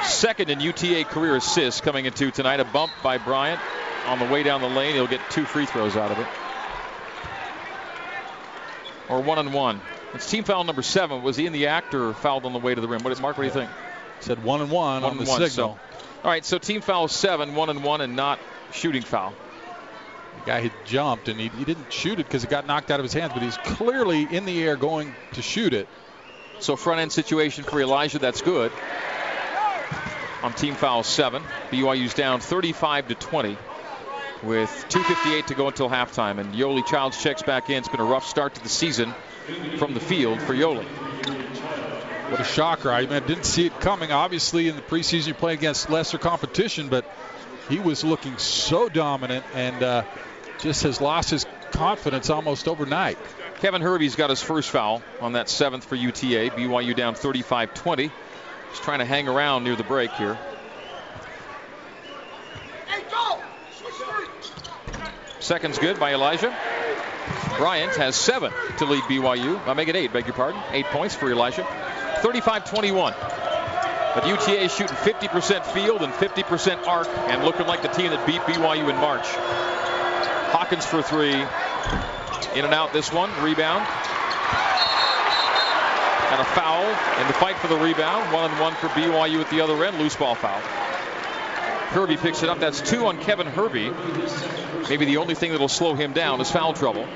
Second 0.04 0.50
in 0.50 0.60
UTA 0.60 1.06
career 1.06 1.36
assists 1.36 1.82
coming 1.82 2.06
into 2.06 2.32
tonight. 2.32 2.60
A 2.60 2.66
bump 2.66 2.92
by 3.02 3.18
Bryant 3.18 3.60
on 4.08 4.20
the 4.20 4.26
way 4.26 4.44
down 4.44 4.62
the 4.62 4.70
lane. 4.70 4.96
He'll 4.96 5.08
get 5.08 5.22
two 5.30 5.46
free 5.46 5.66
throws 5.66 5.96
out 5.96 6.12
of 6.12 6.20
it. 6.20 6.28
or 9.10 9.22
one 9.22 9.38
and 9.38 9.54
one? 9.54 9.80
It's 10.14 10.30
team 10.30 10.44
foul 10.44 10.64
number 10.64 10.82
seven. 10.82 11.24
Was 11.24 11.38
he 11.38 11.46
in 11.46 11.54
the 11.54 11.68
act 11.68 11.94
or 11.94 12.14
fouled 12.14 12.46
on 12.46 12.54
the 12.54 12.60
way 12.60 12.76
to 12.76 12.82
the 12.82 12.88
rim? 12.88 13.04
What 13.04 13.12
is 13.14 13.22
Mark? 13.22 13.38
What 13.38 13.44
do 13.44 13.48
you 13.48 13.54
think? 13.54 13.70
Said 14.20 14.44
one 14.44 14.62
and 14.62 14.72
one, 14.72 15.04
One 15.04 15.12
on 15.12 15.18
the 15.18 15.26
one, 15.26 15.48
signal. 15.48 15.80
All 16.24 16.32
right, 16.32 16.46
so 16.46 16.58
team 16.58 16.82
foul 16.82 17.08
seven, 17.08 17.56
one 17.56 17.70
and 17.70 17.84
one, 17.84 18.00
and 18.02 18.16
not 18.16 18.40
shooting 18.72 19.02
foul. 19.02 19.34
The 20.40 20.46
guy 20.46 20.62
had 20.62 20.72
jumped 20.86 21.30
and 21.30 21.40
he, 21.40 21.50
he 21.50 21.66
didn't 21.66 21.92
shoot 21.92 22.20
it 22.20 22.26
because 22.26 22.44
it 22.44 22.50
got 22.50 22.66
knocked 22.68 22.92
out 22.92 23.00
of 23.00 23.04
his 23.04 23.14
hands, 23.14 23.34
but 23.34 23.42
he's 23.42 23.58
clearly 23.58 24.28
in 24.30 24.46
the 24.46 24.64
air 24.64 24.76
going 24.78 25.14
to 25.34 25.42
shoot 25.42 25.74
it. 25.74 25.88
So 26.60 26.76
front 26.76 27.02
end 27.02 27.12
situation 27.12 27.64
for 27.64 27.82
Elijah, 27.82 28.20
that's 28.20 28.42
good. 28.42 28.72
On 30.42 30.54
team 30.54 30.76
foul 30.76 31.04
seven, 31.04 31.44
BYU's 31.72 32.14
down 32.14 32.40
35 32.40 33.10
to 33.10 33.16
20 33.16 33.58
with 34.44 34.70
2:58 34.90 35.48
to 35.48 35.56
go 35.56 35.68
until 35.68 35.90
halftime, 35.90 36.40
and 36.40 36.54
Yoeli 36.54 36.86
Childs 36.86 37.22
checks 37.22 37.42
back 37.42 37.70
in. 37.70 37.78
It's 37.78 37.88
been 37.88 38.00
a 38.00 38.06
rough 38.06 38.28
start 38.28 38.56
to 38.56 38.64
the 38.64 38.70
season 38.70 39.14
from 39.78 39.94
the 39.94 40.00
field 40.00 40.42
for 40.42 40.54
Yoeli. 40.54 40.86
What 42.30 42.40
a 42.40 42.44
shocker. 42.44 42.92
I 42.92 43.06
mean, 43.06 43.24
didn't 43.28 43.46
see 43.46 43.66
it 43.66 43.80
coming. 43.80 44.12
Obviously, 44.12 44.68
in 44.68 44.76
the 44.76 44.82
preseason, 44.82 45.28
you 45.28 45.34
play 45.34 45.54
against 45.54 45.90
lesser 45.90 46.18
competition, 46.18 46.90
but 46.90 47.06
he 47.70 47.80
was 47.80 48.04
looking 48.04 48.38
so 48.38 48.90
dominant 48.90 49.46
and 49.54 49.84
uh, 49.84 50.04
just 50.60 50.84
has 50.84 51.00
lost 51.00 51.30
his 51.30 51.46
confidence 51.72 52.30
almost 52.30 52.68
overnight. 52.68 53.18
Kevin 53.60 53.82
Hervey's 53.82 54.16
got 54.16 54.30
his 54.30 54.42
first 54.42 54.70
foul 54.70 55.02
on 55.22 55.34
that 55.34 55.48
seventh 55.48 55.86
for 55.86 55.96
UTA. 55.96 56.52
BYU 56.56 56.96
down 56.96 57.16
35-20. 57.16 58.00
He's 58.00 58.80
trying 58.80 59.00
to 59.00 59.06
hang 59.06 59.28
around 59.28 59.64
near 59.64 59.76
the 59.76 59.84
break 59.84 60.12
here. 60.14 60.38
Seconds 65.44 65.78
good 65.78 66.00
by 66.00 66.14
Elijah. 66.14 66.56
Bryant 67.58 67.94
has 67.98 68.16
seven 68.16 68.54
to 68.78 68.86
lead 68.86 69.04
BYU. 69.04 69.60
I 69.68 69.74
make 69.74 69.90
it 69.90 69.96
eight, 69.98 70.14
beg 70.14 70.26
your 70.26 70.36
pardon. 70.36 70.62
Eight 70.72 70.86
points 70.86 71.16
for 71.16 71.30
Elijah. 71.30 71.64
35-21. 72.22 73.14
But 74.16 74.26
UTA 74.26 74.64
is 74.64 74.74
shooting 74.74 74.96
50% 74.96 75.66
field 75.66 76.02
and 76.02 76.14
50% 76.14 76.88
arc 76.88 77.10
and 77.10 77.44
looking 77.44 77.68
like 77.68 77.82
the 77.82 77.90
team 77.90 78.12
that 78.12 78.26
beat 78.26 78.40
BYU 78.44 78.90
in 78.90 78.96
March. 78.96 79.26
Hawkins 80.54 80.86
for 80.86 81.02
three. 81.02 81.34
In 82.58 82.64
and 82.64 82.74
out 82.74 82.94
this 82.94 83.12
one. 83.12 83.30
Rebound. 83.44 83.86
And 86.32 86.40
a 86.40 86.46
foul 86.56 86.86
in 87.20 87.28
the 87.28 87.34
fight 87.34 87.58
for 87.58 87.68
the 87.68 87.78
rebound. 87.78 88.32
One 88.32 88.50
and 88.50 88.62
one 88.62 88.76
for 88.76 88.88
BYU 88.88 89.42
at 89.42 89.50
the 89.50 89.60
other 89.60 89.84
end. 89.84 90.00
Loose 90.00 90.16
ball 90.16 90.36
foul. 90.36 90.62
Hervey 91.94 92.18
picks 92.18 92.44
it 92.44 92.50
up. 92.50 92.60
That's 92.60 92.82
two 92.82 93.06
on 93.06 93.20
Kevin 93.20 93.48
Hervey. 93.48 93.92
Maybe 94.90 95.06
the 95.06 95.18
only 95.18 95.36
thing 95.36 95.52
that'll 95.52 95.68
slow 95.68 95.94
him 95.94 96.14
down 96.14 96.42
is 96.42 96.52
foul 96.52 96.74
trouble. 96.74 97.08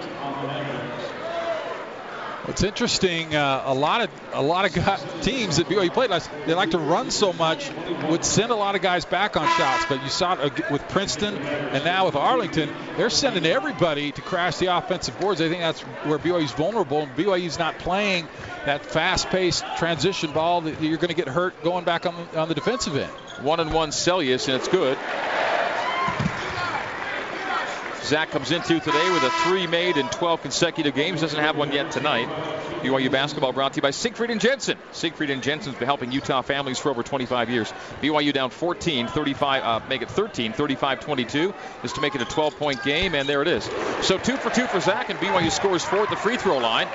It's 2.47 2.63
interesting. 2.63 3.35
Uh, 3.35 3.63
a 3.65 3.73
lot 3.73 4.01
of 4.01 4.09
a 4.31 4.41
lot 4.41 4.65
of 4.65 5.21
teams 5.21 5.57
that 5.57 5.67
BYU 5.67 5.91
played 5.93 6.09
last, 6.09 6.29
they 6.45 6.53
like 6.53 6.71
to 6.71 6.77
run 6.77 7.11
so 7.11 7.33
much, 7.33 7.69
would 8.09 8.23
send 8.23 8.51
a 8.51 8.55
lot 8.55 8.75
of 8.75 8.81
guys 8.81 9.03
back 9.03 9.35
on 9.35 9.45
shots. 9.57 9.85
But 9.89 10.01
you 10.01 10.09
saw 10.09 10.41
it 10.41 10.71
with 10.71 10.87
Princeton 10.87 11.35
and 11.35 11.83
now 11.83 12.05
with 12.05 12.15
Arlington, 12.15 12.69
they're 12.95 13.09
sending 13.09 13.45
everybody 13.45 14.13
to 14.13 14.21
crash 14.21 14.57
the 14.57 14.67
offensive 14.77 15.19
boards. 15.19 15.41
I 15.41 15.49
think 15.49 15.59
that's 15.59 15.81
where 15.81 16.19
BYU's 16.19 16.53
vulnerable. 16.53 17.01
And 17.01 17.15
BYU's 17.17 17.59
not 17.59 17.79
playing 17.79 18.29
that 18.65 18.85
fast-paced 18.85 19.65
transition 19.77 20.31
ball 20.31 20.61
that 20.61 20.81
you're 20.81 20.97
going 20.97 21.09
to 21.09 21.15
get 21.15 21.27
hurt 21.27 21.61
going 21.63 21.83
back 21.83 22.05
on 22.05 22.15
on 22.35 22.47
the 22.47 22.55
defensive 22.55 22.95
end. 22.95 23.11
One 23.41 23.59
and 23.59 23.71
one 23.71 23.91
Seljaas, 23.91 24.47
and 24.47 24.55
it's 24.55 24.67
good. 24.67 24.97
Zach 28.07 28.31
comes 28.31 28.51
into 28.51 28.79
today 28.79 29.11
with 29.11 29.21
a 29.21 29.29
three 29.43 29.67
made 29.67 29.97
in 29.97 30.07
12 30.07 30.41
consecutive 30.41 30.95
games. 30.95 31.21
Doesn't 31.21 31.39
have 31.39 31.57
one 31.57 31.71
yet 31.71 31.91
tonight. 31.91 32.29
BYU 32.81 33.11
basketball 33.11 33.51
brought 33.51 33.73
to 33.73 33.77
you 33.77 33.81
by 33.81 33.91
Siegfried 33.91 34.31
and 34.31 34.39
Jensen. 34.39 34.77
Siegfried 34.91 35.29
and 35.29 35.43
Jensen's 35.43 35.75
been 35.75 35.87
helping 35.87 36.11
Utah 36.11 36.41
families 36.41 36.79
for 36.79 36.89
over 36.89 37.03
25 37.03 37.49
years. 37.49 37.71
BYU 38.01 38.31
down 38.33 38.49
14, 38.49 39.07
35, 39.07 39.63
uh, 39.63 39.85
make 39.87 40.01
it 40.01 40.09
13, 40.09 40.53
35 40.53 40.99
22, 41.01 41.53
is 41.83 41.93
to 41.93 42.01
make 42.01 42.15
it 42.15 42.21
a 42.21 42.25
12 42.25 42.57
point 42.57 42.81
game, 42.83 43.13
and 43.13 43.27
there 43.27 43.41
it 43.41 43.47
is. 43.49 43.65
So 44.01 44.17
two 44.17 44.37
for 44.37 44.49
two 44.49 44.67
for 44.67 44.79
Zach, 44.79 45.09
and 45.09 45.19
BYU 45.19 45.51
scores 45.51 45.83
four 45.83 46.03
at 46.03 46.09
the 46.09 46.15
free 46.15 46.37
throw 46.37 46.57
line. 46.59 46.87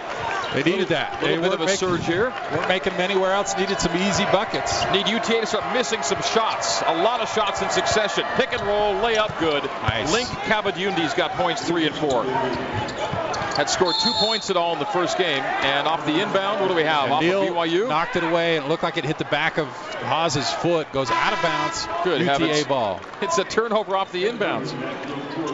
They 0.55 0.63
needed 0.63 0.89
that. 0.89 1.23
A 1.23 1.27
little 1.27 1.43
They 1.43 1.49
bit 1.49 1.53
of 1.55 1.61
a 1.61 1.65
making- 1.67 1.77
surge 1.79 2.05
here. 2.07 2.33
Weren't 2.53 2.69
making 2.69 2.93
them 2.93 3.01
anywhere 3.01 3.33
else. 3.33 3.57
Needed 3.57 3.81
some 3.81 3.97
easy 3.97 4.25
buckets. 4.27 4.85
Need 4.93 5.09
UTA 5.09 5.41
to 5.41 5.47
start 5.47 5.73
missing 5.73 6.03
some 6.03 6.21
shots. 6.23 6.83
A 6.87 6.95
lot 7.03 7.21
of 7.21 7.33
shots 7.33 7.63
in 7.63 7.71
succession. 7.71 8.25
Pick 8.37 8.53
and 8.53 8.63
roll, 8.63 8.95
layup, 8.97 9.39
good. 9.41 9.65
Nice. 9.65 10.13
Link 10.13 10.29
Kabadyundi's 10.29 11.15
got 11.15 11.33
points 11.33 11.67
three 11.67 11.87
and 11.87 11.95
four. 11.95 12.25
Had 12.25 13.69
scored 13.69 13.95
two 14.03 14.13
points 14.13 14.49
at 14.49 14.57
all 14.57 14.73
in 14.73 14.79
the 14.79 14.87
first 14.87 15.19
game. 15.19 15.43
And 15.43 15.87
off 15.87 16.07
the 16.07 16.21
inbound, 16.21 16.61
what 16.61 16.69
do 16.69 16.75
we 16.75 16.85
have? 16.85 17.05
And 17.05 17.13
off 17.13 17.23
Neal 17.23 17.43
of 17.43 17.49
BYU? 17.69 17.89
knocked 17.89 18.17
it 18.17 18.25
away 18.25 18.57
and 18.57 18.65
it 18.65 18.69
looked 18.69 18.83
like 18.83 18.97
it 18.97 19.05
hit 19.05 19.19
the 19.19 19.27
back 19.27 19.59
of 19.59 19.67
Haws's 20.05 20.51
foot. 20.51 20.91
Goes 20.93 21.11
out 21.11 21.33
of 21.35 21.43
bounds. 21.43 21.87
Good 22.05 22.21
UTA 22.23 22.31
heavens. 22.33 22.65
ball. 22.65 23.01
It's 23.21 23.37
a 23.39 23.45
turnover 23.45 23.95
off 23.97 24.11
the 24.11 24.25
inbounds. 24.25 24.73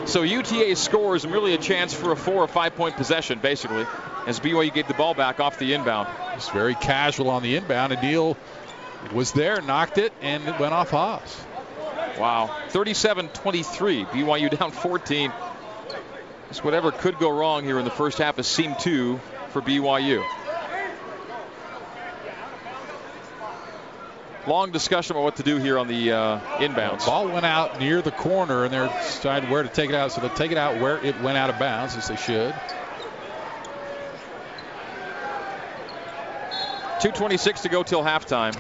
So 0.09 0.23
UTA 0.23 0.75
scores 0.75 1.25
and 1.25 1.35
really 1.35 1.53
a 1.53 1.59
chance 1.59 1.93
for 1.93 2.13
a 2.13 2.17
four 2.17 2.43
or 2.43 2.49
five 2.49 2.75
point 2.75 2.97
possession, 2.97 3.41
basically, 3.41 3.87
as 4.27 4.41
BYU 4.41 4.73
gave 4.73 4.89
the 4.89 4.95
ball 4.95 5.13
back 5.13 5.39
off 5.39 5.59
the 5.59 5.75
inbound. 5.75 6.09
Just 6.33 6.51
very 6.53 6.75
casual 6.75 7.29
on 7.29 7.43
the 7.43 7.57
inbound. 7.57 7.93
And 7.93 8.01
Neal 8.01 8.35
was 9.13 9.33
there, 9.33 9.61
knocked 9.61 9.99
it, 9.99 10.15
and 10.23 10.49
it 10.49 10.59
went 10.59 10.73
off 10.73 10.89
Haws. 10.89 11.39
Wow. 12.19 12.51
37 12.71 13.29
23. 13.29 14.05
BYU 14.07 14.51
down 14.59 14.71
14. 14.71 15.31
Just 16.49 16.65
whatever 16.65 16.91
could 16.91 17.19
go 17.19 17.31
wrong 17.31 17.65
here 17.65 17.79
in 17.79 17.85
the 17.85 17.91
first 17.91 18.17
half 18.17 18.39
is 18.39 18.47
seam 18.47 18.77
two 18.81 19.21
for 19.51 19.61
BYU. 19.61 20.25
Long 24.47 24.71
discussion 24.71 25.17
about 25.17 25.25
what 25.25 25.37
to 25.37 25.43
do 25.43 25.59
here 25.59 25.79
on 25.79 25.89
the 25.89 26.13
uh, 26.13 26.41
inbounds. 26.59 27.05
Ball 27.05 27.29
went 27.29 27.45
out 27.45 27.79
near 27.79 28.01
the 28.01 28.13
corner, 28.13 28.65
and 28.65 28.73
they're 28.73 28.89
deciding 28.89 29.51
where 29.51 29.63
to 29.63 29.69
take 29.69 29.91
it 29.91 29.97
out. 29.97 30.13
So 30.13 30.21
they'll 30.21 30.31
take 30.31 30.53
it 30.53 30.57
out 30.57 30.81
where 30.81 31.05
it 31.05 31.21
went 31.21 31.37
out 31.37 31.51
of 31.51 31.59
bounds, 31.59 31.97
as 31.97 32.09
they 32.09 32.17
should. 32.17 32.55
2.26 37.01 37.63
to 37.63 37.69
go 37.69 37.83
till 37.83 38.03
halftime. 38.03 38.57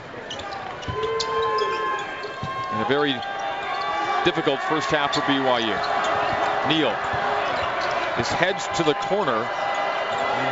And 2.72 2.82
a 2.82 2.88
very 2.88 3.14
difficult 4.24 4.60
first 4.60 4.90
half 4.90 5.14
for 5.14 5.22
BYU. 5.22 5.76
Neal 6.68 6.90
is 8.20 8.28
hedged 8.28 8.74
to 8.76 8.84
the 8.84 8.94
corner, 8.94 9.48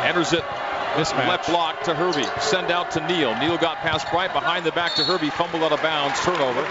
enters 0.03 0.33
it 0.33 0.43
Mismatch. 0.95 1.27
left 1.27 1.49
block 1.49 1.83
to 1.83 1.93
Hervey. 1.93 2.25
Send 2.39 2.71
out 2.71 2.91
to 2.91 3.07
Neal. 3.07 3.35
Neal 3.39 3.57
got 3.57 3.77
past 3.77 4.09
Bryant 4.11 4.33
behind 4.33 4.65
the 4.65 4.71
back 4.71 4.95
to 4.95 5.03
Hervey. 5.03 5.29
fumbled 5.29 5.63
out 5.63 5.71
of 5.71 5.81
bounds, 5.81 6.19
turnover. 6.21 6.65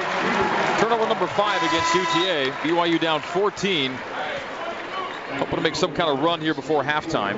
Turnover 0.80 1.06
number 1.08 1.26
five 1.26 1.62
against 1.62 1.94
UTA. 1.94 2.52
BYU 2.62 3.00
down 3.00 3.20
14. 3.20 3.92
Hoping 3.92 5.56
to 5.56 5.60
make 5.60 5.74
some 5.74 5.94
kind 5.94 6.10
of 6.10 6.24
run 6.24 6.40
here 6.40 6.54
before 6.54 6.82
halftime 6.82 7.36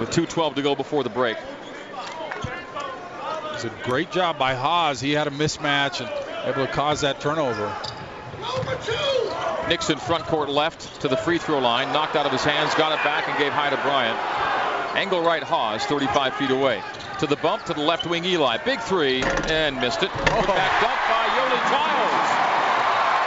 with 0.00 0.10
2.12 0.10 0.56
to 0.56 0.62
go 0.62 0.74
before 0.74 1.02
the 1.02 1.10
break. 1.10 1.36
It's 3.54 3.64
a 3.64 3.72
great 3.84 4.10
job 4.10 4.38
by 4.38 4.54
Haws. 4.54 5.00
He 5.00 5.12
had 5.12 5.28
a 5.28 5.30
mismatch 5.30 6.00
and 6.00 6.10
able 6.44 6.66
to 6.66 6.72
cause 6.72 7.02
that 7.02 7.20
turnover. 7.20 7.72
Nixon 9.68 9.98
front 9.98 10.24
court 10.24 10.48
left 10.48 11.02
to 11.02 11.08
the 11.08 11.16
free 11.16 11.38
throw 11.38 11.58
line, 11.60 11.92
knocked 11.92 12.16
out 12.16 12.26
of 12.26 12.32
his 12.32 12.44
hands, 12.44 12.74
got 12.74 12.92
it 12.92 13.04
back 13.04 13.28
and 13.28 13.38
gave 13.38 13.52
high 13.52 13.70
to 13.70 13.76
Bryant. 13.76 14.18
Angle 14.94 15.22
right 15.22 15.42
Haws, 15.42 15.84
35 15.86 16.34
feet 16.36 16.50
away. 16.50 16.82
To 17.20 17.26
the 17.26 17.36
bump 17.36 17.64
to 17.66 17.74
the 17.74 17.80
left 17.80 18.06
wing 18.06 18.24
Eli. 18.24 18.58
Big 18.58 18.80
three 18.80 19.22
and 19.48 19.76
missed 19.76 20.02
it. 20.02 20.10
Put 20.10 20.44
oh. 20.44 20.52
back 20.52 20.72
dunk 20.84 21.00
by 21.08 21.24
Yoeli 21.32 21.60
Childs. 21.72 22.30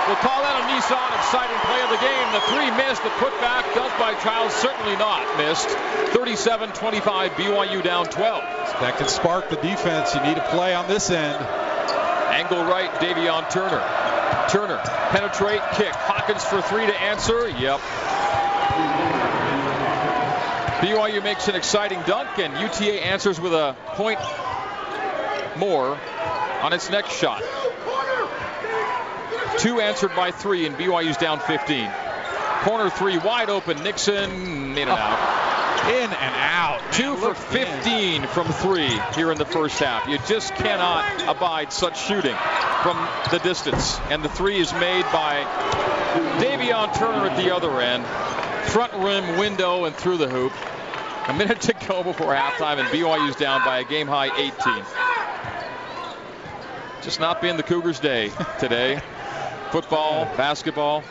We'll 0.06 0.22
call 0.22 0.46
that 0.46 0.62
a 0.62 0.66
Nissan 0.70 1.10
exciting 1.18 1.58
play 1.66 1.82
of 1.82 1.90
the 1.90 1.98
game. 1.98 2.28
The 2.38 2.46
three 2.54 2.70
missed. 2.78 3.02
The 3.02 3.10
putback 3.18 3.66
dunk 3.74 3.90
by 3.98 4.14
Childs 4.22 4.54
certainly 4.54 4.96
not 4.98 5.26
missed. 5.38 5.70
37-25. 6.14 7.30
BYU 7.32 7.84
down 7.84 8.06
12. 8.06 8.44
That 8.82 8.98
can 8.98 9.08
spark 9.08 9.50
the 9.50 9.56
defense. 9.58 10.14
You 10.14 10.22
need 10.22 10.38
a 10.38 10.48
play 10.50 10.76
on 10.76 10.88
this 10.88 11.10
end. 11.10 11.42
Angle 12.30 12.64
right, 12.66 12.92
Davion 13.02 13.50
Turner. 13.50 13.82
Turner, 14.50 14.78
penetrate, 15.10 15.62
kick. 15.74 15.96
Hawkins 15.96 16.44
for 16.44 16.62
three 16.62 16.86
to 16.86 17.02
answer. 17.02 17.50
Yep. 17.50 19.15
BYU 20.86 21.24
makes 21.24 21.48
an 21.48 21.56
exciting 21.56 22.00
dunk, 22.04 22.38
and 22.38 22.54
UTA 22.60 23.04
answers 23.04 23.42
with 23.42 23.54
a 23.54 23.76
point 23.96 24.20
more 25.58 25.98
on 26.62 26.74
its 26.74 26.92
next 26.92 27.18
shot. 27.18 27.42
Two 29.58 29.80
answered 29.80 30.16
by 30.16 30.30
three, 30.30 30.68
and 30.68 30.78
BYU's 30.78 31.18
down 31.18 31.40
15. 31.40 31.90
Corner 32.62 32.92
three 32.92 33.18
wide 33.18 33.50
open. 33.50 33.82
Nixon 33.82 34.30
in 34.30 34.78
and 34.78 34.90
out. 34.92 35.42
In 35.86 36.10
and 36.10 36.36
out. 36.36 36.82
Two 36.94 37.12
Man, 37.12 37.20
for 37.20 37.28
look 37.28 37.38
in. 37.54 37.68
15 37.84 38.28
from 38.28 38.48
three 38.48 39.00
here 39.14 39.32
in 39.32 39.38
the 39.38 39.46
first 39.46 39.78
half. 39.78 40.08
You 40.08 40.18
just 40.28 40.56
cannot 40.56 41.30
abide 41.30 41.72
such 41.72 42.00
shooting 42.00 42.36
from 42.82 42.98
the 43.30 43.38
distance. 43.38 44.00
And 44.10 44.24
the 44.24 44.30
three 44.30 44.58
is 44.58 44.74
made 44.74 45.04
by 45.14 45.44
Davion 46.40 46.92
Turner 46.98 47.28
at 47.28 47.38
the 47.38 47.54
other 47.54 47.82
end. 47.82 48.04
Front 48.72 48.94
rim 48.94 49.38
window 49.38 49.86
and 49.86 49.96
through 49.96 50.18
the 50.18 50.28
hoop. 50.28 50.54
A 51.28 51.34
minute 51.34 51.62
to 51.62 51.74
go 51.88 52.04
before 52.04 52.36
halftime, 52.36 52.78
and 52.78 52.88
BYU's 52.90 53.36
down 53.36 53.66
by 53.66 53.80
a 53.80 53.84
game 53.84 54.06
high 54.06 54.30
18. 54.38 54.86
Just 57.02 57.20
not 57.20 57.42
being 57.42 57.58
the 57.58 57.64
Cougars' 57.64 58.00
day 58.00 58.32
today. 58.60 59.02
Football, 59.72 60.26
basketball. 60.38 61.04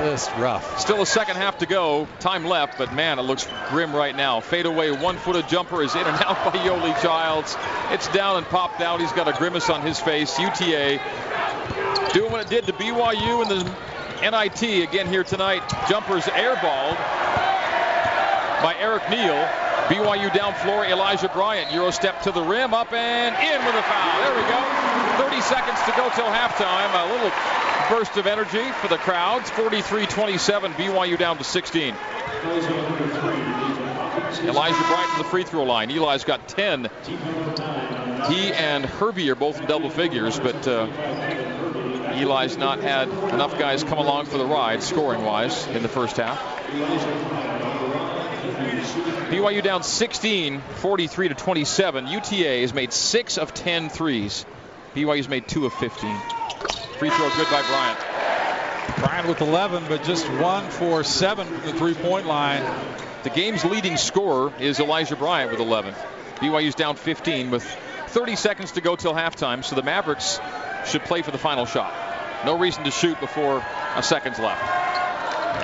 Just 0.00 0.34
rough. 0.36 0.80
Still 0.80 1.00
a 1.00 1.06
second 1.06 1.36
half 1.36 1.58
to 1.58 1.66
go. 1.66 2.08
Time 2.18 2.44
left, 2.44 2.76
but 2.76 2.92
man, 2.92 3.20
it 3.20 3.22
looks 3.22 3.46
grim 3.68 3.94
right 3.94 4.16
now. 4.16 4.40
Fadeaway 4.40 4.90
one-footed 4.90 5.48
jumper 5.48 5.80
is 5.82 5.94
in 5.94 6.00
and 6.00 6.22
out 6.22 6.52
by 6.52 6.58
Yoeli 6.58 7.00
Childs. 7.00 7.56
It's 7.90 8.08
down 8.08 8.38
and 8.38 8.46
popped 8.46 8.80
out. 8.80 9.00
He's 9.00 9.12
got 9.12 9.28
a 9.28 9.32
grimace 9.32 9.70
on 9.70 9.82
his 9.82 10.00
face. 10.00 10.40
UTA 10.40 11.00
doing 12.12 12.32
what 12.32 12.40
it 12.40 12.48
did 12.48 12.66
to 12.66 12.72
BYU 12.72 13.42
in 13.42 13.48
the 13.48 13.76
NIT 14.28 14.88
again 14.88 15.06
here 15.06 15.22
tonight. 15.22 15.62
Jumpers 15.88 16.24
airballed 16.24 16.98
by 18.62 18.74
Eric 18.78 19.10
Neal. 19.10 19.48
BYU 19.90 20.32
down 20.32 20.54
floor, 20.54 20.86
Elijah 20.86 21.28
Bryant. 21.28 21.72
Euro 21.72 21.90
step 21.90 22.22
to 22.22 22.30
the 22.30 22.42
rim, 22.42 22.72
up 22.72 22.92
and 22.92 23.34
in 23.34 23.66
with 23.66 23.74
a 23.74 23.82
foul. 23.82 24.22
There 24.22 24.34
we 24.36 24.42
go. 24.48 24.62
30 25.28 25.40
seconds 25.42 25.78
to 25.84 25.92
go 25.96 26.08
till 26.14 26.26
halftime. 26.26 26.94
A 26.94 27.12
little 27.12 27.30
burst 27.90 28.16
of 28.16 28.26
energy 28.26 28.64
for 28.80 28.88
the 28.88 28.98
crowds. 28.98 29.50
43-27, 29.50 30.74
BYU 30.74 31.18
down 31.18 31.38
to 31.38 31.44
16. 31.44 31.94
Elijah 34.44 34.84
Bryant 34.88 35.12
to 35.12 35.18
the 35.18 35.24
free 35.24 35.44
throw 35.44 35.64
line. 35.64 35.90
Eli's 35.90 36.24
got 36.24 36.48
10. 36.48 36.88
He 38.28 38.52
and 38.52 38.84
Hervey 38.84 39.28
are 39.30 39.34
both 39.34 39.60
in 39.60 39.66
double 39.66 39.90
figures, 39.90 40.38
but 40.38 40.66
uh, 40.68 40.86
Eli's 42.14 42.56
not 42.56 42.80
had 42.80 43.08
enough 43.08 43.58
guys 43.58 43.82
come 43.82 43.98
along 43.98 44.26
for 44.26 44.38
the 44.38 44.46
ride 44.46 44.82
scoring-wise 44.82 45.66
in 45.68 45.82
the 45.82 45.88
first 45.88 46.16
half. 46.16 46.40
BYU 48.82 49.62
down 49.62 49.82
16, 49.82 50.60
43 50.60 51.28
to 51.28 51.34
27. 51.34 52.06
UTA 52.06 52.60
has 52.60 52.74
made 52.74 52.92
six 52.92 53.38
of 53.38 53.54
10 53.54 53.88
threes. 53.88 54.44
BYU's 54.94 55.28
made 55.28 55.48
two 55.48 55.66
of 55.66 55.72
15. 55.74 56.16
Free 56.98 57.10
throw 57.10 57.28
good 57.30 57.50
by 57.50 57.62
Bryant. 57.62 57.98
Bryant 58.98 59.28
with 59.28 59.40
11, 59.40 59.84
but 59.88 60.04
just 60.04 60.28
one 60.32 60.68
for 60.70 61.02
seven 61.04 61.46
from 61.46 61.70
the 61.70 61.78
three-point 61.78 62.26
line. 62.26 62.62
The 63.22 63.30
game's 63.30 63.64
leading 63.64 63.96
scorer 63.96 64.52
is 64.58 64.80
Elijah 64.80 65.16
Bryant 65.16 65.50
with 65.50 65.60
11. 65.60 65.94
BYU's 66.36 66.74
down 66.74 66.96
15 66.96 67.50
with 67.50 67.64
30 68.08 68.36
seconds 68.36 68.72
to 68.72 68.80
go 68.80 68.96
till 68.96 69.14
halftime, 69.14 69.64
so 69.64 69.76
the 69.76 69.82
Mavericks 69.82 70.40
should 70.86 71.04
play 71.04 71.22
for 71.22 71.30
the 71.30 71.38
final 71.38 71.66
shot. 71.66 71.94
No 72.44 72.58
reason 72.58 72.84
to 72.84 72.90
shoot 72.90 73.18
before 73.20 73.64
a 73.94 74.02
second's 74.02 74.38
left. 74.38 74.81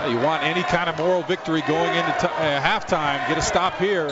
You 0.08 0.18
want 0.18 0.42
any 0.42 0.62
kind 0.62 0.88
of 0.88 0.98
moral 0.98 1.22
victory 1.22 1.62
going 1.62 1.94
into 1.94 2.30
uh, 2.30 2.60
halftime. 2.60 3.26
Get 3.28 3.38
a 3.38 3.42
stop 3.42 3.78
here. 3.78 4.08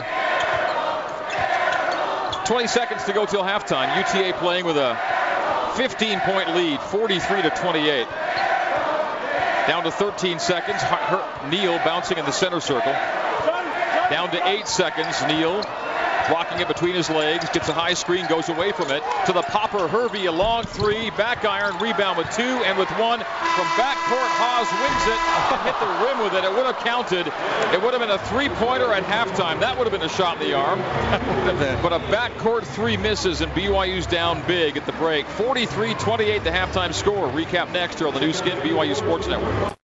20 2.44 2.66
seconds 2.68 3.04
to 3.04 3.12
go 3.12 3.26
till 3.26 3.42
halftime. 3.42 3.96
UTA 3.98 4.38
playing 4.38 4.64
with 4.64 4.76
a 4.76 4.96
15 5.76 6.20
point 6.20 6.54
lead, 6.54 6.80
43 6.80 7.42
to 7.42 7.50
28. 7.50 8.06
Down 9.66 9.84
to 9.84 9.90
13 9.90 10.38
seconds. 10.38 10.82
Neal 11.50 11.78
bouncing 11.78 12.18
in 12.18 12.24
the 12.24 12.32
center 12.32 12.60
circle. 12.60 12.92
Down 12.92 14.30
to 14.30 14.48
eight 14.48 14.68
seconds. 14.68 15.20
Neal 15.26 15.62
blocking 16.28 16.60
it 16.60 16.68
between 16.68 16.94
his 16.94 17.08
legs, 17.10 17.48
gets 17.50 17.68
a 17.68 17.72
high 17.72 17.94
screen, 17.94 18.26
goes 18.28 18.48
away 18.48 18.72
from 18.72 18.90
it 18.90 19.02
to 19.26 19.32
the 19.32 19.42
popper. 19.42 19.88
Hervey, 19.88 20.26
a 20.26 20.32
long 20.32 20.64
three, 20.64 21.10
back 21.10 21.44
iron, 21.44 21.78
rebound 21.78 22.18
with 22.18 22.30
two, 22.34 22.42
and 22.42 22.78
with 22.78 22.90
one 22.98 23.20
from 23.20 23.66
backcourt. 23.78 24.30
Haws 24.36 24.68
wins 24.82 25.04
it, 25.06 25.20
hit 25.66 25.76
the 25.80 25.86
rim 26.04 26.24
with 26.24 26.34
it. 26.34 26.44
It 26.44 26.52
would 26.52 26.66
have 26.66 26.84
counted. 26.84 27.26
It 27.74 27.82
would 27.82 27.92
have 27.92 28.00
been 28.00 28.10
a 28.10 28.18
three-pointer 28.18 28.92
at 28.92 29.04
halftime. 29.04 29.60
That 29.60 29.78
would 29.78 29.86
have 29.86 29.92
been 29.92 30.08
a 30.08 30.12
shot 30.12 30.40
in 30.40 30.48
the 30.48 30.54
arm. 30.54 30.78
but 31.82 31.92
a 31.92 31.98
backcourt 31.98 32.64
three 32.64 32.96
misses, 32.96 33.40
and 33.40 33.52
BYU's 33.52 34.06
down 34.06 34.42
big 34.46 34.76
at 34.76 34.86
the 34.86 34.92
break. 34.92 35.26
43-28 35.26 36.44
the 36.44 36.50
halftime 36.50 36.92
score. 36.92 37.28
Recap 37.28 37.72
next 37.72 37.98
here 37.98 38.08
on 38.08 38.14
the 38.14 38.20
Nu 38.20 38.32
Skin 38.32 38.58
BYU 38.58 38.94
Sports 38.94 39.26
Network. 39.26 39.76